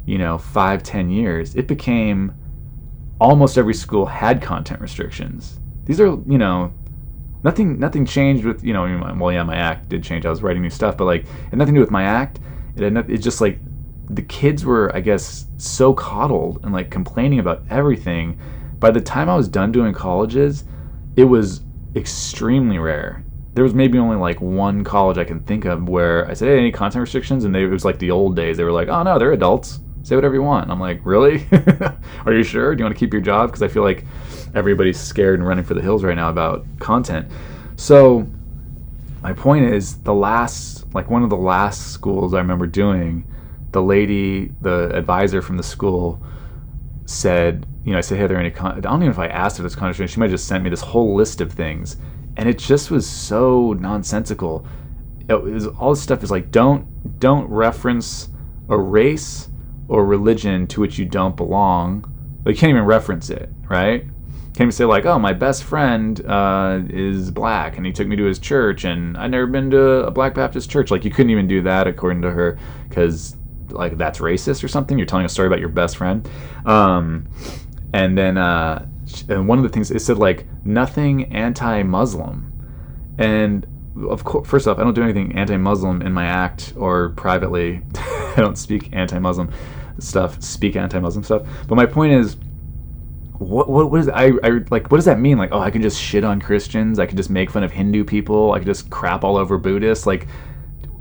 you 0.06 0.18
know, 0.18 0.38
five, 0.38 0.82
ten 0.84 1.10
years, 1.10 1.54
it 1.56 1.68
became 1.68 2.34
almost 3.20 3.58
every 3.58 3.74
school 3.74 4.06
had 4.06 4.42
content 4.42 4.80
restrictions. 4.80 5.60
These 5.84 6.00
are, 6.00 6.18
you 6.28 6.38
know, 6.38 6.72
nothing 7.44 7.80
nothing 7.80 8.06
changed 8.06 8.46
with, 8.46 8.64
you 8.64 8.74
know, 8.74 9.16
well, 9.18 9.32
yeah, 9.32 9.44
my 9.44 9.56
act 9.56 9.90
did 9.90 10.04
change. 10.04 10.26
I 10.26 10.30
was 10.30 10.42
writing 10.42 10.62
new 10.62 10.70
stuff, 10.70 10.98
but 10.98 11.06
like, 11.06 11.24
it 11.24 11.50
had 11.50 11.58
nothing 11.58 11.74
to 11.76 11.80
do 11.80 11.84
with 11.84 11.92
my 11.92 12.04
act. 12.04 12.40
It 12.76 12.94
not, 12.94 13.10
it's 13.10 13.24
just 13.24 13.42
like 13.42 13.60
the 14.10 14.22
kids 14.22 14.66
were, 14.66 14.96
I 14.96 15.02
guess, 15.02 15.46
so 15.58 15.94
coddled 15.94 16.64
and 16.64 16.74
like 16.74 16.90
complaining 16.90 17.40
about 17.40 17.64
everything. 17.70 18.40
By 18.80 18.92
the 18.92 19.02
time 19.02 19.30
I 19.30 19.36
was 19.36 19.48
done 19.48 19.72
doing 19.72 19.94
colleges, 19.94 20.64
it 21.16 21.26
was 21.26 21.62
extremely 21.96 22.78
rare 22.78 23.24
there 23.54 23.64
was 23.64 23.74
maybe 23.74 23.98
only 23.98 24.16
like 24.16 24.40
one 24.40 24.86
college 24.86 25.18
I 25.18 25.26
can 25.26 25.42
think 25.42 25.66
of 25.66 25.90
where 25.90 26.26
I 26.30 26.34
said, 26.34 26.48
"Hey, 26.48 26.58
any 26.58 26.72
content 26.72 27.02
restrictions?" 27.02 27.44
And 27.44 27.54
they, 27.54 27.64
it 27.64 27.70
was 27.70 27.84
like 27.84 28.00
the 28.00 28.10
old 28.10 28.36
days. 28.36 28.56
They 28.56 28.64
were 28.64 28.72
like, 28.72 28.88
"Oh 28.88 29.04
no, 29.04 29.20
they're 29.20 29.34
adults. 29.34 29.80
Say 30.04 30.16
whatever 30.16 30.36
you 30.36 30.42
want." 30.42 30.64
And 30.64 30.72
I'm 30.72 30.80
like, 30.80 31.02
"Really? 31.04 31.46
Are 32.26 32.34
you 32.34 32.44
sure? 32.44 32.76
Do 32.76 32.82
you 32.82 32.86
want 32.86 32.96
to 32.96 33.00
keep 33.00 33.14
your 33.14 33.22
job?" 33.22 33.50
Because 33.50 33.62
I 33.62 33.68
feel 33.68 33.84
like 33.84 34.06
everybody's 34.56 35.00
scared 35.00 35.40
and 35.40 35.48
running 35.48 35.64
for 35.64 35.74
the 35.74 35.82
hills 35.82 36.04
right 36.04 36.16
now 36.16 36.30
about 36.30 36.66
content. 36.80 37.32
So 37.76 38.28
my 39.22 39.34
point 39.34 39.66
is, 39.66 39.98
the 40.00 40.14
last, 40.14 40.94
like 40.94 41.10
one 41.10 41.24
of 41.24 41.30
the 41.30 41.38
last 41.38 41.92
schools 41.92 42.34
I 42.34 42.40
remember 42.40 42.68
doing, 42.68 43.26
the 43.72 43.82
lady, 43.82 44.52
the 44.62 44.96
advisor 44.96 45.42
from 45.42 45.58
the 45.58 45.64
school, 45.64 46.22
said, 47.06 47.66
you 47.84 47.92
know, 47.92 47.98
I 47.98 48.02
said, 48.02 48.18
"Hey, 48.18 48.24
are 48.26 48.28
there 48.28 48.40
any?" 48.40 48.52
Con-? 48.52 48.78
I 48.78 48.80
don't 48.80 48.96
even 48.96 49.08
know 49.08 49.12
if 49.12 49.20
I 49.20 49.28
asked 49.28 49.58
if 49.58 49.64
there's 49.64 49.76
content. 49.76 50.10
She 50.10 50.20
might 50.20 50.26
have 50.26 50.34
just 50.34 50.48
sent 50.48 50.64
me 50.64 50.70
this 50.70 50.82
whole 50.82 51.16
list 51.16 51.42
of 51.42 51.52
things 51.52 51.98
and 52.40 52.48
it 52.48 52.58
just 52.58 52.90
was 52.90 53.06
so 53.06 53.74
nonsensical. 53.74 54.66
It 55.28 55.44
was 55.44 55.68
all 55.68 55.90
this 55.90 56.02
stuff 56.02 56.24
is 56.24 56.32
like 56.32 56.52
don't 56.52 57.20
don't 57.20 57.46
reference 57.50 58.30
a 58.70 58.78
race 58.78 59.49
or 59.90 60.06
religion 60.06 60.68
to 60.68 60.80
which 60.80 60.98
you 60.98 61.06
don't 61.06 61.36
belong. 61.36 62.06
You 62.46 62.56
can't 62.56 62.70
even 62.70 62.86
reference 62.86 63.30
it, 63.30 63.50
right? 63.68 64.04
Can't 64.04 64.62
even 64.62 64.72
say 64.72 64.86
like, 64.86 65.06
oh, 65.06 65.20
my 65.20 65.34
best 65.34 65.64
friend 65.64 66.26
uh, 66.26 66.82
is 66.90 67.32
black 67.32 67.78
and 67.78 67.86
he 67.86 67.92
took 67.92 68.08
me 68.08 68.16
to 68.16 68.24
his 68.24 68.40
church 68.40 68.86
and 68.86 69.18
I'd 69.18 69.32
never 69.32 69.48
been 69.48 69.70
to 69.72 70.06
a 70.06 70.12
black 70.12 70.36
Baptist 70.36 70.70
church. 70.70 70.92
Like 70.92 71.04
you 71.04 71.12
couldn't 71.12 71.32
even 71.32 71.48
do 71.48 71.62
that 71.64 71.88
according 71.88 72.22
to 72.22 72.32
her 72.32 72.58
because 72.88 73.36
like 73.72 73.98
that's 73.98 74.20
racist 74.20 74.64
or 74.64 74.68
something. 74.68 74.98
You're 74.98 75.08
telling 75.08 75.26
a 75.26 75.30
story 75.30 75.48
about 75.48 75.60
your 75.60 75.70
best 75.70 75.98
friend. 75.98 76.28
Um, 76.66 77.28
and 77.94 78.18
then 78.18 78.38
uh, 78.38 78.88
and 79.28 79.48
one 79.48 79.58
of 79.58 79.64
the 79.64 79.70
things 79.70 79.92
it 79.92 80.02
said 80.02 80.18
like 80.18 80.46
nothing 80.64 81.34
anti-Muslim, 81.34 82.52
and 83.18 83.66
of 84.08 84.24
course, 84.24 84.48
first 84.48 84.68
off, 84.68 84.78
I 84.78 84.84
don't 84.84 84.94
do 84.94 85.04
anything 85.04 85.36
anti-Muslim 85.36 86.02
in 86.04 86.14
my 86.14 86.26
act 86.26 86.74
or 86.78 87.10
privately. 87.10 87.82
I 87.96 88.36
don't 88.38 88.58
speak 88.58 88.90
anti-Muslim 88.94 89.52
stuff, 90.02 90.42
speak 90.42 90.76
anti-Muslim 90.76 91.24
stuff. 91.24 91.48
But 91.68 91.76
my 91.76 91.86
point 91.86 92.14
is, 92.14 92.38
what 93.40 93.70
what 93.70 93.90
what 93.90 94.02
is 94.02 94.10
I, 94.10 94.32
I 94.44 94.50
like? 94.70 94.92
What 94.92 94.98
does 94.98 95.06
that 95.06 95.20
mean? 95.20 95.38
Like, 95.38 95.50
oh, 95.52 95.60
I 95.60 95.72
can 95.72 95.82
just 95.82 96.02
shit 96.02 96.24
on 96.24 96.42
Christians. 96.42 97.00
I 97.00 97.06
can 97.06 97.16
just 97.16 97.30
make 97.30 97.50
fun 97.50 97.64
of 97.64 97.72
Hindu 97.72 98.04
people. 98.04 98.52
I 98.52 98.60
can 98.60 98.68
just 98.68 98.90
crap 98.90 99.24
all 99.24 99.38
over 99.38 99.58
Buddhists. 99.58 100.06
Like, 100.06 100.28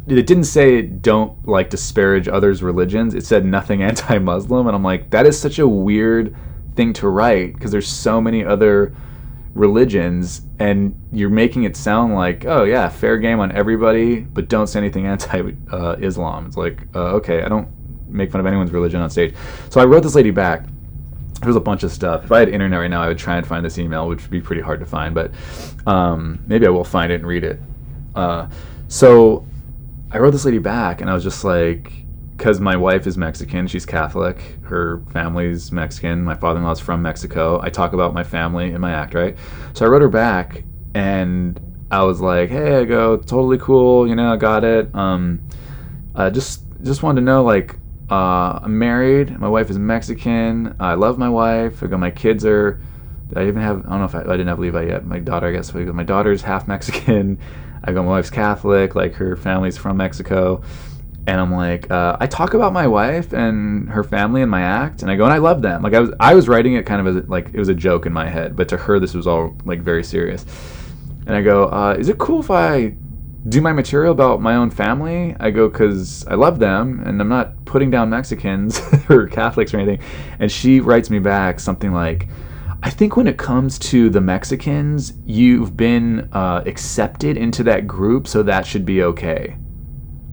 it 0.07 0.27
didn't 0.27 0.45
say 0.45 0.83
don't 0.83 1.47
like 1.47 1.69
disparage 1.71 2.29
others' 2.29 2.63
religions. 2.63 3.15
It 3.15 3.27
said 3.27 3.45
nothing 3.45 3.83
anti-Muslim, 3.91 4.67
and 4.69 4.77
I'm 4.77 4.85
like, 4.85 5.11
that 5.11 5.27
is 5.27 5.39
such 5.39 5.59
a 5.59 5.67
weird 5.67 6.37
thing 6.77 6.93
to 6.95 7.09
write 7.09 7.55
because 7.55 7.73
there's 7.73 7.89
so 7.89 8.21
many 8.21 8.45
other 8.45 8.95
religions 9.55 10.43
and 10.61 10.95
you're 11.13 11.29
making 11.29 11.65
it 11.65 11.77
sound 11.77 12.15
like 12.15 12.45
oh 12.45 12.63
yeah 12.63 12.89
fair 12.89 13.19
game 13.19 13.41
on 13.41 13.51
everybody 13.51 14.21
but 14.21 14.49
don't 14.49 14.69
say 14.69 14.79
anything 14.79 15.07
anti-islam 15.07 16.45
uh, 16.45 16.47
it's 16.47 16.57
like 16.57 16.87
uh, 16.95 17.15
okay 17.15 17.43
i 17.43 17.49
don't 17.49 17.69
make 18.09 18.31
fun 18.31 18.41
of 18.41 18.47
anyone's 18.47 18.71
religion 18.71 19.01
on 19.01 19.11
stage 19.11 19.35
so 19.71 19.81
i 19.81 19.85
wrote 19.85 20.03
this 20.03 20.15
lady 20.15 20.31
back 20.31 20.65
there 21.41 21.47
was 21.47 21.57
a 21.57 21.61
bunch 21.61 21.83
of 21.83 21.93
stuff 21.93 22.25
if 22.25 22.33
i 22.33 22.41
had 22.41 22.49
internet 22.49 22.81
right 22.81 22.91
now 22.91 23.03
i 23.03 23.09
would 23.09 23.19
try 23.19 23.37
and 23.37 23.47
find 23.47 23.65
this 23.65 23.79
email 23.79 24.09
which 24.09 24.23
would 24.23 24.31
be 24.31 24.41
pretty 24.41 24.63
hard 24.63 24.81
to 24.81 24.87
find 24.87 25.15
but 25.15 25.31
um, 25.87 26.39
maybe 26.47 26.67
i 26.67 26.71
will 26.71 26.85
find 26.85 27.13
it 27.13 27.17
and 27.17 27.27
read 27.27 27.45
it 27.45 27.61
uh, 28.15 28.49
so 28.89 29.47
i 30.11 30.19
wrote 30.19 30.31
this 30.31 30.45
lady 30.45 30.59
back 30.59 31.01
and 31.01 31.09
i 31.11 31.15
was 31.15 31.23
just 31.23 31.45
like 31.45 31.93
because 32.39 32.61
my 32.61 32.77
wife 32.77 33.09
is 33.09 33.19
Mexican, 33.19 33.67
she's 33.67 33.85
Catholic. 33.85 34.39
Her 34.63 35.03
family's 35.13 35.73
Mexican. 35.73 36.23
My 36.23 36.37
father-in-law's 36.37 36.79
from 36.79 37.03
Mexico. 37.03 37.61
I 37.61 37.69
talk 37.69 37.95
about 37.95 38.15
my 38.15 38.23
family 38.23 38.71
in 38.71 38.81
my 38.81 38.93
act, 38.93 39.13
right? 39.15 39.37
So 39.73 39.85
I 39.85 39.89
wrote 39.89 40.03
her 40.03 40.09
back, 40.09 40.63
and 40.95 41.61
I 41.91 42.05
was 42.05 42.21
like, 42.21 42.49
"Hey, 42.49 42.77
I 42.77 42.85
go 42.85 43.17
totally 43.17 43.59
cool. 43.59 44.07
You 44.07 44.15
know, 44.15 44.33
I 44.33 44.37
got 44.37 44.63
it. 44.63 44.95
Um, 44.95 45.43
I 46.15 46.31
just 46.31 46.63
just 46.83 47.03
wanted 47.03 47.23
to 47.23 47.25
know, 47.25 47.43
like, 47.43 47.77
uh, 48.11 48.61
I'm 48.63 48.79
married. 48.79 49.39
My 49.39 49.49
wife 49.49 49.71
is 49.71 49.79
Mexican. 49.79 50.77
I 50.81 50.95
love 50.95 51.19
my 51.19 51.29
wife. 51.29 51.83
I 51.83 51.87
go, 51.87 51.99
my 51.99 52.11
kids 52.11 52.45
are. 52.45 52.81
I 53.37 53.47
even 53.47 53.61
have. 53.61 53.85
I 53.87 53.91
don't 53.91 53.99
know 54.01 54.05
if 54.05 54.15
I, 54.15 54.21
I 54.21 54.37
didn't 54.37 54.49
have 54.49 54.59
Levi 54.59 54.87
yet. 54.87 55.05
My 55.05 55.19
daughter, 55.19 55.49
I 55.49 55.53
guess. 55.53 55.73
My 55.75 56.03
daughter's 56.03 56.43
half 56.43 56.67
Mexican. 56.67 57.39
I 57.85 57.93
go, 57.93 58.03
my 58.03 58.11
wife's 58.11 58.31
Catholic. 58.31 58.95
Like 58.95 59.15
her 59.15 59.37
family's 59.37 59.77
from 59.77 59.99
Mexico 59.99 60.63
and 61.29 61.39
I'm 61.39 61.53
like, 61.53 61.91
uh, 61.91 62.17
I 62.19 62.27
talk 62.27 62.55
about 62.55 62.73
my 62.73 62.87
wife 62.87 63.35
and 63.35 63.87
her 63.91 64.03
family 64.03 64.41
in 64.41 64.49
my 64.49 64.63
act, 64.63 65.03
and 65.03 65.11
I 65.11 65.17
go, 65.17 65.25
and 65.25 65.33
I 65.33 65.37
love 65.37 65.61
them. 65.61 65.83
Like 65.83 65.93
I 65.93 66.01
was, 66.01 66.11
I 66.19 66.35
was 66.35 66.49
writing 66.49 66.73
it 66.73 66.87
kind 66.87 67.07
of 67.07 67.17
as 67.19 67.29
like 67.29 67.51
it 67.53 67.59
was 67.59 67.69
a 67.69 67.75
joke 67.75 68.07
in 68.07 68.15
my 68.15 68.27
head, 68.27 68.57
but 68.57 68.67
to 68.71 68.79
her 68.79 68.99
this 68.99 69.13
was 69.13 69.27
all 69.27 69.55
like 69.67 69.83
very 69.83 70.03
serious. 70.03 70.47
And 71.27 71.37
I 71.37 71.43
go, 71.43 71.67
uh, 71.67 71.97
is 71.99 72.09
it 72.09 72.17
cool 72.17 72.41
if 72.41 72.51
I 72.51 72.97
do 73.49 73.61
my 73.61 73.73
material 73.73 74.13
about 74.13 74.41
my 74.41 74.57
own 74.57 74.71
family? 74.71 75.35
I 75.41 75.51
go 75.51 75.69
because 75.69 76.27
I 76.27 76.35
love 76.35 76.59
them, 76.59 77.03
and 77.05 77.21
I'm 77.21 77.29
not 77.29 77.65
putting 77.65 77.91
down 77.91 78.11
Mexicans 78.11 78.81
or 79.09 79.27
Catholics 79.27 79.73
or 79.73 79.79
anything. 79.79 80.05
And 80.39 80.51
she 80.51 80.81
writes 80.81 81.11
me 81.11 81.19
back 81.19 81.61
something 81.61 81.93
like. 81.93 82.29
I 82.81 82.91
think 82.91 83.17
when 83.17 83.27
it 83.27 83.39
comes 83.39 83.77
to 83.91 84.09
the 84.09 84.21
Mexicans, 84.21 85.15
you've 85.27 85.77
been 85.77 86.29
uh, 86.33 86.63
accepted 86.65 87.37
into 87.37 87.65
that 87.65 87.89
group, 87.89 88.29
so 88.29 88.45
that 88.45 88.65
should 88.65 88.87
be 88.87 89.03
okay. 89.03 89.57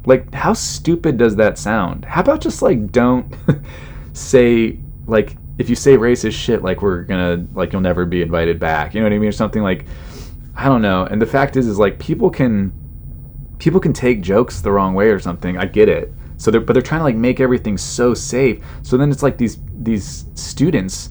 Like, 0.05 0.31
how 0.31 0.53
stupid 0.53 1.17
does 1.17 1.35
that 1.37 1.57
sound? 1.57 2.05
How 2.05 2.21
about 2.21 2.41
just 2.41 2.61
like 2.61 2.91
don't 2.91 3.33
say 4.13 4.77
like 5.07 5.37
if 5.57 5.69
you 5.69 5.75
say 5.75 5.97
racist 5.97 6.33
shit 6.33 6.63
like 6.63 6.81
we're 6.81 7.03
gonna 7.03 7.45
like 7.53 7.71
you'll 7.71 7.81
never 7.81 8.05
be 8.05 8.21
invited 8.21 8.59
back. 8.59 8.93
You 8.93 9.01
know 9.01 9.05
what 9.05 9.13
I 9.13 9.19
mean? 9.19 9.29
Or 9.29 9.33
something 9.33 9.63
like 9.63 9.85
I 10.55 10.65
don't 10.65 10.81
know. 10.81 11.05
And 11.05 11.21
the 11.21 11.25
fact 11.25 11.55
is 11.57 11.67
is 11.67 11.79
like 11.79 11.99
people 11.99 12.29
can 12.29 12.73
people 13.65 13.79
can 13.79 13.93
take 13.93 14.21
jokes 14.21 14.61
the 14.61 14.71
wrong 14.71 14.93
way 14.93 15.07
or 15.07 15.19
something. 15.19 15.57
I 15.57 15.65
get 15.65 15.89
it. 15.89 16.13
So 16.37 16.51
they're 16.51 16.61
but 16.61 16.73
they're 16.73 16.83
trying 16.83 16.99
to 16.99 17.03
like 17.03 17.15
make 17.15 17.39
everything 17.39 17.79
so 17.79 18.13
safe. 18.13 18.63
So 18.83 18.95
then 18.95 19.09
it's 19.11 19.23
like 19.23 19.39
these 19.39 19.57
these 19.73 20.25
students 20.35 21.09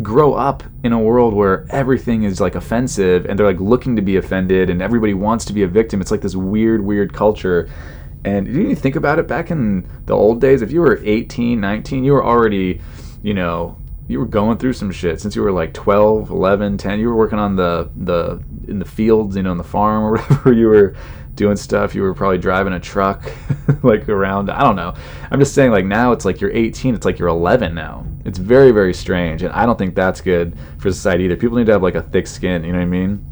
grow 0.00 0.32
up 0.32 0.62
in 0.84 0.92
a 0.92 0.98
world 0.98 1.34
where 1.34 1.66
everything 1.70 2.22
is 2.22 2.40
like 2.40 2.54
offensive 2.54 3.26
and 3.26 3.36
they're 3.36 3.46
like 3.46 3.58
looking 3.58 3.96
to 3.96 4.02
be 4.02 4.16
offended 4.16 4.70
and 4.70 4.80
everybody 4.80 5.12
wants 5.12 5.44
to 5.46 5.52
be 5.52 5.64
a 5.64 5.66
victim. 5.66 6.00
It's 6.00 6.12
like 6.12 6.20
this 6.20 6.36
weird, 6.36 6.84
weird 6.84 7.12
culture. 7.12 7.68
And 8.24 8.46
didn't 8.46 8.70
you 8.70 8.76
think 8.76 8.94
about 8.94 9.18
it 9.18 9.26
back 9.26 9.50
in 9.50 9.88
the 10.06 10.14
old 10.14 10.40
days? 10.40 10.62
If 10.62 10.70
you 10.70 10.82
were 10.82 11.00
18, 11.02 11.60
19, 11.60 12.04
you 12.04 12.12
were 12.12 12.24
already, 12.24 12.80
you 13.24 13.34
know, 13.34 13.76
you 14.06 14.20
were 14.20 14.26
going 14.26 14.58
through 14.58 14.74
some 14.74 14.92
shit 14.92 15.20
since 15.20 15.34
you 15.34 15.42
were 15.42 15.52
like 15.52 15.74
12, 15.74 16.30
11, 16.30 16.78
10. 16.78 17.00
You 17.00 17.08
were 17.08 17.16
working 17.16 17.40
on 17.40 17.56
the, 17.56 17.90
the, 17.96 18.42
in 18.68 18.78
the 18.78 18.84
fields, 18.84 19.36
you 19.36 19.42
know, 19.42 19.50
on 19.50 19.58
the 19.58 19.64
farm 19.64 20.04
or 20.04 20.12
whatever. 20.18 20.52
You 20.52 20.66
were 20.68 20.94
doing 21.34 21.56
stuff. 21.56 21.94
You 21.94 22.02
were 22.02 22.14
probably 22.14 22.38
driving 22.38 22.72
a 22.72 22.80
truck 22.80 23.30
like 23.82 24.08
around. 24.08 24.50
I 24.50 24.62
don't 24.62 24.76
know. 24.76 24.94
I'm 25.30 25.38
just 25.38 25.54
saying, 25.54 25.70
like, 25.70 25.84
now 25.84 26.12
it's 26.12 26.24
like 26.24 26.40
you're 26.40 26.52
18, 26.52 26.94
it's 26.94 27.06
like 27.06 27.18
you're 27.18 27.28
11 27.28 27.74
now. 27.74 28.06
It's 28.24 28.38
very, 28.38 28.70
very 28.70 28.94
strange. 28.94 29.42
And 29.42 29.52
I 29.52 29.66
don't 29.66 29.78
think 29.78 29.94
that's 29.94 30.20
good 30.20 30.56
for 30.78 30.90
society 30.90 31.24
either. 31.24 31.36
People 31.36 31.58
need 31.58 31.66
to 31.66 31.72
have 31.72 31.82
like 31.82 31.94
a 31.94 32.02
thick 32.02 32.26
skin, 32.26 32.64
you 32.64 32.72
know 32.72 32.78
what 32.78 32.84
I 32.84 32.86
mean? 32.86 33.24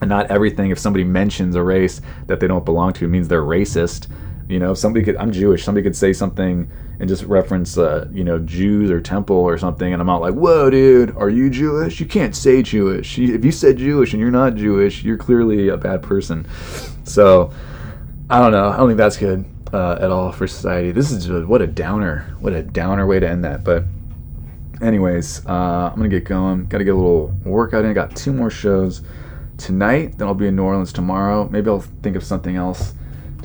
And 0.00 0.08
not 0.08 0.30
everything, 0.30 0.70
if 0.70 0.78
somebody 0.78 1.04
mentions 1.04 1.54
a 1.54 1.62
race 1.62 2.00
that 2.26 2.40
they 2.40 2.46
don't 2.46 2.64
belong 2.64 2.92
to, 2.94 3.08
means 3.08 3.28
they're 3.28 3.42
racist. 3.42 4.08
You 4.48 4.58
know, 4.58 4.72
if 4.72 4.78
somebody 4.78 5.04
could, 5.04 5.16
I'm 5.16 5.32
Jewish, 5.32 5.64
somebody 5.64 5.82
could 5.82 5.96
say 5.96 6.12
something 6.12 6.70
and 7.00 7.08
just 7.08 7.24
reference, 7.24 7.76
uh, 7.76 8.08
you 8.12 8.24
know, 8.24 8.38
Jews 8.38 8.90
or 8.90 9.00
temple 9.00 9.36
or 9.36 9.58
something, 9.58 9.92
and 9.92 10.00
I'm 10.00 10.06
not 10.06 10.20
like, 10.20 10.34
whoa, 10.34 10.70
dude, 10.70 11.16
are 11.16 11.28
you 11.28 11.50
Jewish? 11.50 12.00
You 12.00 12.06
can't 12.06 12.34
say 12.34 12.62
Jewish. 12.62 13.18
If 13.18 13.44
you 13.44 13.52
said 13.52 13.78
Jewish 13.78 14.12
and 14.12 14.20
you're 14.20 14.30
not 14.30 14.54
Jewish, 14.54 15.02
you're 15.02 15.16
clearly 15.16 15.68
a 15.68 15.76
bad 15.76 16.02
person. 16.02 16.46
So, 17.04 17.52
I 18.30 18.40
don't 18.40 18.52
know. 18.52 18.68
I 18.68 18.76
don't 18.76 18.88
think 18.88 18.98
that's 18.98 19.16
good 19.16 19.44
uh, 19.72 19.98
at 20.00 20.10
all 20.10 20.32
for 20.32 20.46
society. 20.46 20.92
This 20.92 21.10
is 21.10 21.26
just, 21.26 21.46
what 21.46 21.60
a 21.60 21.66
downer. 21.66 22.34
What 22.40 22.52
a 22.52 22.62
downer 22.62 23.06
way 23.06 23.20
to 23.20 23.28
end 23.28 23.44
that. 23.44 23.64
But, 23.64 23.84
anyways, 24.80 25.44
uh, 25.46 25.90
I'm 25.90 25.96
gonna 25.96 26.08
get 26.08 26.24
going. 26.24 26.66
Got 26.66 26.78
to 26.78 26.84
get 26.84 26.94
a 26.94 26.96
little 26.96 27.34
workout 27.44 27.84
in. 27.84 27.90
I 27.90 27.94
got 27.94 28.14
two 28.14 28.32
more 28.32 28.50
shows 28.50 29.02
tonight. 29.58 30.16
Then 30.16 30.28
I'll 30.28 30.34
be 30.34 30.46
in 30.46 30.56
New 30.56 30.64
Orleans 30.64 30.92
tomorrow. 30.92 31.48
Maybe 31.50 31.68
I'll 31.68 31.80
think 31.80 32.16
of 32.16 32.24
something 32.24 32.56
else 32.56 32.94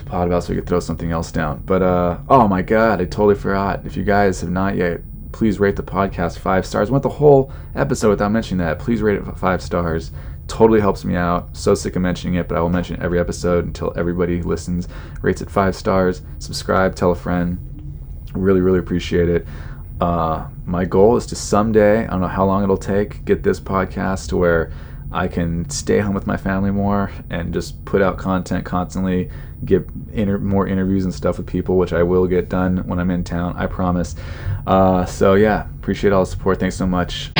pod 0.09 0.27
about 0.27 0.43
so 0.43 0.49
we 0.49 0.59
could 0.59 0.67
throw 0.67 0.79
something 0.79 1.11
else 1.11 1.31
down. 1.31 1.61
But 1.65 1.81
uh, 1.81 2.17
oh 2.27 2.47
my 2.47 2.61
god, 2.61 2.99
I 2.99 3.05
totally 3.05 3.35
forgot. 3.35 3.85
If 3.85 3.95
you 3.95 4.03
guys 4.03 4.41
have 4.41 4.49
not 4.49 4.75
yet, 4.75 5.01
please 5.31 5.59
rate 5.59 5.75
the 5.75 5.83
podcast 5.83 6.39
five 6.39 6.65
stars. 6.65 6.89
I 6.89 6.91
went 6.91 7.03
the 7.03 7.09
whole 7.09 7.51
episode 7.75 8.09
without 8.09 8.31
mentioning 8.31 8.65
that. 8.65 8.79
Please 8.79 9.01
rate 9.01 9.17
it 9.17 9.37
five 9.37 9.61
stars. 9.61 10.11
Totally 10.47 10.81
helps 10.81 11.05
me 11.05 11.15
out. 11.15 11.55
So 11.55 11.75
sick 11.75 11.95
of 11.95 12.01
mentioning 12.01 12.35
it, 12.35 12.47
but 12.47 12.57
I 12.57 12.61
will 12.61 12.69
mention 12.69 13.01
every 13.01 13.19
episode 13.19 13.65
until 13.65 13.93
everybody 13.95 14.41
listens, 14.41 14.87
rates 15.21 15.41
it 15.41 15.49
five 15.49 15.75
stars. 15.75 16.23
Subscribe, 16.39 16.95
tell 16.95 17.11
a 17.11 17.15
friend. 17.15 17.59
Really, 18.33 18.61
really 18.61 18.79
appreciate 18.79 19.29
it. 19.29 19.45
Uh, 20.01 20.47
my 20.65 20.85
goal 20.85 21.17
is 21.17 21.25
to 21.27 21.35
someday, 21.35 22.05
I 22.05 22.09
don't 22.09 22.21
know 22.21 22.27
how 22.27 22.45
long 22.45 22.63
it'll 22.63 22.77
take, 22.77 23.25
get 23.25 23.43
this 23.43 23.59
podcast 23.59 24.29
to 24.29 24.37
where 24.37 24.71
I 25.11 25.27
can 25.27 25.69
stay 25.69 25.99
home 25.99 26.13
with 26.13 26.27
my 26.27 26.37
family 26.37 26.71
more 26.71 27.11
and 27.29 27.53
just 27.53 27.83
put 27.85 28.01
out 28.01 28.17
content 28.17 28.65
constantly, 28.65 29.29
get 29.65 29.87
inter- 30.11 30.37
more 30.39 30.67
interviews 30.67 31.05
and 31.05 31.13
stuff 31.13 31.37
with 31.37 31.47
people, 31.47 31.77
which 31.77 31.93
I 31.93 32.03
will 32.03 32.27
get 32.27 32.49
done 32.49 32.87
when 32.87 32.99
I'm 32.99 33.11
in 33.11 33.23
town, 33.23 33.55
I 33.57 33.67
promise. 33.67 34.15
Uh, 34.65 35.05
so, 35.05 35.35
yeah, 35.35 35.67
appreciate 35.79 36.13
all 36.13 36.23
the 36.23 36.31
support. 36.31 36.59
Thanks 36.59 36.75
so 36.75 36.87
much. 36.87 37.31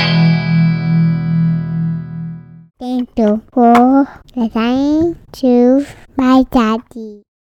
Thank 2.80 3.10
you 3.18 3.42
for 3.52 4.08
listening 4.36 5.18
to 5.34 5.86
my 6.16 6.46
daddy. 6.50 7.24